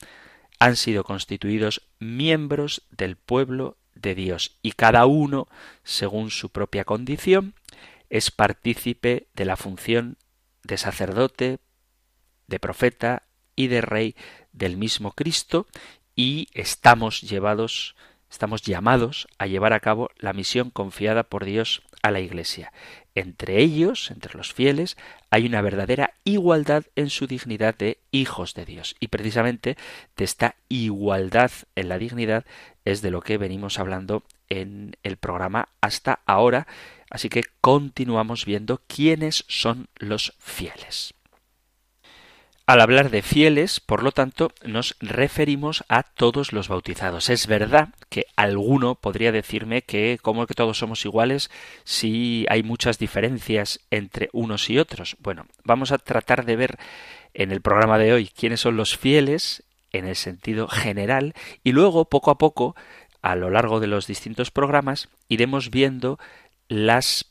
han 0.59 0.77
sido 0.77 1.05
constituidos 1.05 1.83
miembros 1.99 2.83
del 2.91 3.17
pueblo 3.17 3.77
de 4.01 4.15
Dios 4.15 4.57
y 4.63 4.73
cada 4.73 5.07
uno, 5.07 5.49
según 5.85 6.31
su 6.31 6.51
propia 6.51 6.85
condición, 6.85 7.55
es 8.11 8.31
partícipe 8.31 9.27
de 9.35 9.45
la 9.45 9.57
función 9.57 10.17
de 10.63 10.79
sacerdote, 10.79 11.59
de 12.47 12.59
profeta 12.59 13.25
y 13.55 13.67
de 13.67 13.81
rey 13.81 14.17
del 14.53 14.77
mismo 14.77 15.13
Cristo 15.13 15.67
y 16.15 16.49
estamos 16.55 17.21
llevados 17.21 17.95
estamos 18.31 18.63
llamados 18.63 19.27
a 19.39 19.47
llevar 19.47 19.73
a 19.73 19.81
cabo 19.81 20.11
la 20.19 20.33
misión 20.33 20.71
confiada 20.71 21.23
por 21.25 21.45
Dios 21.45 21.83
a 22.03 22.11
la 22.11 22.21
Iglesia. 22.21 22.73
Entre 23.19 23.61
ellos, 23.61 24.13
entre 24.13 24.37
los 24.39 24.53
fieles, 24.53 24.97
hay 25.29 25.45
una 25.45 25.61
verdadera 25.61 26.15
igualdad 26.23 26.85
en 26.95 27.11
su 27.11 27.27
dignidad 27.27 27.77
de 27.77 27.99
hijos 28.13 28.55
de 28.55 28.65
Dios. 28.65 28.95
Y 29.01 29.09
precisamente 29.09 29.77
de 30.17 30.25
esta 30.25 30.55
igualdad 30.69 31.51
en 31.75 31.89
la 31.89 31.99
dignidad 31.99 32.45
es 32.85 33.03
de 33.03 33.11
lo 33.11 33.21
que 33.21 33.37
venimos 33.37 33.81
hablando 33.81 34.23
en 34.49 34.97
el 35.03 35.17
programa 35.17 35.69
hasta 35.81 36.21
ahora. 36.27 36.69
Así 37.11 37.29
que 37.29 37.43
continuamos 37.61 38.45
viendo 38.45 38.83
quiénes 38.87 39.45
son 39.49 39.89
los 39.97 40.35
fieles. 40.39 41.13
Al 42.69 42.83
hablar 42.83 43.09
de 43.09 43.23
fieles, 43.23 43.81
por 43.81 44.03
lo 44.03 44.13
tanto, 44.13 44.53
nos 44.63 44.95
referimos 45.01 45.85
a 45.89 46.03
todos 46.03 46.53
los 46.53 46.69
bautizados. 46.69 47.31
Es 47.31 47.47
verdad 47.47 47.95
que 48.11 48.27
alguno 48.37 48.95
podría 48.95 49.33
decirme 49.33 49.81
que 49.81 50.19
como 50.21 50.47
que 50.47 50.53
todos 50.53 50.77
somos 50.77 51.03
iguales 51.07 51.51
si 51.85 52.45
hay 52.51 52.63
muchas 52.63 52.99
diferencias 52.99 53.81
entre 53.91 54.29
unos 54.35 54.69
y 54.69 54.79
otros. 54.79 55.17
Bueno, 55.21 55.47
vamos 55.65 55.93
a 55.93 55.99
tratar 55.99 56.45
de 56.45 56.57
ver 56.57 56.79
en 57.33 57.53
el 57.53 57.63
programa 57.63 57.97
de 57.97 58.13
hoy 58.13 58.29
quiénes 58.29 58.61
son 58.61 58.77
los 58.77 58.99
fieles 58.99 59.63
en 59.93 60.07
el 60.07 60.17
sentido 60.17 60.69
general 60.69 61.33
y 61.65 61.73
luego 61.73 62.11
poco 62.11 62.31
a 62.31 62.37
poco 62.37 62.77
a 63.23 63.35
lo 63.35 63.49
largo 63.49 63.81
de 63.81 63.87
los 63.87 64.07
distintos 64.07 64.51
programas 64.51 65.09
iremos 65.29 65.71
viendo 65.71 66.19
las 66.69 67.25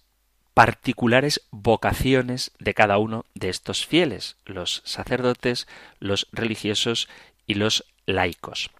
particulares 0.57 1.43
vocaciones 1.51 2.51
de 2.57 2.73
cada 2.73 2.97
uno 2.97 3.25
de 3.35 3.49
estos 3.49 3.85
fieles, 3.85 4.37
los 4.43 4.81
sacerdotes, 4.85 5.67
los 5.99 6.27
religiosos 6.31 7.07
y 7.45 7.53
los 7.53 7.85
laicos. 8.07 8.71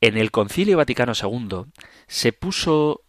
En 0.00 0.16
el 0.16 0.32
Concilio 0.32 0.78
Vaticano 0.78 1.12
II 1.14 1.66
se 2.08 2.32
puso 2.32 3.02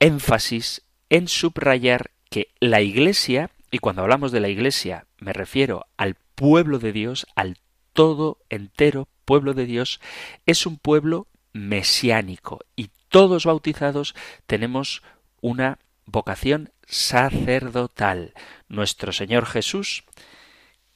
énfasis 0.00 0.84
en 1.10 1.28
subrayar 1.28 2.12
que 2.30 2.48
la 2.60 2.80
Iglesia, 2.80 3.50
y 3.70 3.80
cuando 3.80 4.00
hablamos 4.00 4.32
de 4.32 4.40
la 4.40 4.48
Iglesia 4.48 5.04
me 5.18 5.34
refiero 5.34 5.84
al 5.98 6.14
pueblo 6.34 6.78
de 6.78 6.92
Dios, 6.92 7.26
al 7.34 7.58
todo 7.92 8.38
entero 8.48 9.06
pueblo 9.26 9.52
de 9.52 9.66
Dios, 9.66 10.00
es 10.46 10.64
un 10.64 10.78
pueblo 10.78 11.26
mesiánico 11.52 12.60
y 12.74 12.88
todos 13.10 13.44
bautizados 13.44 14.14
tenemos 14.46 15.02
una 15.42 15.78
vocación 16.06 16.70
sacerdotal. 16.86 18.34
Nuestro 18.68 19.12
Señor 19.12 19.46
Jesús, 19.46 20.04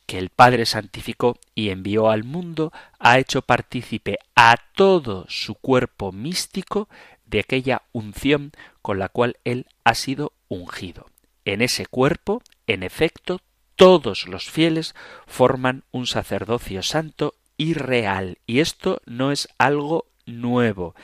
que 0.07 0.19
el 0.19 0.31
Padre 0.31 0.67
santificó 0.67 1.39
y 1.55 1.71
envió 1.71 2.11
al 2.11 2.25
mundo, 2.25 2.73
ha 2.99 3.19
hecho 3.19 3.43
partícipe 3.43 4.19
a 4.35 4.57
todo 4.75 5.27
su 5.29 5.55
cuerpo 5.55 6.13
místico 6.13 6.89
de 7.25 7.41
aquella 7.41 7.83
unción 7.93 8.53
con 8.83 8.99
la 8.99 9.09
cual 9.09 9.37
él 9.45 9.67
ha 9.85 9.95
sido 9.95 10.33
ungido. 10.49 11.07
En 11.45 11.61
ese 11.61 11.87
cuerpo, 11.87 12.43
en 12.67 12.83
efecto, 12.83 13.41
todos 13.75 14.27
los 14.27 14.51
fieles 14.51 14.95
forman 15.27 15.85
un 15.91 16.07
sacerdocio 16.07 16.83
santo 16.83 17.35
y 17.57 17.75
real, 17.75 18.39
y 18.47 18.61
esto 18.61 19.01
no 19.07 19.33
es 19.33 19.49
algo 19.59 20.07
nuevo. 20.27 20.95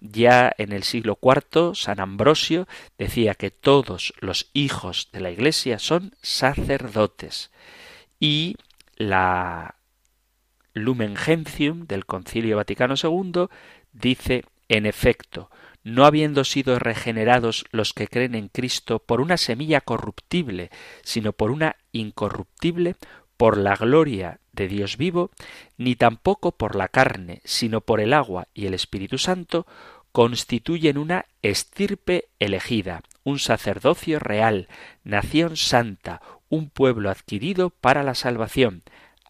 Ya 0.00 0.52
en 0.58 0.72
el 0.72 0.82
siglo 0.82 1.18
IV, 1.22 1.74
San 1.74 2.00
Ambrosio 2.00 2.66
decía 2.98 3.34
que 3.34 3.50
todos 3.50 4.12
los 4.20 4.50
hijos 4.52 5.08
de 5.12 5.20
la 5.20 5.30
Iglesia 5.30 5.78
son 5.78 6.14
sacerdotes. 6.20 7.50
Y 8.20 8.56
la 8.96 9.76
Lumen 10.74 11.16
Gentium 11.16 11.86
del 11.86 12.06
Concilio 12.06 12.56
Vaticano 12.56 12.94
II 13.02 13.46
dice, 13.92 14.44
en 14.68 14.86
efecto, 14.86 15.50
no 15.84 16.04
habiendo 16.04 16.44
sido 16.44 16.78
regenerados 16.78 17.64
los 17.72 17.92
que 17.92 18.06
creen 18.06 18.34
en 18.34 18.48
Cristo 18.48 19.00
por 19.00 19.20
una 19.20 19.36
semilla 19.36 19.80
corruptible, 19.80 20.70
sino 21.02 21.32
por 21.32 21.50
una 21.50 21.76
incorruptible, 21.92 22.96
por 23.36 23.58
la 23.58 23.74
gloria 23.76 24.38
de 24.52 24.68
Dios 24.68 24.96
vivo, 24.96 25.30
ni 25.76 25.96
tampoco 25.96 26.52
por 26.52 26.76
la 26.76 26.88
carne, 26.88 27.40
sino 27.44 27.80
por 27.80 28.00
el 28.00 28.12
agua 28.12 28.48
y 28.54 28.66
el 28.66 28.74
Espíritu 28.74 29.18
Santo, 29.18 29.66
constituyen 30.12 30.98
una 30.98 31.26
estirpe 31.40 32.28
elegida, 32.38 33.02
un 33.24 33.38
sacerdocio 33.38 34.18
real, 34.18 34.68
nación 35.04 35.56
santa, 35.56 36.20
un 36.48 36.68
pueblo 36.68 37.10
adquirido 37.10 37.70
para 37.70 38.02
la 38.02 38.14
salvación. 38.14 38.82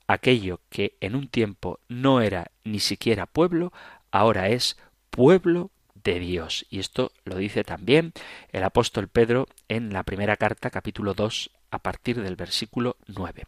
Aquello 0.09 0.61
que 0.69 0.97
en 1.01 1.15
un 1.15 1.29
tiempo 1.29 1.79
no 1.89 2.21
era 2.21 2.51
ni 2.65 2.81
siquiera 2.81 3.27
pueblo, 3.27 3.73
ahora 4.11 4.49
es 4.49 4.77
pueblo 5.11 5.71
de 6.03 6.19
Dios. 6.19 6.67
Y 6.69 6.81
esto 6.81 7.13
lo 7.25 7.37
dice 7.37 7.63
también 7.63 8.13
el 8.51 8.65
apóstol 8.65 9.09
Pedro 9.09 9.47
en 9.69 9.93
la 9.93 10.03
primera 10.03 10.37
carta, 10.37 10.71
capítulo 10.71 11.15
2, 11.15 11.51
a 11.71 11.79
partir 11.79 12.21
del 12.21 12.35
versículo 12.35 12.97
9. 13.07 13.45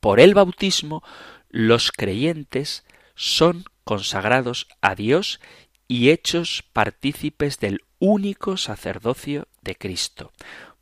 Por 0.00 0.18
el 0.18 0.34
bautismo, 0.34 1.02
los 1.50 1.92
creyentes 1.92 2.84
son 3.14 3.64
consagrados 3.84 4.66
a 4.80 4.94
Dios 4.94 5.40
y 5.88 6.10
hechos 6.10 6.64
partícipes 6.72 7.58
del 7.58 7.82
único 7.98 8.56
sacerdocio 8.56 9.46
de 9.60 9.76
Cristo, 9.76 10.32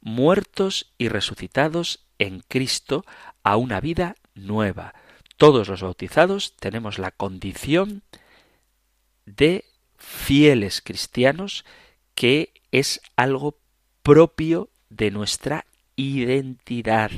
muertos 0.00 0.92
y 0.98 1.08
resucitados 1.08 2.06
en 2.18 2.40
Cristo 2.40 3.04
a 3.42 3.56
una 3.56 3.80
vida 3.80 4.14
nueva. 4.34 4.94
Todos 5.36 5.68
los 5.68 5.82
bautizados 5.82 6.54
tenemos 6.56 6.98
la 6.98 7.10
condición 7.10 8.02
de 9.24 9.64
fieles 9.96 10.80
cristianos 10.80 11.64
que 12.14 12.52
es 12.70 13.00
algo 13.16 13.58
propio 14.02 14.70
de 14.90 15.10
nuestra 15.10 15.64
identidad 15.96 17.10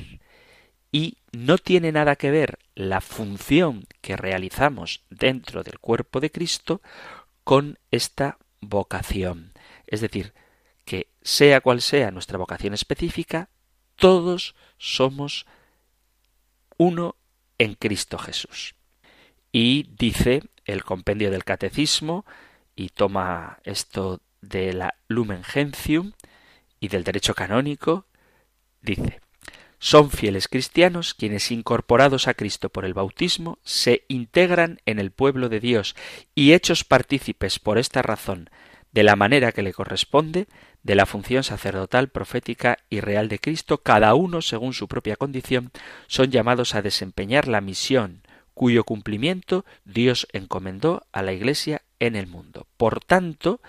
y 0.93 1.19
no 1.33 1.59
tiene 1.59 1.93
nada 1.93 2.17
que 2.17 2.31
ver 2.31 2.59
la 2.75 3.01
función 3.01 3.87
que 4.01 4.17
realizamos 4.17 5.05
dentro 5.11 5.63
del 5.63 5.79
cuerpo 5.79 6.21
de 6.21 6.31
Cristo 6.31 6.83
con 7.45 7.79
esta 7.91 8.39
vocación. 8.61 9.53
Es 9.87 10.01
decir, 10.01 10.33
que 10.85 11.09
sea 11.23 11.61
cual 11.61 11.81
sea 11.81 12.11
nuestra 12.11 12.39
vocación 12.39 12.75
específica, 12.75 13.49
todos 13.97 14.55
somos 14.79 15.47
uno 16.77 17.17
en 17.59 17.75
Cristo 17.75 18.19
Jesús. 18.19 18.75
Y 19.53 19.89
dice 19.97 20.43
el 20.65 20.85
compendio 20.85 21.31
del 21.31 21.45
catecismo, 21.45 22.25
y 22.75 22.89
toma 22.89 23.59
esto 23.65 24.21
de 24.41 24.73
la 24.73 24.95
Lumen 25.09 25.45
Gentium 25.45 26.13
y 26.79 26.89
del 26.89 27.05
derecho 27.05 27.35
canónico, 27.35 28.07
dice, 28.81 29.21
son 29.81 30.11
fieles 30.11 30.47
cristianos 30.47 31.15
quienes, 31.15 31.51
incorporados 31.51 32.29
a 32.29 32.35
Cristo 32.35 32.69
por 32.69 32.85
el 32.85 32.95
bautismo, 32.95 33.59
se 33.65 34.05
integran 34.09 34.81
en 34.87 35.01
el 35.01 35.11
pueblo 35.11 35.49
de 35.49 35.59
Dios 35.59 35.97
y 36.35 36.53
hechos 36.53 36.85
partícipes 36.85 37.59
por 37.59 37.79
esta 37.79 38.03
razón 38.03 38.51
de 38.93 39.03
la 39.03 39.17
manera 39.17 39.53
que 39.53 39.63
le 39.63 39.73
corresponde 39.73 40.47
de 40.83 40.95
la 40.95 41.07
función 41.07 41.43
sacerdotal, 41.43 42.09
profética 42.09 42.79
y 42.91 43.01
real 43.01 43.29
de 43.29 43.39
Cristo, 43.39 43.79
cada 43.79 44.15
uno 44.15 44.43
según 44.43 44.75
su 44.75 44.89
propia 44.89 45.17
condición, 45.17 45.71
son 46.07 46.31
llamados 46.31 46.75
a 46.75 46.83
desempeñar 46.83 47.49
la 47.49 47.61
misión 47.61 48.23
cuyo 48.55 48.85
cumplimiento 48.85 49.65
Dios 49.85 50.29
encomendó 50.33 51.07
a 51.13 51.23
la 51.23 51.33
Iglesia 51.33 51.83
en 51.99 52.17
el 52.17 52.27
mundo. 52.27 52.67
Por 52.77 53.01
tanto, 53.01 53.61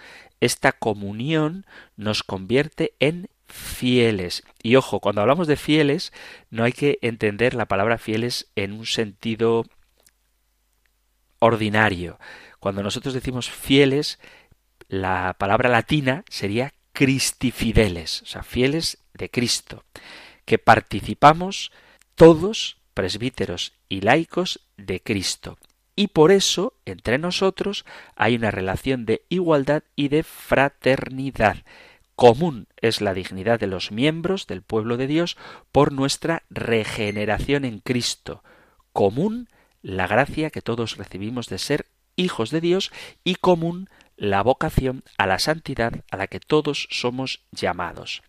esta 0.41 0.73
comunión 0.73 1.65
nos 1.95 2.23
convierte 2.23 2.93
en 2.99 3.29
fieles. 3.51 4.43
Y 4.63 4.75
ojo, 4.75 4.99
cuando 4.99 5.21
hablamos 5.21 5.47
de 5.47 5.55
fieles, 5.55 6.11
no 6.49 6.63
hay 6.63 6.71
que 6.71 6.99
entender 7.01 7.53
la 7.53 7.67
palabra 7.67 7.97
fieles 7.97 8.51
en 8.55 8.73
un 8.73 8.85
sentido 8.85 9.65
ordinario. 11.39 12.19
Cuando 12.59 12.83
nosotros 12.83 13.13
decimos 13.13 13.49
fieles, 13.49 14.19
la 14.87 15.35
palabra 15.37 15.69
latina 15.69 16.23
sería 16.29 16.73
cristifideles, 16.93 18.21
o 18.21 18.25
sea, 18.25 18.43
fieles 18.43 18.99
de 19.13 19.29
Cristo, 19.29 19.83
que 20.45 20.57
participamos 20.57 21.71
todos, 22.15 22.77
presbíteros 22.93 23.73
y 23.89 24.01
laicos, 24.01 24.67
de 24.77 25.01
Cristo. 25.01 25.57
Y 25.95 26.07
por 26.07 26.31
eso, 26.31 26.73
entre 26.85 27.17
nosotros, 27.17 27.85
hay 28.15 28.35
una 28.35 28.51
relación 28.51 29.05
de 29.05 29.23
igualdad 29.29 29.83
y 29.95 30.07
de 30.07 30.23
fraternidad. 30.23 31.57
Común 32.15 32.67
es 32.77 33.01
la 33.01 33.13
dignidad 33.13 33.59
de 33.59 33.67
los 33.67 33.91
miembros 33.91 34.47
del 34.47 34.61
pueblo 34.61 34.97
de 34.97 35.07
Dios 35.07 35.37
por 35.71 35.91
nuestra 35.91 36.43
regeneración 36.49 37.65
en 37.65 37.79
Cristo. 37.79 38.43
Común 38.93 39.47
la 39.81 40.07
gracia 40.07 40.49
que 40.49 40.61
todos 40.61 40.97
recibimos 40.97 41.47
de 41.47 41.57
ser 41.57 41.87
hijos 42.15 42.51
de 42.51 42.61
Dios 42.61 42.91
y 43.23 43.35
común 43.35 43.89
la 44.17 44.43
vocación 44.43 45.03
a 45.17 45.25
la 45.25 45.39
santidad 45.39 46.03
a 46.11 46.17
la 46.17 46.27
que 46.27 46.39
todos 46.39 46.87
somos 46.91 47.41
llamados. 47.51 48.21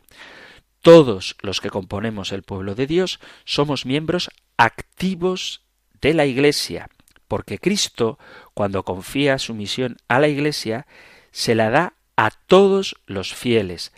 Todos 0.80 1.37
los 1.43 1.61
que 1.61 1.70
componemos 1.70 2.33
el 2.33 2.43
pueblo 2.43 2.74
de 2.74 2.87
Dios 2.87 3.20
somos 3.45 3.85
miembros 3.85 4.30
activos 4.57 5.62
de 6.01 6.14
la 6.14 6.26
Iglesia, 6.26 6.89
porque 7.28 7.59
Cristo, 7.59 8.18
cuando 8.55 8.83
confía 8.83 9.39
su 9.39 9.55
misión 9.55 9.99
a 10.09 10.18
la 10.18 10.28
Iglesia, 10.28 10.87
se 11.30 11.55
la 11.55 11.70
da 11.70 11.95
a 12.17 12.31
todos 12.31 12.97
los 13.07 13.35
fieles. 13.35 13.93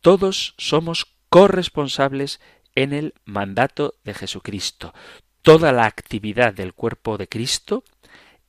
Todos 0.00 0.54
somos 0.58 1.06
corresponsables 1.28 2.40
en 2.74 2.92
el 2.92 3.14
mandato 3.24 3.94
de 4.04 4.14
Jesucristo. 4.14 4.94
Toda 5.42 5.72
la 5.72 5.86
actividad 5.86 6.52
del 6.52 6.74
cuerpo 6.74 7.18
de 7.18 7.28
Cristo 7.28 7.84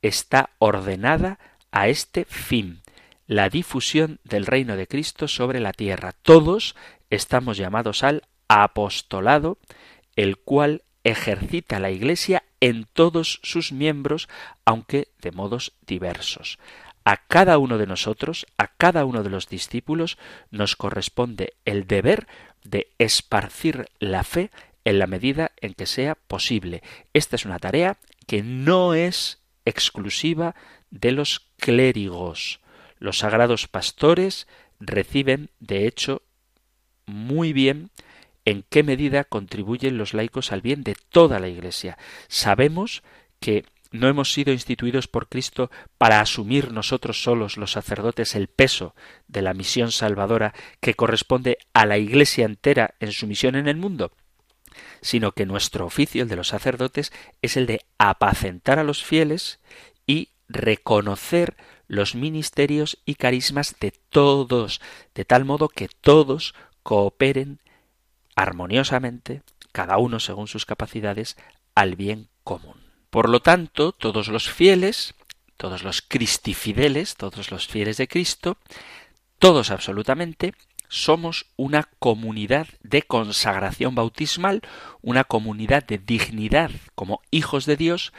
está 0.02 0.50
ordenada 0.58 1.38
a 1.70 1.88
este 1.88 2.24
fin, 2.24 2.82
la 3.26 3.48
difusión 3.48 4.20
del 4.24 4.46
reino 4.46 4.76
de 4.76 4.86
Cristo 4.86 5.28
sobre 5.28 5.60
la 5.60 5.72
tierra. 5.72 6.12
Todos 6.12 6.76
estamos 7.08 7.56
llamados 7.56 8.02
al 8.02 8.22
apostolado, 8.48 9.58
el 10.16 10.38
cual 10.38 10.82
ejercita 11.04 11.80
la 11.80 11.90
Iglesia 11.90 12.44
en 12.60 12.86
todos 12.92 13.40
sus 13.42 13.72
miembros, 13.72 14.28
aunque 14.64 15.08
de 15.20 15.32
modos 15.32 15.72
diversos. 15.86 16.58
A 17.04 17.16
cada 17.26 17.58
uno 17.58 17.78
de 17.78 17.86
nosotros, 17.86 18.46
a 18.58 18.68
cada 18.68 19.04
uno 19.04 19.22
de 19.22 19.30
los 19.30 19.48
discípulos, 19.48 20.18
nos 20.50 20.76
corresponde 20.76 21.54
el 21.64 21.86
deber 21.86 22.26
de 22.64 22.92
esparcir 22.98 23.86
la 23.98 24.24
fe 24.24 24.50
en 24.84 24.98
la 24.98 25.06
medida 25.06 25.52
en 25.60 25.74
que 25.74 25.86
sea 25.86 26.14
posible. 26.14 26.82
Esta 27.12 27.36
es 27.36 27.44
una 27.44 27.58
tarea 27.58 27.98
que 28.26 28.42
no 28.42 28.94
es 28.94 29.40
exclusiva 29.64 30.54
de 30.90 31.12
los 31.12 31.40
clérigos. 31.58 32.60
Los 32.98 33.18
sagrados 33.18 33.68
pastores 33.68 34.46
reciben, 34.80 35.50
de 35.60 35.86
hecho, 35.86 36.22
muy 37.06 37.52
bien 37.52 37.90
en 38.44 38.64
qué 38.68 38.82
medida 38.82 39.24
contribuyen 39.24 39.98
los 39.98 40.14
laicos 40.14 40.52
al 40.52 40.62
bien 40.62 40.82
de 40.82 40.96
toda 41.10 41.38
la 41.38 41.48
Iglesia. 41.48 41.98
Sabemos 42.28 43.02
que 43.40 43.64
no 43.92 44.08
hemos 44.08 44.32
sido 44.32 44.52
instituidos 44.52 45.06
por 45.06 45.28
Cristo 45.28 45.70
para 45.98 46.20
asumir 46.20 46.72
nosotros 46.72 47.22
solos 47.22 47.56
los 47.56 47.72
sacerdotes 47.72 48.34
el 48.34 48.48
peso 48.48 48.94
de 49.28 49.42
la 49.42 49.54
misión 49.54 49.92
salvadora 49.92 50.54
que 50.80 50.94
corresponde 50.94 51.58
a 51.72 51.86
la 51.86 51.98
Iglesia 51.98 52.44
entera 52.44 52.94
en 53.00 53.12
su 53.12 53.26
misión 53.26 53.54
en 53.54 53.68
el 53.68 53.76
mundo, 53.76 54.12
sino 55.00 55.32
que 55.32 55.46
nuestro 55.46 55.86
oficio, 55.86 56.22
el 56.22 56.28
de 56.28 56.36
los 56.36 56.48
sacerdotes, 56.48 57.12
es 57.42 57.56
el 57.56 57.66
de 57.66 57.80
apacentar 57.98 58.78
a 58.78 58.84
los 58.84 59.04
fieles 59.04 59.60
y 60.06 60.30
reconocer 60.48 61.56
los 61.86 62.14
ministerios 62.14 62.98
y 63.04 63.16
carismas 63.16 63.76
de 63.78 63.92
todos, 64.08 64.80
de 65.14 65.24
tal 65.24 65.44
modo 65.44 65.68
que 65.68 65.88
todos 66.00 66.54
cooperen 66.82 67.60
armoniosamente, 68.34 69.42
cada 69.72 69.98
uno 69.98 70.18
según 70.18 70.48
sus 70.48 70.64
capacidades, 70.64 71.36
al 71.74 71.96
bien 71.96 72.28
común. 72.44 72.81
Por 73.12 73.28
lo 73.28 73.40
tanto, 73.40 73.92
todos 73.92 74.28
los 74.28 74.50
fieles, 74.50 75.12
todos 75.58 75.82
los 75.82 76.00
cristifideles, 76.00 77.14
todos 77.14 77.50
los 77.50 77.66
fieles 77.66 77.98
de 77.98 78.08
Cristo, 78.08 78.56
todos 79.38 79.70
absolutamente, 79.70 80.54
somos 80.88 81.44
una 81.56 81.90
comunidad 81.98 82.68
de 82.82 83.02
consagración 83.02 83.94
bautismal, 83.94 84.62
una 85.02 85.24
comunidad 85.24 85.84
de 85.84 85.98
dignidad 85.98 86.70
como 86.94 87.20
hijos 87.30 87.66
de 87.66 87.76
Dios, 87.76 88.14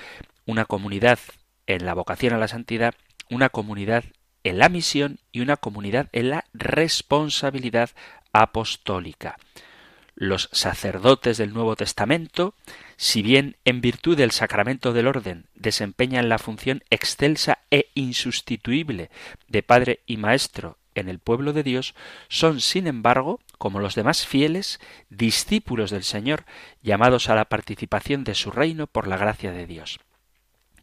una 0.45 0.65
comunidad 0.65 1.17
en 1.65 1.87
la 1.87 1.95
vocación 1.95 2.35
a 2.35 2.37
la 2.37 2.47
santidad, 2.47 2.93
una 3.31 3.49
comunidad 3.49 4.03
en 4.43 4.59
la 4.59 4.69
misión 4.69 5.17
y 5.31 5.39
una 5.39 5.57
comunidad 5.57 6.07
en 6.11 6.29
la 6.29 6.45
responsabilidad 6.53 7.89
apostólica 8.31 9.37
los 10.15 10.49
sacerdotes 10.51 11.37
del 11.37 11.53
Nuevo 11.53 11.75
Testamento, 11.75 12.53
si 12.97 13.21
bien 13.21 13.57
en 13.65 13.81
virtud 13.81 14.17
del 14.17 14.31
sacramento 14.31 14.93
del 14.93 15.07
orden 15.07 15.47
desempeñan 15.55 16.29
la 16.29 16.37
función 16.37 16.83
excelsa 16.89 17.59
e 17.71 17.89
insustituible 17.95 19.09
de 19.47 19.63
padre 19.63 20.01
y 20.05 20.17
maestro 20.17 20.77
en 20.95 21.09
el 21.09 21.19
pueblo 21.19 21.53
de 21.53 21.63
Dios, 21.63 21.95
son, 22.27 22.61
sin 22.61 22.87
embargo, 22.87 23.39
como 23.57 23.79
los 23.79 23.95
demás 23.95 24.27
fieles, 24.27 24.79
discípulos 25.09 25.89
del 25.89 26.03
Señor, 26.03 26.45
llamados 26.81 27.29
a 27.29 27.35
la 27.35 27.45
participación 27.45 28.23
de 28.23 28.35
su 28.35 28.51
reino 28.51 28.87
por 28.87 29.07
la 29.07 29.17
gracia 29.17 29.51
de 29.51 29.65
Dios. 29.65 29.99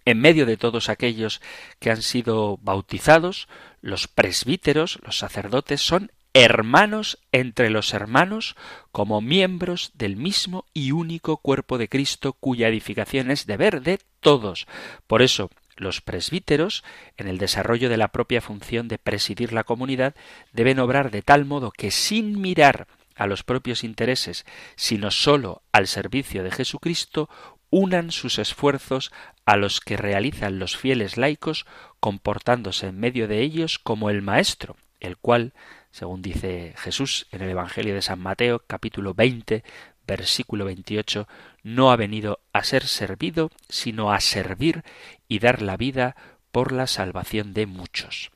En 0.05 0.19
medio 0.19 0.47
de 0.47 0.57
todos 0.57 0.89
aquellos 0.89 1.41
que 1.79 1.91
han 1.91 2.03
sido 2.03 2.59
bautizados, 2.63 3.49
los 3.81 4.09
presbíteros, 4.09 4.99
los 5.05 5.19
sacerdotes, 5.19 5.83
son 5.83 6.11
hermanos 6.33 7.19
entre 7.33 7.71
los 7.71 7.93
hermanos 7.93 8.57
como 8.93 9.21
miembros 9.21 9.91
del 9.95 10.17
mismo 10.17 10.65
y 10.73 10.93
único 10.93 11.39
cuerpo 11.39 11.79
de 11.79 11.89
Cristo 11.89 12.35
cuya 12.35 12.69
edificación 12.69 13.31
es 13.31 13.47
deber 13.47 13.83
de 13.83 13.99
todos. 14.21 14.67
Por 15.07 15.23
eso, 15.23 15.51
los 15.77 16.01
presbíteros, 16.01 16.85
en 17.17 17.27
el 17.27 17.39
desarrollo 17.39 17.89
de 17.89 17.97
la 17.97 18.09
propia 18.09 18.41
función 18.41 18.87
de 18.87 18.99
presidir 18.99 19.53
la 19.53 19.65
comunidad, 19.65 20.15
deben 20.53 20.79
obrar 20.79 21.11
de 21.11 21.23
tal 21.23 21.47
modo 21.47 21.71
que 21.71 21.91
sin 21.91 22.41
mirar 22.41 22.87
a 23.17 23.27
los 23.27 23.43
propios 23.43 23.83
intereses, 23.85 24.47
sino 24.77 25.11
sólo 25.11 25.63
al 25.73 25.89
servicio 25.89 26.43
de 26.43 26.51
Jesucristo, 26.51 27.29
unan 27.71 28.11
sus 28.11 28.39
esfuerzos 28.39 29.13
a 29.45 29.57
los 29.57 29.81
que 29.81 29.97
realizan 29.97 30.59
los 30.59 30.77
fieles 30.77 31.17
laicos, 31.17 31.67
comportándose 31.99 32.89
en 32.89 32.99
medio 32.99 33.29
de 33.29 33.41
ellos 33.41 33.79
como 33.79 34.11
el 34.11 34.23
Maestro, 34.23 34.77
el 35.01 35.17
cual 35.17 35.55
según 35.91 36.23
dice 36.23 36.75
Jesús 36.77 37.27
en 37.33 37.43
el 37.43 37.51
Evangelio 37.51 37.95
de 37.95 38.03
San 38.03 38.21
Mateo 38.21 38.63
capítulo 38.67 39.15
20 39.15 39.65
versículo 40.11 40.65
28, 40.65 41.29
no 41.63 41.93
ha 41.93 41.97
venido 41.97 42.41
a 42.53 42.65
ser 42.65 42.85
servido, 42.85 43.51
sino 43.69 44.13
a 44.13 44.19
servir 44.19 44.83
y 45.29 45.39
dar 45.39 45.63
la 45.63 45.77
vida 45.77 46.17
por 46.51 46.73
la 46.73 46.89
salvación 46.89 47.55
de 47.55 47.67
muchos. 47.67 48.33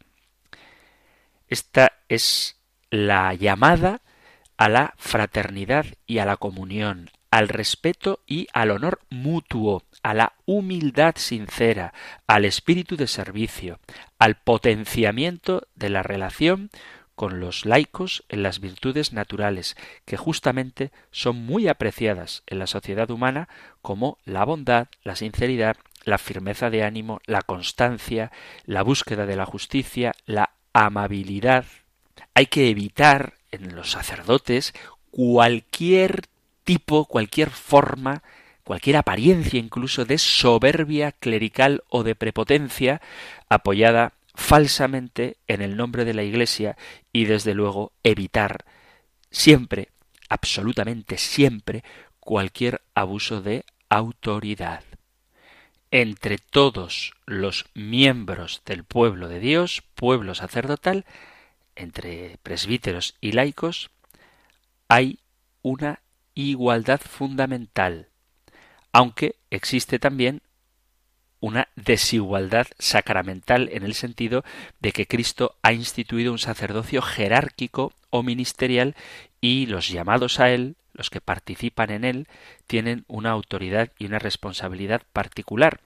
Esta 1.49 1.93
es 2.09 2.61
la 2.91 3.35
llamada 3.35 4.03
a 4.57 4.69
la 4.69 4.95
fraternidad 4.99 5.87
y 6.07 6.19
a 6.19 6.27
la 6.27 6.37
comunión, 6.37 7.11
al 7.33 7.49
respeto 7.49 8.21
y 8.25 8.47
al 8.53 8.71
honor 8.71 9.01
mutuo, 9.11 9.83
a 10.05 10.15
la 10.15 10.35
humildad 10.47 11.17
sincera, 11.17 11.93
al 12.29 12.45
espíritu 12.45 12.97
de 12.97 13.09
servicio, 13.09 13.81
al 14.21 14.37
potenciamiento 14.37 15.67
de 15.75 15.91
la 15.91 16.05
relación 16.05 16.71
con 17.15 17.41
los 17.41 17.65
laicos 17.65 18.25
en 18.29 18.43
las 18.43 18.61
virtudes 18.61 19.13
naturales, 19.13 19.77
que 20.05 20.17
justamente 20.17 20.91
son 21.11 21.37
muy 21.37 21.69
apreciadas 21.69 22.43
en 22.47 22.59
la 22.59 22.67
sociedad 22.67 23.11
humana 23.11 23.49
como 23.83 24.19
la 24.25 24.45
bondad, 24.45 24.89
la 25.03 25.17
sinceridad, 25.17 25.77
la 26.05 26.19
firmeza 26.19 26.71
de 26.71 26.83
ánimo, 26.83 27.21
la 27.27 27.43
constancia, 27.43 28.31
la 28.65 28.83
búsqueda 28.83 29.27
de 29.27 29.37
la 29.37 29.47
justicia, 29.47 30.15
la 30.27 30.51
amabilidad. 30.73 31.65
Hay 32.35 32.47
que 32.47 32.69
evitar 32.69 33.35
en 33.53 33.75
los 33.75 33.93
sacerdotes 33.93 34.75
cualquier 35.11 36.27
tipo, 36.65 37.05
cualquier 37.05 37.51
forma, 37.51 38.23
cualquier 38.65 38.97
apariencia 38.97 39.61
incluso 39.61 40.05
de 40.05 40.19
soberbia 40.19 41.13
clerical 41.13 41.85
o 41.89 42.03
de 42.03 42.15
prepotencia 42.15 43.01
apoyada 43.49 44.13
falsamente 44.35 45.37
en 45.47 45.63
el 45.63 45.77
nombre 45.77 46.05
de 46.05 46.15
la 46.15 46.23
Iglesia 46.23 46.77
y 47.13 47.25
desde 47.25 47.55
luego 47.55 47.93
evitar 48.03 48.65
siempre, 49.31 49.89
absolutamente 50.29 51.19
siempre, 51.19 51.85
cualquier 52.21 52.83
abuso 52.95 53.41
de 53.43 53.65
autoridad. 53.89 54.83
Entre 55.91 56.39
todos 56.39 57.15
los 57.27 57.67
miembros 57.75 58.63
del 58.65 58.83
pueblo 58.83 59.29
de 59.29 59.39
Dios, 59.39 59.83
pueblo 59.95 60.35
sacerdotal, 60.35 61.05
entre 61.77 62.39
presbíteros 62.43 63.15
y 63.21 63.33
laicos, 63.33 63.91
hay 64.89 65.21
una 65.63 66.01
igualdad 66.35 67.01
fundamental, 67.01 68.09
aunque 68.93 69.37
existe 69.51 69.99
también 69.99 70.43
una 71.45 71.69
desigualdad 71.77 72.67
sacramental 72.79 73.69
en 73.71 73.83
el 73.83 73.93
sentido 73.93 74.45
de 74.81 74.93
que 74.93 75.07
Cristo 75.07 75.57
ha 75.61 75.75
instituido 75.75 76.33
un 76.33 76.39
sacerdocio 76.39 77.03
jerárquico 77.03 77.93
o 78.09 78.23
ministerial 78.23 78.97
y 79.43 79.67
los 79.67 79.91
llamados 79.91 80.41
a 80.41 80.51
él, 80.51 80.77
los 80.95 81.11
que 81.11 81.21
participan 81.21 81.91
en 81.91 82.05
él, 82.05 82.29
tienen 82.67 83.05
una 83.09 83.33
autoridad 83.33 83.91
y 83.99 84.07
una 84.07 84.19
responsabilidad 84.19 85.03
particular 85.13 85.81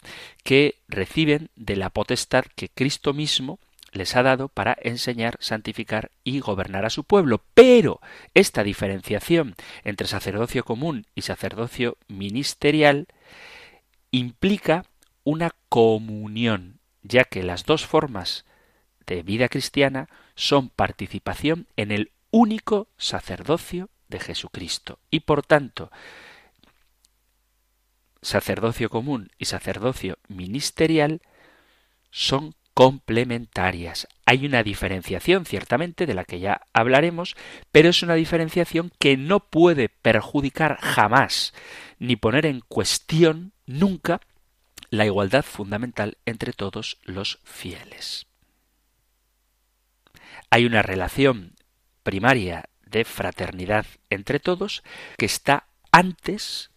que 0.45 0.77
reciben 0.87 1.51
de 1.57 1.75
la 1.75 1.91
potestad 1.91 2.45
que 2.55 2.69
Cristo 2.69 3.13
mismo 3.13 3.59
les 3.91 4.15
ha 4.15 4.23
dado 4.23 4.47
para 4.47 4.79
enseñar, 4.81 5.39
santificar 5.41 6.13
y 6.23 6.39
gobernar 6.39 6.85
a 6.85 6.91
su 6.91 7.03
pueblo. 7.03 7.43
Pero 7.55 8.01
esta 8.33 8.63
diferenciación 8.63 9.57
entre 9.83 10.07
sacerdocio 10.07 10.65
común 10.65 11.07
y 11.17 11.23
sacerdocio 11.23 11.97
ministerial 12.07 13.09
implica 14.13 14.85
una 15.29 15.51
comunión, 15.69 16.81
ya 17.03 17.25
que 17.25 17.43
las 17.43 17.67
dos 17.67 17.85
formas 17.85 18.47
de 19.07 19.23
vida 19.23 19.51
cristiana 19.51 20.09
son 20.35 20.71
participación 20.71 21.67
en 21.77 21.93
el 21.93 22.13
único 22.31 22.89
sacerdocio 22.97 23.91
de 24.09 24.21
Jesucristo. 24.21 24.99
Y 25.11 25.21
por 25.21 25.43
tanto, 25.43 25.91
sacerdocio 28.23 28.89
común 28.89 29.31
y 29.37 29.45
sacerdocio 29.45 30.17
ministerial 30.29 31.21
son 32.11 32.55
complementarias. 32.73 34.09
Hay 34.25 34.47
una 34.47 34.63
diferenciación, 34.63 35.45
ciertamente, 35.45 36.07
de 36.07 36.15
la 36.15 36.25
que 36.25 36.41
ya 36.41 36.63
hablaremos, 36.73 37.37
pero 37.71 37.91
es 37.91 38.03
una 38.03 38.15
diferenciación 38.15 38.93
que 38.99 39.19
no 39.19 39.41
puede 39.41 39.91
perjudicar 39.91 40.79
jamás 40.81 41.53
ni 41.99 42.17
poner 42.17 42.47
en 42.47 42.61
cuestión 42.61 43.53
nunca 43.67 44.23
la 44.91 45.07
igualdad 45.07 45.45
fundamental 45.45 46.19
entre 46.25 46.53
todos 46.53 46.99
los 47.05 47.41
fieles. 47.45 48.27
Hay 50.51 50.65
una 50.65 50.83
relación 50.83 51.55
primaria 52.03 52.69
de 52.87 53.05
fraternidad 53.05 53.87
entre 54.09 54.41
todos 54.41 54.83
que 55.19 55.27
está 55.27 55.67
antes 55.93 56.71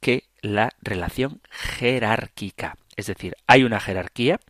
que 0.00 0.24
la 0.40 0.70
relación 0.80 1.40
jerárquica. 1.50 2.76
Es 2.96 3.06
decir, 3.06 3.36
hay 3.46 3.64
una 3.64 3.80
jerarquía, 3.80 4.40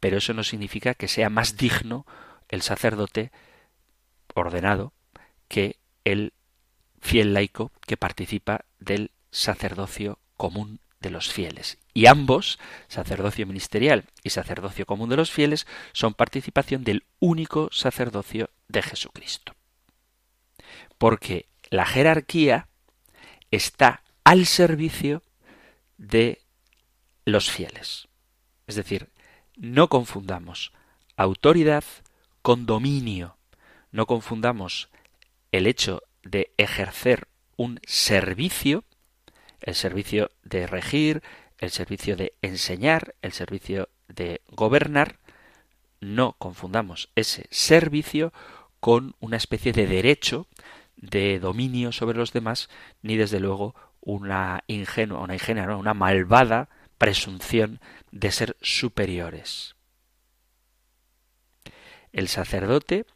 pero 0.00 0.18
eso 0.18 0.34
no 0.34 0.44
significa 0.44 0.94
que 0.94 1.08
sea 1.08 1.30
más 1.30 1.56
digno 1.56 2.06
el 2.48 2.62
sacerdote 2.62 3.32
ordenado 4.34 4.92
que 5.48 5.76
el 6.04 6.32
fiel 7.00 7.34
laico 7.34 7.72
que 7.86 7.96
participa 7.96 8.64
del 8.78 9.10
sacerdocio 9.30 10.18
común 10.36 10.80
de 11.00 11.10
los 11.10 11.32
fieles. 11.32 11.78
Y 11.94 12.06
ambos, 12.06 12.58
sacerdocio 12.88 13.46
ministerial 13.46 14.04
y 14.24 14.30
sacerdocio 14.30 14.84
común 14.84 15.08
de 15.08 15.16
los 15.16 15.30
fieles, 15.30 15.66
son 15.92 16.12
participación 16.12 16.82
del 16.82 17.04
único 17.20 17.68
sacerdocio 17.72 18.50
de 18.68 18.82
Jesucristo. 18.82 19.54
Porque 20.98 21.46
la 21.70 21.86
jerarquía 21.86 22.68
está 23.52 24.02
al 24.24 24.46
servicio 24.46 25.22
de 25.96 26.42
los 27.24 27.50
fieles. 27.50 28.08
Es 28.66 28.74
decir, 28.74 29.10
no 29.56 29.88
confundamos 29.88 30.72
autoridad 31.16 31.84
con 32.42 32.66
dominio. 32.66 33.36
No 33.92 34.06
confundamos 34.06 34.88
el 35.52 35.66
hecho 35.66 36.02
de 36.22 36.52
ejercer 36.56 37.28
un 37.56 37.80
servicio, 37.86 38.84
el 39.60 39.74
servicio 39.74 40.30
de 40.42 40.66
regir, 40.66 41.22
el 41.58 41.70
servicio 41.70 42.16
de 42.16 42.34
enseñar, 42.42 43.14
el 43.22 43.32
servicio 43.32 43.88
de 44.08 44.42
gobernar, 44.48 45.18
no 46.00 46.34
confundamos 46.38 47.10
ese 47.14 47.46
servicio 47.50 48.32
con 48.80 49.14
una 49.20 49.36
especie 49.36 49.72
de 49.72 49.86
derecho 49.86 50.46
de 50.96 51.38
dominio 51.38 51.92
sobre 51.92 52.18
los 52.18 52.32
demás, 52.32 52.68
ni 53.02 53.16
desde 53.16 53.40
luego 53.40 53.74
una 54.00 54.64
ingenua, 54.66 55.20
una 55.20 55.34
ingenua, 55.34 55.76
una 55.76 55.94
malvada 55.94 56.68
presunción 56.98 57.80
de 58.10 58.30
ser 58.30 58.56
superiores. 58.60 59.74
El 62.12 62.28
sacerdote 62.28 63.06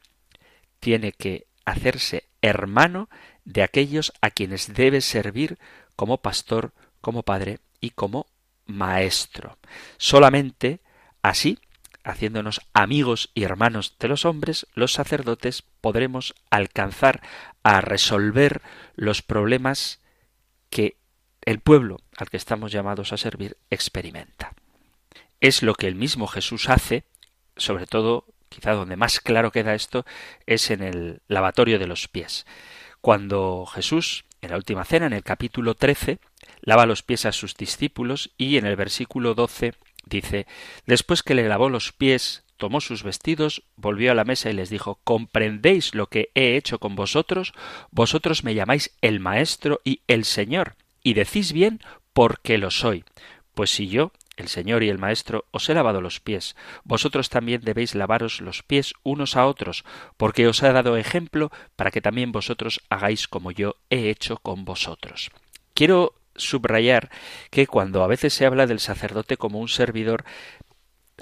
tiene 0.80 1.12
que 1.12 1.46
hacerse 1.64 2.28
hermano 2.40 3.08
de 3.44 3.62
aquellos 3.62 4.12
a 4.20 4.30
quienes 4.30 4.74
debe 4.74 5.00
servir 5.00 5.58
como 5.96 6.18
pastor, 6.18 6.72
como 7.00 7.22
padre 7.22 7.60
y 7.80 7.90
como 7.90 8.26
maestro. 8.66 9.58
Solamente 9.96 10.80
así, 11.22 11.58
haciéndonos 12.04 12.60
amigos 12.72 13.30
y 13.34 13.42
hermanos 13.42 13.96
de 13.98 14.08
los 14.08 14.24
hombres, 14.24 14.66
los 14.74 14.92
sacerdotes 14.92 15.62
podremos 15.80 16.34
alcanzar 16.50 17.22
a 17.62 17.80
resolver 17.80 18.62
los 18.94 19.22
problemas 19.22 20.00
que 20.70 20.96
el 21.44 21.60
pueblo 21.60 22.00
al 22.16 22.28
que 22.30 22.36
estamos 22.36 22.72
llamados 22.72 23.12
a 23.12 23.16
servir 23.16 23.56
experimenta. 23.70 24.54
Es 25.40 25.62
lo 25.62 25.74
que 25.74 25.86
el 25.86 25.94
mismo 25.94 26.26
Jesús 26.26 26.68
hace, 26.68 27.04
sobre 27.56 27.86
todo, 27.86 28.26
quizá 28.48 28.72
donde 28.72 28.96
más 28.96 29.20
claro 29.20 29.52
queda 29.52 29.74
esto, 29.74 30.04
es 30.46 30.70
en 30.70 30.82
el 30.82 31.22
lavatorio 31.28 31.78
de 31.78 31.86
los 31.86 32.08
pies. 32.08 32.46
Cuando 33.00 33.64
Jesús, 33.66 34.24
en 34.42 34.50
la 34.50 34.56
última 34.56 34.84
cena, 34.84 35.06
en 35.06 35.12
el 35.12 35.22
capítulo 35.22 35.74
13, 35.74 36.18
lava 36.60 36.86
los 36.86 37.02
pies 37.02 37.26
a 37.26 37.32
sus 37.32 37.56
discípulos 37.56 38.30
y 38.36 38.56
en 38.56 38.66
el 38.66 38.76
versículo 38.76 39.34
12 39.34 39.74
dice, 40.06 40.46
después 40.86 41.22
que 41.22 41.34
le 41.34 41.48
lavó 41.48 41.68
los 41.68 41.92
pies, 41.92 42.44
tomó 42.56 42.80
sus 42.80 43.02
vestidos, 43.02 43.62
volvió 43.76 44.12
a 44.12 44.14
la 44.14 44.24
mesa 44.24 44.50
y 44.50 44.52
les 44.52 44.68
dijo, 44.68 44.98
¿comprendéis 45.04 45.94
lo 45.94 46.08
que 46.08 46.30
he 46.34 46.56
hecho 46.56 46.78
con 46.78 46.96
vosotros? 46.96 47.54
Vosotros 47.90 48.44
me 48.44 48.54
llamáis 48.54 48.94
el 49.00 49.20
Maestro 49.20 49.80
y 49.84 50.02
el 50.08 50.24
Señor, 50.24 50.74
y 51.02 51.14
decís 51.14 51.52
bien 51.52 51.80
porque 52.12 52.58
lo 52.58 52.70
soy. 52.70 53.04
Pues 53.54 53.70
si 53.70 53.88
yo, 53.88 54.12
el 54.38 54.48
Señor 54.48 54.82
y 54.82 54.88
el 54.88 54.98
Maestro, 54.98 55.44
os 55.50 55.68
he 55.68 55.74
lavado 55.74 56.00
los 56.00 56.20
pies, 56.20 56.56
vosotros 56.84 57.28
también 57.28 57.60
debéis 57.62 57.94
lavaros 57.94 58.40
los 58.40 58.62
pies 58.62 58.94
unos 59.02 59.36
a 59.36 59.46
otros, 59.46 59.84
porque 60.16 60.46
os 60.46 60.62
he 60.62 60.72
dado 60.72 60.96
ejemplo 60.96 61.50
para 61.76 61.90
que 61.90 62.00
también 62.00 62.32
vosotros 62.32 62.80
hagáis 62.88 63.28
como 63.28 63.50
yo 63.50 63.76
he 63.90 64.08
hecho 64.08 64.38
con 64.38 64.64
vosotros. 64.64 65.30
Quiero 65.74 66.14
subrayar 66.36 67.10
que 67.50 67.66
cuando 67.66 68.02
a 68.02 68.06
veces 68.06 68.32
se 68.32 68.46
habla 68.46 68.66
del 68.66 68.80
sacerdote 68.80 69.36
como 69.36 69.58
un 69.58 69.68
servidor, 69.68 70.24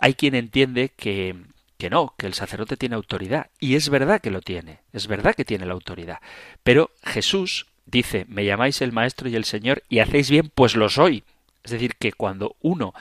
hay 0.00 0.14
quien 0.14 0.34
entiende 0.34 0.90
que 0.90 1.34
que 1.78 1.90
no, 1.90 2.14
que 2.16 2.26
el 2.26 2.34
sacerdote 2.34 2.76
tiene 2.76 2.94
autoridad. 2.94 3.50
Y 3.60 3.74
es 3.74 3.88
verdad 3.88 4.20
que 4.20 4.30
lo 4.30 4.40
tiene, 4.40 4.80
es 4.92 5.06
verdad 5.06 5.34
que 5.34 5.44
tiene 5.44 5.66
la 5.66 5.74
autoridad. 5.74 6.20
Pero 6.62 6.90
Jesús 7.04 7.66
dice, 7.84 8.24
me 8.28 8.44
llamáis 8.44 8.80
el 8.82 8.92
Maestro 8.92 9.28
y 9.28 9.36
el 9.36 9.44
Señor 9.44 9.82
y 9.88 10.00
hacéis 10.00 10.30
bien, 10.30 10.50
pues 10.54 10.74
lo 10.74 10.88
soy. 10.88 11.24
Es 11.66 11.72
decir, 11.72 11.96
que 11.96 12.12
cuando 12.12 12.54
uno, 12.60 12.94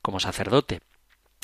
como 0.00 0.20
sacerdote, 0.20 0.80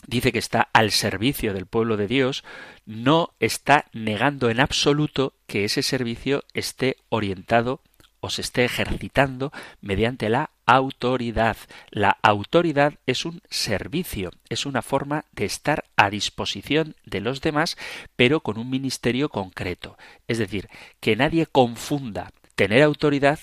dice 0.06 0.30
que 0.30 0.38
está 0.38 0.68
al 0.72 0.92
servicio 0.92 1.52
del 1.52 1.66
pueblo 1.66 1.96
de 1.96 2.06
Dios, 2.06 2.44
no 2.86 3.34
está 3.40 3.86
negando 3.92 4.48
en 4.48 4.60
absoluto 4.60 5.34
que 5.48 5.64
ese 5.64 5.82
servicio 5.82 6.44
esté 6.54 6.96
orientado 7.08 7.80
o 8.20 8.30
se 8.30 8.42
esté 8.42 8.64
ejercitando 8.64 9.52
mediante 9.80 10.28
la 10.28 10.50
autoridad. 10.66 11.56
La 11.90 12.16
autoridad 12.22 12.94
es 13.06 13.24
un 13.24 13.42
servicio, 13.50 14.30
es 14.48 14.64
una 14.64 14.82
forma 14.82 15.24
de 15.32 15.46
estar 15.46 15.84
a 15.96 16.10
disposición 16.10 16.94
de 17.04 17.20
los 17.20 17.40
demás, 17.40 17.76
pero 18.14 18.38
con 18.38 18.56
un 18.56 18.70
ministerio 18.70 19.30
concreto. 19.30 19.98
Es 20.28 20.38
decir, 20.38 20.68
que 21.00 21.16
nadie 21.16 21.46
confunda 21.46 22.30
tener 22.54 22.82
autoridad 22.82 23.40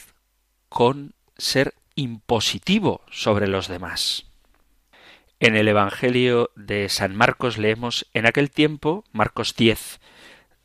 con 0.70 1.14
ser 1.38 1.74
impositivo 1.96 3.02
sobre 3.10 3.48
los 3.48 3.68
demás. 3.68 4.28
En 5.40 5.56
el 5.56 5.68
Evangelio 5.68 6.52
de 6.56 6.90
San 6.90 7.16
Marcos 7.16 7.58
leemos 7.58 8.08
en 8.14 8.26
aquel 8.26 8.52
tiempo, 8.52 9.04
Marcos 9.12 9.56
10, 9.56 10.00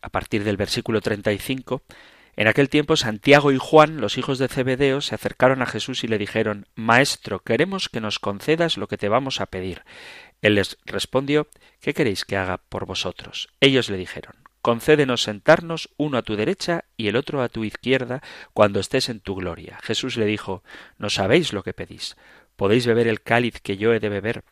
a 0.03 0.09
partir 0.09 0.45
del 0.45 0.57
versículo 0.57 1.01
35, 1.01 1.83
en 2.37 2.49
aquel 2.49 2.69
tiempo 2.69 2.97
Santiago 2.97 3.53
y 3.53 3.59
Juan, 3.59 4.01
los 4.01 4.17
hijos 4.17 4.39
de 4.39 4.49
Zebedeo, 4.49 5.01
se 5.01 5.15
acercaron 5.15 5.63
a 5.63 5.67
Jesús 5.67 6.05
y 6.05 6.09
le 6.09 6.19
dijeron 6.19 6.67
Maestro, 6.75 7.41
queremos 7.41 7.89
que 7.89 8.01
nos 8.01 8.19
concedas 8.19 8.77
lo 8.77 8.87
que 8.87 8.97
te 8.97 9.09
vamos 9.09 9.41
a 9.41 9.47
pedir. 9.47 9.83
Él 10.41 10.55
les 10.55 10.79
respondió 10.87 11.49
¿Qué 11.81 11.93
queréis 11.93 12.25
que 12.25 12.37
haga 12.37 12.59
por 12.59 12.87
vosotros? 12.87 13.49
Ellos 13.61 13.91
le 13.91 13.97
dijeron 13.97 14.37
Concédenos 14.63 15.23
sentarnos 15.23 15.89
uno 15.97 16.19
a 16.19 16.23
tu 16.23 16.37
derecha 16.37 16.85
y 16.97 17.09
el 17.09 17.17
otro 17.17 17.43
a 17.43 17.49
tu 17.49 17.65
izquierda 17.65 18.23
cuando 18.53 18.79
estés 18.79 19.09
en 19.09 19.21
tu 19.21 19.35
gloria. 19.35 19.79
Jesús 19.83 20.17
le 20.17 20.27
dijo 20.27 20.63
No 20.99 21.09
sabéis 21.09 21.53
lo 21.53 21.63
que 21.63 21.73
pedís. 21.73 22.17
¿Podéis 22.57 22.87
beber 22.87 23.09
el 23.09 23.23
cáliz 23.23 23.61
que 23.61 23.79
yo 23.79 23.95
he 23.95 24.01
de 24.01 24.11
beber 24.11 24.45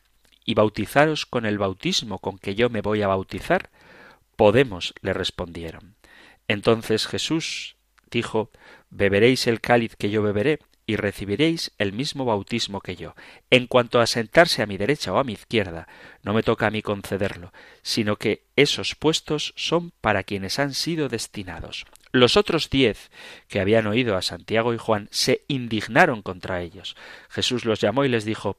y 0.45 0.55
bautizaros 0.55 1.27
con 1.27 1.45
el 1.45 1.59
bautismo 1.59 2.17
con 2.17 2.39
que 2.39 2.55
yo 2.55 2.69
me 2.69 2.81
voy 2.81 3.03
a 3.03 3.07
bautizar? 3.07 3.69
Podemos, 4.35 4.95
le 5.01 5.13
respondieron. 5.13 5.95
Entonces 6.47 7.05
Jesús 7.05 7.75
dijo, 8.09 8.49
beberéis 8.89 9.45
el 9.45 9.61
cáliz 9.61 9.95
que 9.95 10.09
yo 10.09 10.23
beberé 10.23 10.59
y 10.89 10.95
recibiréis 10.95 11.71
el 11.77 11.93
mismo 11.93 12.25
bautismo 12.25 12.81
que 12.81 12.95
yo. 12.95 13.13
En 13.51 13.67
cuanto 13.67 13.99
a 13.99 14.07
sentarse 14.07 14.63
a 14.63 14.65
mi 14.65 14.75
derecha 14.75 15.13
o 15.13 15.19
a 15.19 15.23
mi 15.23 15.33
izquierda, 15.33 15.87
no 16.23 16.33
me 16.33 16.41
toca 16.41 16.65
a 16.65 16.71
mí 16.71 16.81
concederlo, 16.81 17.53
sino 17.83 18.15
que 18.15 18.41
esos 18.55 18.95
puestos 18.95 19.53
son 19.55 19.91
para 20.01 20.23
quienes 20.23 20.57
han 20.57 20.73
sido 20.73 21.07
destinados. 21.07 21.85
Los 22.11 22.37
otros 22.37 22.71
diez 22.71 23.11
que 23.47 23.59
habían 23.59 23.85
oído 23.85 24.17
a 24.17 24.23
Santiago 24.23 24.73
y 24.73 24.79
Juan 24.79 25.09
se 25.11 25.43
indignaron 25.47 26.23
contra 26.23 26.63
ellos. 26.63 26.95
Jesús 27.29 27.65
los 27.65 27.79
llamó 27.79 28.03
y 28.03 28.09
les 28.09 28.25
dijo 28.25 28.57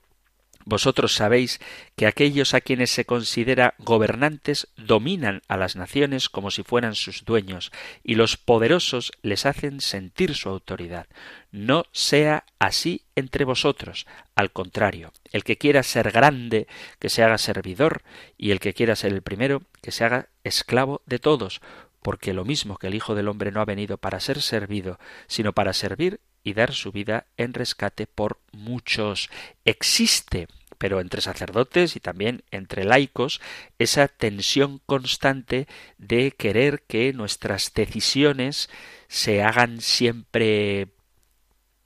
vosotros 0.65 1.15
sabéis 1.15 1.61
que 1.97 2.07
aquellos 2.07 2.55
a 2.55 2.61
quienes 2.61 2.91
se 2.91 3.05
considera 3.05 3.75
gobernantes 3.79 4.69
dominan 4.77 5.43
a 5.49 5.57
las 5.57 5.77
naciones 5.77 6.29
como 6.29 6.51
si 6.51 6.63
fueran 6.63 6.95
sus 6.95 7.25
dueños, 7.25 7.73
y 8.03 8.15
los 8.15 8.37
poderosos 8.37 9.13
les 9.23 9.47
hacen 9.47 9.81
sentir 9.81 10.35
su 10.35 10.49
autoridad. 10.49 11.07
No 11.51 11.85
sea 11.93 12.45
así 12.59 13.07
entre 13.17 13.45
vosotros. 13.45 14.07
Al 14.35 14.53
contrario, 14.53 15.13
el 15.33 15.45
que 15.45 15.57
quiera 15.57 15.83
ser 15.83 16.11
grande, 16.13 16.67
que 16.99 17.09
se 17.09 17.23
haga 17.23 17.39
servidor, 17.39 18.03
y 18.37 18.51
el 18.51 18.61
que 18.61 18.75
quiera 18.75 18.97
ser 18.97 19.13
el 19.13 19.23
primero, 19.23 19.63
que 19.83 19.93
se 19.93 20.05
haga 20.05 20.29
esclavo 20.45 21.03
de 21.07 21.19
todos, 21.19 21.61
porque 22.03 22.33
lo 22.33 22.45
mismo 22.45 22.77
que 22.77 22.87
el 22.87 22.95
Hijo 22.95 23.15
del 23.15 23.29
Hombre 23.29 23.53
no 23.53 23.61
ha 23.61 23.67
venido 23.67 23.99
para 23.99 24.21
ser 24.21 24.41
servido, 24.41 24.99
sino 25.27 25.53
para 25.53 25.73
servir 25.73 26.21
y 26.43 26.55
dar 26.55 26.73
su 26.73 26.93
vida 26.93 27.27
en 27.37 27.55
rescate 27.55 28.07
por 28.07 28.41
muchos. 28.53 29.31
Existe 29.65 30.49
pero 30.81 31.01
entre 31.01 31.21
sacerdotes 31.21 31.95
y 31.95 32.01
también 32.01 32.43
entre 32.51 32.85
laicos, 32.85 33.43
esa 33.79 34.09
tensión 34.09 34.81
constante 34.87 35.69
de 35.99 36.31
querer 36.31 36.85
que 36.89 37.13
nuestras 37.13 37.75
decisiones 37.75 38.71
se 39.07 39.43
hagan 39.43 39.83
siempre 39.83 40.89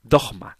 dogma, 0.01 0.57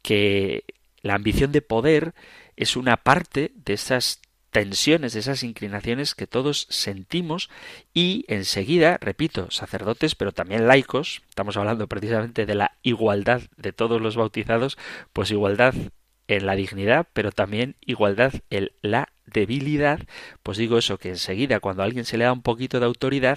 que 0.00 0.62
la 1.02 1.14
ambición 1.14 1.50
de 1.50 1.60
poder 1.60 2.14
es 2.54 2.76
una 2.76 2.98
parte 2.98 3.50
de 3.56 3.72
esas 3.72 4.20
tensiones, 4.56 5.14
esas 5.16 5.42
inclinaciones 5.42 6.14
que 6.14 6.26
todos 6.26 6.66
sentimos 6.70 7.50
y 7.92 8.24
enseguida, 8.26 8.96
repito, 8.98 9.50
sacerdotes, 9.50 10.14
pero 10.14 10.32
también 10.32 10.66
laicos, 10.66 11.20
estamos 11.28 11.58
hablando 11.58 11.88
precisamente 11.88 12.46
de 12.46 12.54
la 12.54 12.72
igualdad 12.80 13.42
de 13.58 13.74
todos 13.74 14.00
los 14.00 14.16
bautizados, 14.16 14.78
pues 15.12 15.30
igualdad 15.30 15.74
en 16.26 16.46
la 16.46 16.56
dignidad, 16.56 17.06
pero 17.12 17.32
también 17.32 17.76
igualdad 17.82 18.32
en 18.48 18.70
la 18.80 19.10
debilidad, 19.26 20.00
pues 20.42 20.56
digo 20.56 20.78
eso, 20.78 20.96
que 20.96 21.10
enseguida 21.10 21.60
cuando 21.60 21.82
a 21.82 21.84
alguien 21.84 22.06
se 22.06 22.16
le 22.16 22.24
da 22.24 22.32
un 22.32 22.40
poquito 22.40 22.80
de 22.80 22.86
autoridad, 22.86 23.36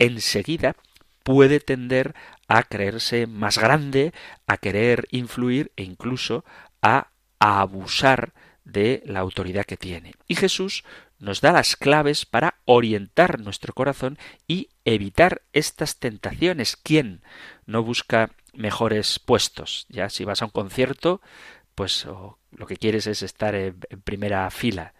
enseguida 0.00 0.74
puede 1.22 1.60
tender 1.60 2.16
a 2.48 2.64
creerse 2.64 3.28
más 3.28 3.58
grande, 3.58 4.12
a 4.48 4.56
querer 4.56 5.06
influir 5.12 5.70
e 5.76 5.84
incluso 5.84 6.44
a, 6.82 7.10
abusar 7.38 8.32
de 8.68 9.02
la 9.06 9.20
autoridad 9.20 9.64
que 9.64 9.76
tiene. 9.76 10.14
Y 10.28 10.36
Jesús 10.36 10.84
nos 11.18 11.40
da 11.40 11.52
las 11.52 11.74
claves 11.74 12.26
para 12.26 12.56
orientar 12.64 13.40
nuestro 13.40 13.72
corazón 13.72 14.18
y 14.46 14.68
evitar 14.84 15.42
estas 15.52 15.96
tentaciones. 15.96 16.76
¿Quién 16.76 17.22
no 17.66 17.82
busca 17.82 18.30
mejores 18.52 19.18
puestos? 19.18 19.86
Ya 19.88 20.10
si 20.10 20.24
vas 20.24 20.42
a 20.42 20.44
un 20.44 20.50
concierto, 20.50 21.20
pues 21.74 22.06
lo 22.06 22.66
que 22.66 22.76
quieres 22.76 23.06
es 23.06 23.22
estar 23.22 23.54
en, 23.54 23.80
primera 24.04 24.50
fila 24.50 24.92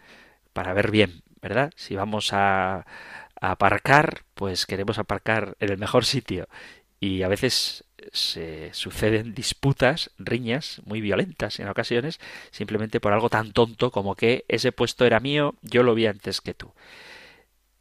para 0.52 0.72
ver 0.72 0.90
bien, 0.90 1.22
¿verdad? 1.40 1.72
Si 1.76 1.94
vamos 1.94 2.32
a, 2.32 2.78
a 2.78 3.50
aparcar, 3.50 4.22
pues 4.34 4.66
queremos 4.66 4.98
aparcar 4.98 5.56
en 5.60 5.70
el 5.70 5.78
mejor 5.78 6.04
sitio 6.04 6.48
y 7.00 7.22
a 7.22 7.28
veces 7.28 7.84
se 8.12 8.72
suceden 8.72 9.34
disputas, 9.34 10.10
riñas 10.18 10.80
muy 10.84 11.00
violentas 11.00 11.60
en 11.60 11.68
ocasiones, 11.68 12.20
simplemente 12.50 13.00
por 13.00 13.12
algo 13.12 13.30
tan 13.30 13.52
tonto 13.52 13.90
como 13.90 14.14
que 14.14 14.44
ese 14.48 14.72
puesto 14.72 15.04
era 15.04 15.20
mío, 15.20 15.54
yo 15.62 15.82
lo 15.82 15.94
vi 15.94 16.06
antes 16.06 16.40
que 16.40 16.54
tú. 16.54 16.72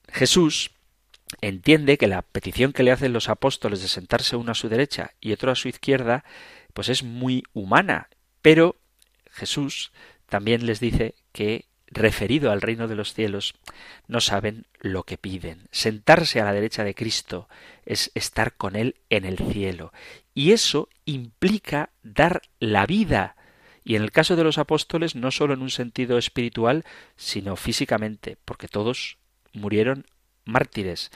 Jesús 0.09 0.71
entiende 1.41 1.97
que 1.97 2.07
la 2.07 2.21
petición 2.21 2.73
que 2.73 2.83
le 2.83 2.91
hacen 2.91 3.13
los 3.13 3.29
apóstoles 3.29 3.81
de 3.81 3.87
sentarse 3.87 4.35
uno 4.35 4.51
a 4.51 4.55
su 4.55 4.69
derecha 4.69 5.11
y 5.19 5.33
otro 5.33 5.51
a 5.51 5.55
su 5.55 5.67
izquierda, 5.67 6.23
pues 6.73 6.89
es 6.89 7.03
muy 7.03 7.43
humana, 7.53 8.09
pero 8.41 8.75
Jesús 9.31 9.91
también 10.27 10.65
les 10.65 10.79
dice 10.79 11.15
que 11.31 11.66
referido 11.87 12.51
al 12.51 12.61
reino 12.61 12.87
de 12.87 12.95
los 12.95 13.13
cielos, 13.13 13.55
no 14.07 14.21
saben 14.21 14.65
lo 14.79 15.03
que 15.03 15.17
piden. 15.17 15.67
Sentarse 15.71 16.41
a 16.41 16.45
la 16.45 16.53
derecha 16.53 16.83
de 16.83 16.95
Cristo 16.95 17.47
es 17.85 18.11
estar 18.13 18.53
con 18.53 18.75
Él 18.75 18.95
en 19.09 19.25
el 19.25 19.37
cielo. 19.37 19.93
Y 20.33 20.51
eso 20.51 20.89
implica 21.05 21.89
dar 22.03 22.41
la 22.59 22.85
vida. 22.85 23.35
Y 23.83 23.95
en 23.95 24.03
el 24.03 24.11
caso 24.11 24.35
de 24.35 24.43
los 24.43 24.57
apóstoles, 24.57 25.15
no 25.15 25.31
solo 25.31 25.53
en 25.53 25.61
un 25.61 25.69
sentido 25.69 26.17
espiritual, 26.17 26.83
sino 27.15 27.55
físicamente, 27.55 28.37
porque 28.43 28.67
todos 28.67 29.17
murieron 29.53 30.05
mártires. 30.43 31.09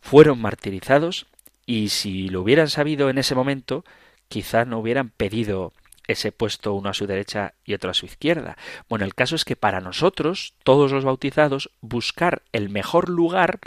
Fueron 0.00 0.40
martirizados 0.40 1.26
y 1.66 1.90
si 1.90 2.28
lo 2.28 2.42
hubieran 2.42 2.68
sabido 2.68 3.10
en 3.10 3.18
ese 3.18 3.34
momento, 3.34 3.84
quizá 4.28 4.64
no 4.64 4.78
hubieran 4.78 5.10
pedido 5.10 5.72
ese 6.10 6.32
puesto 6.32 6.74
uno 6.74 6.90
a 6.90 6.94
su 6.94 7.06
derecha 7.06 7.54
y 7.64 7.74
otro 7.74 7.90
a 7.90 7.94
su 7.94 8.06
izquierda. 8.06 8.56
Bueno, 8.88 9.04
el 9.04 9.14
caso 9.14 9.36
es 9.36 9.44
que 9.44 9.56
para 9.56 9.80
nosotros, 9.80 10.54
todos 10.64 10.90
los 10.92 11.04
bautizados, 11.04 11.70
buscar 11.80 12.42
el 12.52 12.68
mejor 12.68 13.08
lugar 13.08 13.60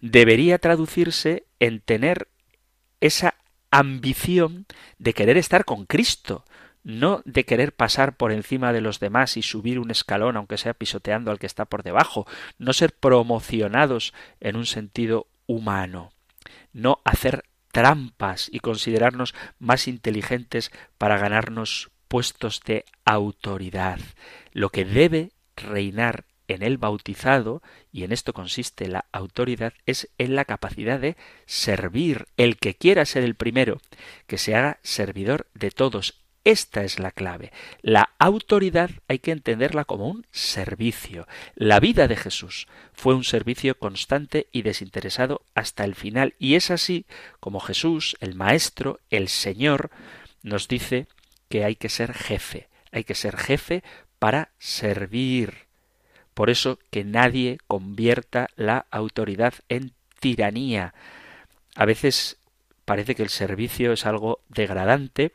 debería 0.00 0.58
traducirse 0.58 1.44
en 1.58 1.80
tener 1.80 2.28
esa 3.00 3.34
ambición 3.70 4.66
de 4.98 5.12
querer 5.12 5.36
estar 5.36 5.64
con 5.64 5.86
Cristo, 5.86 6.44
no 6.84 7.20
de 7.24 7.44
querer 7.44 7.74
pasar 7.74 8.16
por 8.16 8.32
encima 8.32 8.72
de 8.72 8.80
los 8.80 9.00
demás 9.00 9.36
y 9.36 9.42
subir 9.42 9.78
un 9.78 9.90
escalón, 9.90 10.36
aunque 10.36 10.56
sea 10.56 10.74
pisoteando 10.74 11.30
al 11.30 11.38
que 11.38 11.46
está 11.46 11.64
por 11.64 11.82
debajo, 11.82 12.26
no 12.58 12.72
ser 12.72 12.92
promocionados 12.92 14.14
en 14.40 14.56
un 14.56 14.66
sentido 14.66 15.26
humano, 15.46 16.12
no 16.72 17.00
hacer 17.04 17.44
trampas 17.78 18.50
y 18.52 18.58
considerarnos 18.58 19.36
más 19.60 19.86
inteligentes 19.86 20.72
para 20.98 21.16
ganarnos 21.16 21.92
puestos 22.08 22.60
de 22.66 22.84
autoridad. 23.04 24.00
Lo 24.52 24.70
que 24.70 24.84
debe 24.84 25.30
reinar 25.54 26.24
en 26.48 26.64
el 26.64 26.76
bautizado, 26.76 27.62
y 27.92 28.02
en 28.02 28.10
esto 28.10 28.32
consiste 28.32 28.88
la 28.88 29.04
autoridad, 29.12 29.74
es 29.86 30.08
en 30.18 30.34
la 30.34 30.44
capacidad 30.44 30.98
de 30.98 31.16
servir. 31.46 32.26
El 32.36 32.56
que 32.56 32.74
quiera 32.74 33.04
ser 33.04 33.22
el 33.22 33.36
primero, 33.36 33.80
que 34.26 34.38
se 34.38 34.56
haga 34.56 34.80
servidor 34.82 35.46
de 35.54 35.70
todos. 35.70 36.20
Esta 36.44 36.82
es 36.82 36.98
la 36.98 37.10
clave. 37.10 37.52
La 37.82 38.10
autoridad 38.18 38.90
hay 39.06 39.18
que 39.18 39.32
entenderla 39.32 39.84
como 39.84 40.08
un 40.08 40.26
servicio. 40.30 41.26
La 41.54 41.80
vida 41.80 42.08
de 42.08 42.16
Jesús 42.16 42.68
fue 42.92 43.14
un 43.14 43.24
servicio 43.24 43.78
constante 43.78 44.48
y 44.52 44.62
desinteresado 44.62 45.42
hasta 45.54 45.84
el 45.84 45.94
final. 45.94 46.34
Y 46.38 46.54
es 46.54 46.70
así 46.70 47.06
como 47.40 47.60
Jesús, 47.60 48.16
el 48.20 48.34
Maestro, 48.34 49.00
el 49.10 49.28
Señor, 49.28 49.90
nos 50.42 50.68
dice 50.68 51.06
que 51.48 51.64
hay 51.64 51.76
que 51.76 51.88
ser 51.88 52.14
jefe. 52.14 52.68
Hay 52.92 53.04
que 53.04 53.14
ser 53.14 53.36
jefe 53.36 53.82
para 54.18 54.50
servir. 54.58 55.66
Por 56.34 56.50
eso 56.50 56.78
que 56.90 57.04
nadie 57.04 57.58
convierta 57.66 58.48
la 58.56 58.86
autoridad 58.90 59.54
en 59.68 59.92
tiranía. 60.20 60.94
A 61.74 61.84
veces 61.84 62.38
parece 62.84 63.14
que 63.14 63.22
el 63.22 63.28
servicio 63.28 63.92
es 63.92 64.06
algo 64.06 64.40
degradante 64.48 65.32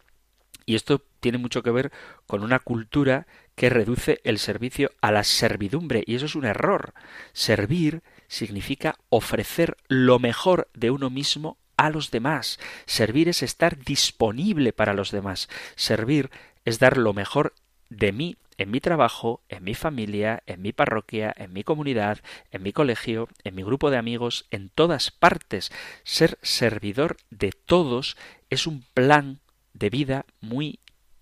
y 0.66 0.76
esto 0.76 1.02
tiene 1.20 1.38
mucho 1.38 1.64
que 1.64 1.72
ver 1.72 1.92
con 2.28 2.44
una 2.44 2.60
cultura 2.60 3.28
que 3.56 3.70
reduce 3.70 4.20
el 4.24 4.40
servicio 4.40 4.92
a 5.02 5.12
la 5.12 5.24
servidumbre, 5.24 6.04
y 6.06 6.16
eso 6.16 6.26
es 6.26 6.36
un 6.36 6.46
error. 6.46 6.94
Servir 7.34 8.02
significa 8.28 8.98
ofrecer 9.10 9.78
lo 9.88 10.20
mejor 10.20 10.70
de 10.74 10.92
uno 10.92 11.10
mismo 11.10 11.58
a 11.78 11.90
los 11.90 12.12
demás. 12.12 12.60
Servir 12.86 13.30
es 13.30 13.44
estar 13.44 13.78
disponible 13.78 14.74
para 14.74 14.94
los 14.94 15.12
demás. 15.12 15.50
Servir 15.76 16.32
es 16.66 16.80
dar 16.80 16.98
lo 16.98 17.14
mejor 17.14 17.54
de 17.90 18.12
mí 18.12 18.38
en 18.58 18.72
mi 18.72 18.80
trabajo, 18.80 19.42
en 19.50 19.64
mi 19.64 19.74
familia, 19.74 20.44
en 20.46 20.62
mi 20.62 20.74
parroquia, 20.74 21.34
en 21.38 21.54
mi 21.54 21.64
comunidad, 21.64 22.20
en 22.52 22.64
mi 22.64 22.72
colegio, 22.72 23.28
en 23.44 23.56
mi 23.56 23.64
grupo 23.64 23.90
de 23.90 23.98
amigos, 23.98 24.46
en 24.52 24.70
todas 24.70 25.12
partes. 25.12 25.72
Ser 26.04 26.38
servidor 26.42 27.18
de 27.30 27.52
todos 27.52 28.18
es 28.50 28.68
un 28.68 28.84
plan 28.94 29.40
de 29.74 29.90
vida 29.90 30.26
muy 30.42 30.80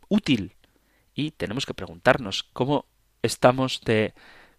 útil. 0.08 0.56
Y 1.14 1.32
tenemos 1.32 1.66
que 1.66 1.74
preguntarnos 1.74 2.44
cómo 2.44 2.86
estamos 3.22 3.82
de 3.82 4.14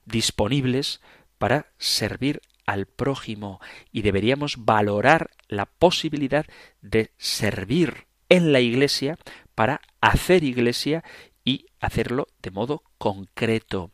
disponibles 0.04 1.00
para 1.38 1.66
servir 1.78 2.40
al 2.66 2.86
prójimo 2.86 3.60
y 3.90 4.02
deberíamos 4.02 4.64
valorar 4.64 5.30
la 5.48 5.66
posibilidad 5.66 6.46
de 6.80 7.10
servir 7.18 8.06
en 8.28 8.52
la 8.52 8.60
iglesia 8.60 9.18
para 9.54 9.80
hacer 10.00 10.44
iglesia 10.44 11.04
y 11.44 11.66
hacerlo 11.80 12.28
de 12.40 12.50
modo 12.50 12.82
concreto, 12.98 13.90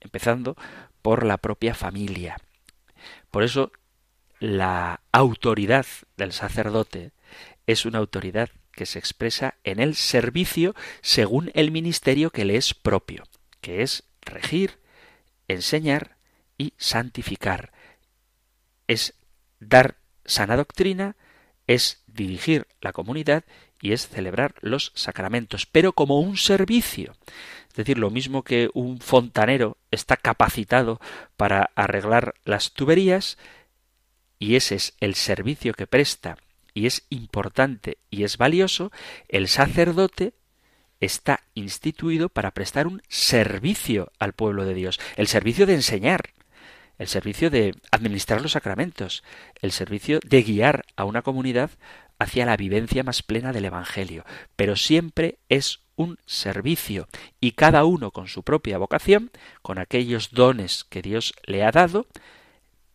empezando 0.00 0.56
por 1.02 1.24
la 1.24 1.38
propia 1.38 1.74
familia. 1.74 2.36
Por 3.30 3.42
eso 3.42 3.70
la 4.38 5.02
autoridad 5.12 5.86
del 6.16 6.32
sacerdote 6.32 7.12
es 7.66 7.84
una 7.84 7.98
autoridad 7.98 8.50
que 8.72 8.86
se 8.86 8.98
expresa 8.98 9.54
en 9.64 9.80
el 9.80 9.94
servicio 9.94 10.74
según 11.00 11.50
el 11.54 11.70
ministerio 11.70 12.30
que 12.30 12.44
le 12.44 12.56
es 12.56 12.74
propio, 12.74 13.24
que 13.60 13.82
es 13.82 14.04
regir, 14.22 14.78
enseñar 15.48 16.16
y 16.56 16.74
santificar. 16.76 17.72
Es 18.86 19.14
dar 19.60 19.96
sana 20.24 20.56
doctrina, 20.56 21.16
es 21.66 22.02
dirigir 22.06 22.66
la 22.80 22.92
comunidad 22.92 23.44
y 23.80 23.92
es 23.92 24.08
celebrar 24.08 24.54
los 24.60 24.92
sacramentos, 24.94 25.66
pero 25.66 25.92
como 25.92 26.20
un 26.20 26.36
servicio. 26.36 27.16
Es 27.68 27.74
decir, 27.74 27.98
lo 27.98 28.10
mismo 28.10 28.42
que 28.42 28.68
un 28.74 29.00
fontanero 29.00 29.78
está 29.90 30.16
capacitado 30.16 31.00
para 31.36 31.70
arreglar 31.74 32.34
las 32.44 32.72
tuberías, 32.72 33.38
y 34.38 34.56
ese 34.56 34.74
es 34.74 34.94
el 35.00 35.14
servicio 35.14 35.72
que 35.74 35.86
presta 35.86 36.36
y 36.74 36.86
es 36.86 37.06
importante 37.10 37.98
y 38.10 38.24
es 38.24 38.36
valioso, 38.36 38.90
el 39.28 39.48
sacerdote 39.48 40.34
está 41.00 41.40
instituido 41.54 42.28
para 42.28 42.52
prestar 42.52 42.86
un 42.86 43.02
servicio 43.08 44.12
al 44.18 44.34
pueblo 44.34 44.64
de 44.64 44.74
Dios, 44.74 45.00
el 45.16 45.26
servicio 45.26 45.66
de 45.66 45.74
enseñar, 45.74 46.30
el 46.98 47.08
servicio 47.08 47.48
de 47.50 47.74
administrar 47.90 48.42
los 48.42 48.52
sacramentos, 48.52 49.24
el 49.62 49.72
servicio 49.72 50.20
de 50.24 50.42
guiar 50.42 50.84
a 50.96 51.04
una 51.04 51.22
comunidad 51.22 51.70
hacia 52.18 52.44
la 52.44 52.58
vivencia 52.58 53.02
más 53.02 53.22
plena 53.22 53.52
del 53.52 53.64
Evangelio, 53.64 54.24
pero 54.54 54.76
siempre 54.76 55.38
es 55.48 55.80
un 55.96 56.18
servicio 56.26 57.08
y 57.40 57.52
cada 57.52 57.84
uno 57.84 58.10
con 58.10 58.28
su 58.28 58.42
propia 58.42 58.76
vocación, 58.76 59.30
con 59.62 59.78
aquellos 59.78 60.30
dones 60.30 60.84
que 60.84 61.00
Dios 61.00 61.32
le 61.46 61.64
ha 61.64 61.70
dado, 61.70 62.06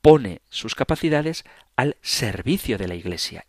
pone 0.01 0.41
sus 0.49 0.75
capacidades 0.75 1.43
al 1.75 1.97
servicio 2.01 2.77
de 2.77 2.87
la 2.87 2.93
Iglesia. 2.93 3.45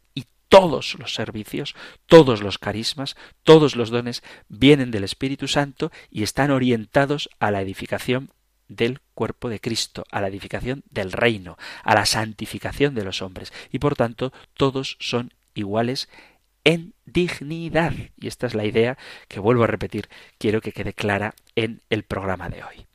Todos 0.48 0.96
los 0.98 1.14
servicios, 1.14 1.74
todos 2.06 2.42
los 2.42 2.58
carismas, 2.58 3.16
todos 3.42 3.76
los 3.76 3.90
dones 3.90 4.22
vienen 4.48 4.90
del 4.90 5.04
Espíritu 5.04 5.48
Santo 5.48 5.90
y 6.10 6.22
están 6.22 6.50
orientados 6.50 7.28
a 7.40 7.50
la 7.50 7.62
edificación 7.62 8.30
del 8.68 9.00
cuerpo 9.14 9.48
de 9.48 9.60
Cristo, 9.60 10.04
a 10.10 10.20
la 10.20 10.28
edificación 10.28 10.82
del 10.90 11.12
reino, 11.12 11.56
a 11.82 11.94
la 11.94 12.06
santificación 12.06 12.94
de 12.94 13.04
los 13.04 13.22
hombres. 13.22 13.52
Y 13.70 13.78
por 13.78 13.96
tanto, 13.96 14.32
todos 14.54 14.96
son 15.00 15.32
iguales 15.54 16.08
en 16.64 16.94
dignidad. 17.04 17.92
Y 18.16 18.26
esta 18.26 18.46
es 18.46 18.54
la 18.54 18.64
idea 18.64 18.98
que 19.28 19.40
vuelvo 19.40 19.64
a 19.64 19.68
repetir, 19.68 20.08
quiero 20.38 20.60
que 20.60 20.72
quede 20.72 20.92
clara 20.92 21.34
en 21.54 21.80
el 21.90 22.02
programa 22.02 22.48
de 22.48 22.64
hoy. 22.64 22.85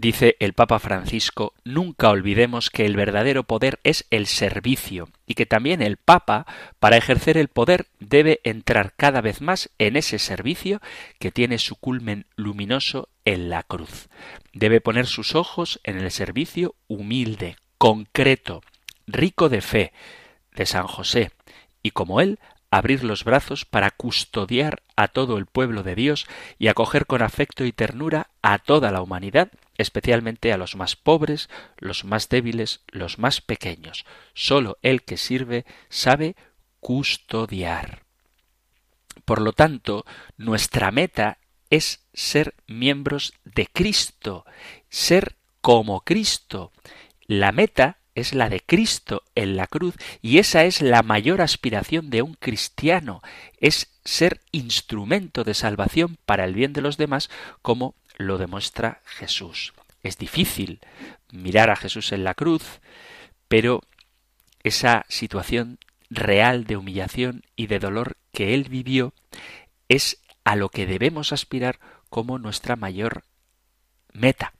Dice 0.00 0.38
el 0.40 0.54
Papa 0.54 0.78
Francisco, 0.78 1.52
nunca 1.62 2.08
olvidemos 2.08 2.70
que 2.70 2.86
el 2.86 2.96
verdadero 2.96 3.44
poder 3.44 3.80
es 3.84 4.06
el 4.08 4.26
servicio 4.26 5.10
y 5.26 5.34
que 5.34 5.44
también 5.44 5.82
el 5.82 5.98
Papa, 5.98 6.46
para 6.78 6.96
ejercer 6.96 7.36
el 7.36 7.48
poder, 7.48 7.86
debe 7.98 8.40
entrar 8.42 8.94
cada 8.96 9.20
vez 9.20 9.42
más 9.42 9.68
en 9.76 9.96
ese 9.96 10.18
servicio 10.18 10.80
que 11.18 11.30
tiene 11.30 11.58
su 11.58 11.76
culmen 11.76 12.24
luminoso 12.34 13.10
en 13.26 13.50
la 13.50 13.62
cruz. 13.62 14.08
Debe 14.54 14.80
poner 14.80 15.06
sus 15.06 15.34
ojos 15.34 15.80
en 15.84 15.98
el 15.98 16.10
servicio 16.10 16.74
humilde, 16.88 17.56
concreto, 17.76 18.62
rico 19.06 19.50
de 19.50 19.60
fe, 19.60 19.92
de 20.54 20.64
San 20.64 20.86
José, 20.86 21.30
y 21.82 21.90
como 21.90 22.22
él, 22.22 22.38
abrir 22.70 23.04
los 23.04 23.24
brazos 23.24 23.66
para 23.66 23.90
custodiar 23.90 24.82
a 24.96 25.08
todo 25.08 25.36
el 25.36 25.44
pueblo 25.44 25.82
de 25.82 25.94
Dios 25.94 26.26
y 26.58 26.68
acoger 26.68 27.04
con 27.04 27.20
afecto 27.20 27.66
y 27.66 27.72
ternura 27.72 28.30
a 28.40 28.58
toda 28.58 28.90
la 28.92 29.02
humanidad 29.02 29.50
especialmente 29.80 30.52
a 30.52 30.56
los 30.56 30.76
más 30.76 30.96
pobres, 30.96 31.48
los 31.78 32.04
más 32.04 32.28
débiles, 32.28 32.80
los 32.88 33.18
más 33.18 33.40
pequeños. 33.40 34.04
Solo 34.34 34.78
el 34.82 35.02
que 35.02 35.16
sirve 35.16 35.64
sabe 35.88 36.36
custodiar. 36.80 38.02
Por 39.24 39.40
lo 39.40 39.52
tanto, 39.52 40.04
nuestra 40.36 40.90
meta 40.90 41.38
es 41.70 42.04
ser 42.12 42.54
miembros 42.66 43.34
de 43.44 43.66
Cristo, 43.66 44.44
ser 44.88 45.36
como 45.60 46.00
Cristo. 46.00 46.72
La 47.26 47.52
meta 47.52 47.98
es 48.14 48.34
la 48.34 48.48
de 48.48 48.60
Cristo 48.60 49.22
en 49.34 49.56
la 49.56 49.66
cruz 49.66 49.94
y 50.20 50.38
esa 50.38 50.64
es 50.64 50.82
la 50.82 51.02
mayor 51.02 51.40
aspiración 51.40 52.10
de 52.10 52.22
un 52.22 52.34
cristiano, 52.34 53.22
es 53.58 53.88
ser 54.04 54.40
instrumento 54.50 55.44
de 55.44 55.54
salvación 55.54 56.18
para 56.26 56.44
el 56.44 56.54
bien 56.54 56.72
de 56.72 56.80
los 56.80 56.96
demás 56.96 57.30
como 57.62 57.94
lo 58.20 58.38
demuestra 58.38 59.00
Jesús. 59.04 59.72
Es 60.02 60.18
difícil 60.18 60.80
mirar 61.32 61.70
a 61.70 61.76
Jesús 61.76 62.12
en 62.12 62.24
la 62.24 62.34
cruz, 62.34 62.80
pero 63.48 63.82
esa 64.62 65.06
situación 65.08 65.78
real 66.10 66.64
de 66.64 66.76
humillación 66.76 67.44
y 67.56 67.66
de 67.66 67.78
dolor 67.78 68.16
que 68.32 68.54
él 68.54 68.64
vivió 68.64 69.14
es 69.88 70.20
a 70.44 70.54
lo 70.54 70.68
que 70.68 70.86
debemos 70.86 71.32
aspirar 71.32 71.78
como 72.10 72.38
nuestra 72.38 72.76
mayor 72.76 73.24
meta. 74.12 74.52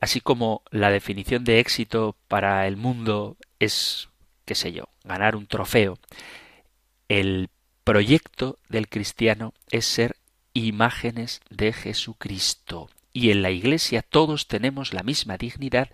Así 0.00 0.20
como 0.20 0.62
la 0.70 0.90
definición 0.90 1.44
de 1.44 1.60
éxito 1.60 2.16
para 2.28 2.66
el 2.66 2.76
mundo 2.76 3.36
es, 3.60 4.08
qué 4.44 4.54
sé 4.54 4.72
yo, 4.72 4.88
ganar 5.04 5.36
un 5.36 5.46
trofeo, 5.46 5.98
el 7.08 7.48
proyecto 7.84 8.58
del 8.68 8.88
cristiano 8.88 9.54
es 9.70 9.86
ser 9.86 10.16
imágenes 10.54 11.40
de 11.50 11.72
Jesucristo. 11.72 12.88
Y 13.12 13.30
en 13.30 13.42
la 13.42 13.50
Iglesia 13.50 14.02
todos 14.02 14.48
tenemos 14.48 14.94
la 14.94 15.02
misma 15.02 15.36
dignidad 15.36 15.90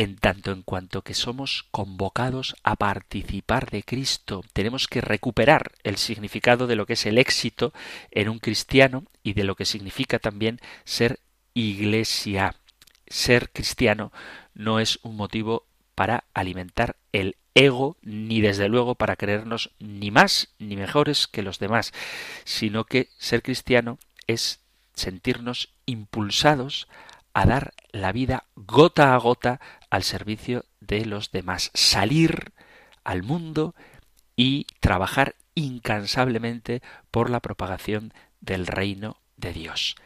en 0.00 0.16
tanto 0.16 0.52
en 0.52 0.62
cuanto 0.62 1.02
que 1.02 1.12
somos 1.12 1.66
convocados 1.70 2.56
a 2.62 2.76
participar 2.76 3.68
de 3.70 3.82
Cristo. 3.82 4.42
Tenemos 4.54 4.88
que 4.88 5.02
recuperar 5.02 5.72
el 5.82 5.98
significado 5.98 6.66
de 6.66 6.76
lo 6.76 6.86
que 6.86 6.94
es 6.94 7.04
el 7.04 7.18
éxito 7.18 7.74
en 8.10 8.30
un 8.30 8.38
cristiano 8.38 9.04
y 9.22 9.34
de 9.34 9.44
lo 9.44 9.56
que 9.56 9.66
significa 9.66 10.18
también 10.18 10.58
ser 10.84 11.20
iglesia. 11.52 12.56
Ser 13.08 13.50
cristiano 13.50 14.10
no 14.54 14.80
es 14.80 15.00
un 15.02 15.16
motivo 15.16 15.66
para 15.94 16.24
alimentar 16.32 16.96
el 17.12 17.36
ego, 17.54 17.96
ni 18.02 18.40
desde 18.40 18.68
luego 18.68 18.94
para 18.94 19.16
creernos 19.16 19.70
ni 19.78 20.10
más 20.10 20.54
ni 20.58 20.76
mejores 20.76 21.26
que 21.26 21.42
los 21.42 21.58
demás, 21.58 21.92
sino 22.44 22.84
que 22.84 23.08
ser 23.18 23.42
cristiano 23.42 23.98
es 24.26 24.60
sentirnos 24.94 25.72
impulsados 25.86 26.88
a 27.32 27.46
dar 27.46 27.74
la 27.92 28.12
vida 28.12 28.44
gota 28.56 29.14
a 29.14 29.18
gota 29.18 29.60
al 29.88 30.02
servicio 30.02 30.64
de 30.80 31.04
los 31.06 31.30
demás, 31.30 31.70
salir 31.74 32.52
al 33.04 33.22
mundo 33.22 33.74
y 34.36 34.66
trabajar 34.80 35.36
incansablemente 35.54 36.82
por 37.10 37.30
la 37.30 37.40
propagación 37.40 38.12
del 38.40 38.66
reino 38.66 39.18
de 39.36 39.52
Dios. 39.52 39.96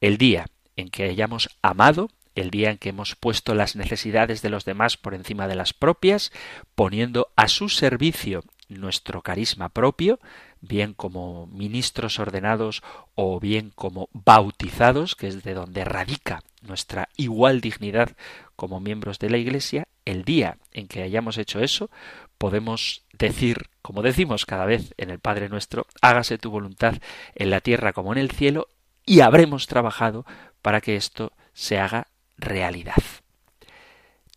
El 0.00 0.18
día 0.18 0.46
en 0.76 0.88
que 0.88 1.04
hayamos 1.04 1.50
amado, 1.62 2.10
el 2.34 2.50
día 2.50 2.70
en 2.70 2.78
que 2.78 2.90
hemos 2.90 3.16
puesto 3.16 3.54
las 3.54 3.76
necesidades 3.76 4.42
de 4.42 4.50
los 4.50 4.64
demás 4.64 4.96
por 4.96 5.14
encima 5.14 5.48
de 5.48 5.54
las 5.54 5.72
propias, 5.72 6.32
poniendo 6.74 7.28
a 7.36 7.48
su 7.48 7.68
servicio 7.68 8.44
nuestro 8.68 9.22
carisma 9.22 9.68
propio, 9.68 10.20
bien 10.60 10.94
como 10.94 11.46
ministros 11.48 12.18
ordenados 12.18 12.82
o 13.14 13.40
bien 13.40 13.72
como 13.74 14.08
bautizados, 14.12 15.16
que 15.16 15.28
es 15.28 15.42
de 15.42 15.54
donde 15.54 15.84
radica 15.84 16.42
nuestra 16.62 17.08
igual 17.16 17.60
dignidad 17.60 18.16
como 18.56 18.80
miembros 18.80 19.18
de 19.18 19.30
la 19.30 19.38
Iglesia, 19.38 19.88
el 20.04 20.24
día 20.24 20.58
en 20.72 20.86
que 20.86 21.02
hayamos 21.02 21.38
hecho 21.38 21.60
eso, 21.60 21.90
podemos 22.38 23.04
decir, 23.12 23.68
como 23.82 24.02
decimos 24.02 24.46
cada 24.46 24.66
vez 24.66 24.94
en 24.96 25.10
el 25.10 25.18
Padre 25.18 25.48
nuestro, 25.48 25.86
hágase 26.00 26.38
tu 26.38 26.50
voluntad 26.50 26.94
en 27.34 27.50
la 27.50 27.60
tierra 27.60 27.92
como 27.92 28.12
en 28.12 28.18
el 28.18 28.30
cielo, 28.30 28.68
y 29.06 29.20
habremos 29.20 29.66
trabajado 29.66 30.24
para 30.62 30.80
que 30.80 30.96
esto 30.96 31.32
se 31.52 31.78
haga 31.78 32.06
realidad. 32.40 33.02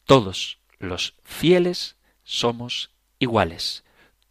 Todos 0.06 0.60
los 0.80 1.16
fieles 1.24 1.96
somos 2.24 2.92
iguales, 3.20 3.84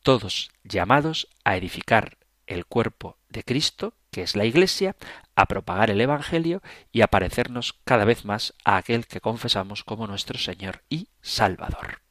todos 0.03 0.51
llamados 0.64 1.29
a 1.45 1.57
edificar 1.57 2.18
el 2.47 2.66
cuerpo 2.66 3.16
de 3.29 3.43
Cristo, 3.43 3.95
que 4.11 4.23
es 4.23 4.37
la 4.37 4.45
Iglesia, 4.45 4.95
a 5.35 5.47
propagar 5.47 5.91
el 5.91 6.01
Evangelio 6.01 6.62
y 6.93 7.01
a 7.01 7.07
parecernos 7.07 7.75
cada 7.85 8.05
vez 8.05 8.25
más 8.25 8.55
a 8.64 8.77
aquel 8.77 9.07
que 9.07 9.20
confesamos 9.20 9.85
como 9.85 10.07
nuestro 10.07 10.39
Señor 10.39 10.83
y 10.91 11.09
Salvador. 11.23 12.03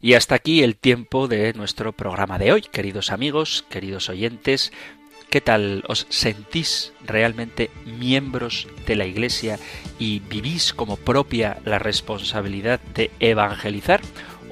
Y 0.00 0.14
hasta 0.14 0.34
aquí 0.34 0.62
el 0.62 0.76
tiempo 0.76 1.28
de 1.28 1.52
nuestro 1.54 1.92
programa 1.92 2.38
de 2.38 2.52
hoy, 2.52 2.62
queridos 2.62 3.10
amigos, 3.10 3.64
queridos 3.68 4.08
oyentes. 4.08 4.72
¿Qué 5.30 5.42
tal 5.42 5.84
os 5.86 6.06
sentís 6.08 6.94
realmente 7.04 7.70
miembros 7.84 8.66
de 8.86 8.96
la 8.96 9.04
Iglesia 9.04 9.58
y 9.98 10.20
vivís 10.20 10.72
como 10.72 10.96
propia 10.96 11.58
la 11.66 11.78
responsabilidad 11.78 12.80
de 12.94 13.10
evangelizar? 13.20 14.00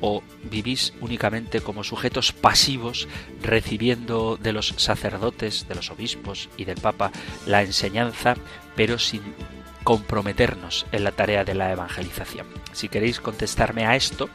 ¿O 0.02 0.22
vivís 0.42 0.92
únicamente 1.00 1.62
como 1.62 1.82
sujetos 1.82 2.32
pasivos 2.32 3.08
recibiendo 3.42 4.36
de 4.36 4.52
los 4.52 4.74
sacerdotes, 4.76 5.66
de 5.66 5.76
los 5.76 5.90
obispos 5.90 6.50
y 6.58 6.66
del 6.66 6.78
Papa 6.78 7.10
la 7.46 7.62
enseñanza, 7.62 8.36
pero 8.74 8.98
sin 8.98 9.22
comprometernos 9.82 10.84
en 10.92 11.04
la 11.04 11.12
tarea 11.12 11.44
de 11.44 11.54
la 11.54 11.72
evangelización? 11.72 12.46
Si 12.72 12.90
queréis 12.90 13.18
contestarme 13.18 13.86
a 13.86 13.96
esto, 13.96 14.28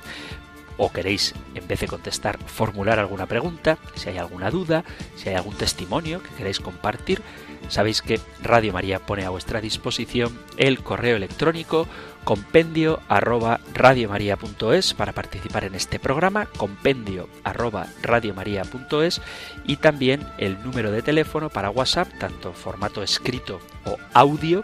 o 0.78 0.92
queréis, 0.92 1.34
en 1.56 1.68
vez 1.68 1.80
de 1.80 1.88
contestar, 1.88 2.38
formular 2.46 3.00
alguna 3.00 3.26
pregunta, 3.26 3.78
si 3.96 4.10
hay 4.10 4.18
alguna 4.18 4.50
duda, 4.50 4.84
si 5.16 5.30
hay 5.30 5.36
algún 5.36 5.56
testimonio 5.56 6.22
que 6.24 6.30
queréis 6.36 6.60
compartir, 6.60 7.22
sabéis 7.70 8.02
que 8.02 8.20
Radio 8.42 8.74
María 8.74 9.00
pone 9.00 9.26
a 9.26 9.30
vuestra 9.30 9.62
disposición 9.62 10.38
el 10.58 10.80
correo 10.84 11.18
electrónico 11.18 11.88
compendio 12.24 13.00
arroba 13.08 13.60
radiomaria.es 13.74 14.94
para 14.94 15.14
participar 15.14 15.64
en 15.64 15.76
este 15.76 16.00
programa, 16.00 16.46
compendio 16.46 17.30
arroba 17.44 17.88
radiomaria.es 18.02 19.22
y 19.66 19.78
también 19.78 20.26
el 20.38 20.62
número 20.64 20.92
de 20.92 21.02
teléfono 21.02 21.50
para 21.50 21.70
WhatsApp, 21.70 22.10
tanto 22.20 22.54
formato 22.54 23.02
escrito 23.04 23.60
o 23.86 23.98
audio, 24.14 24.64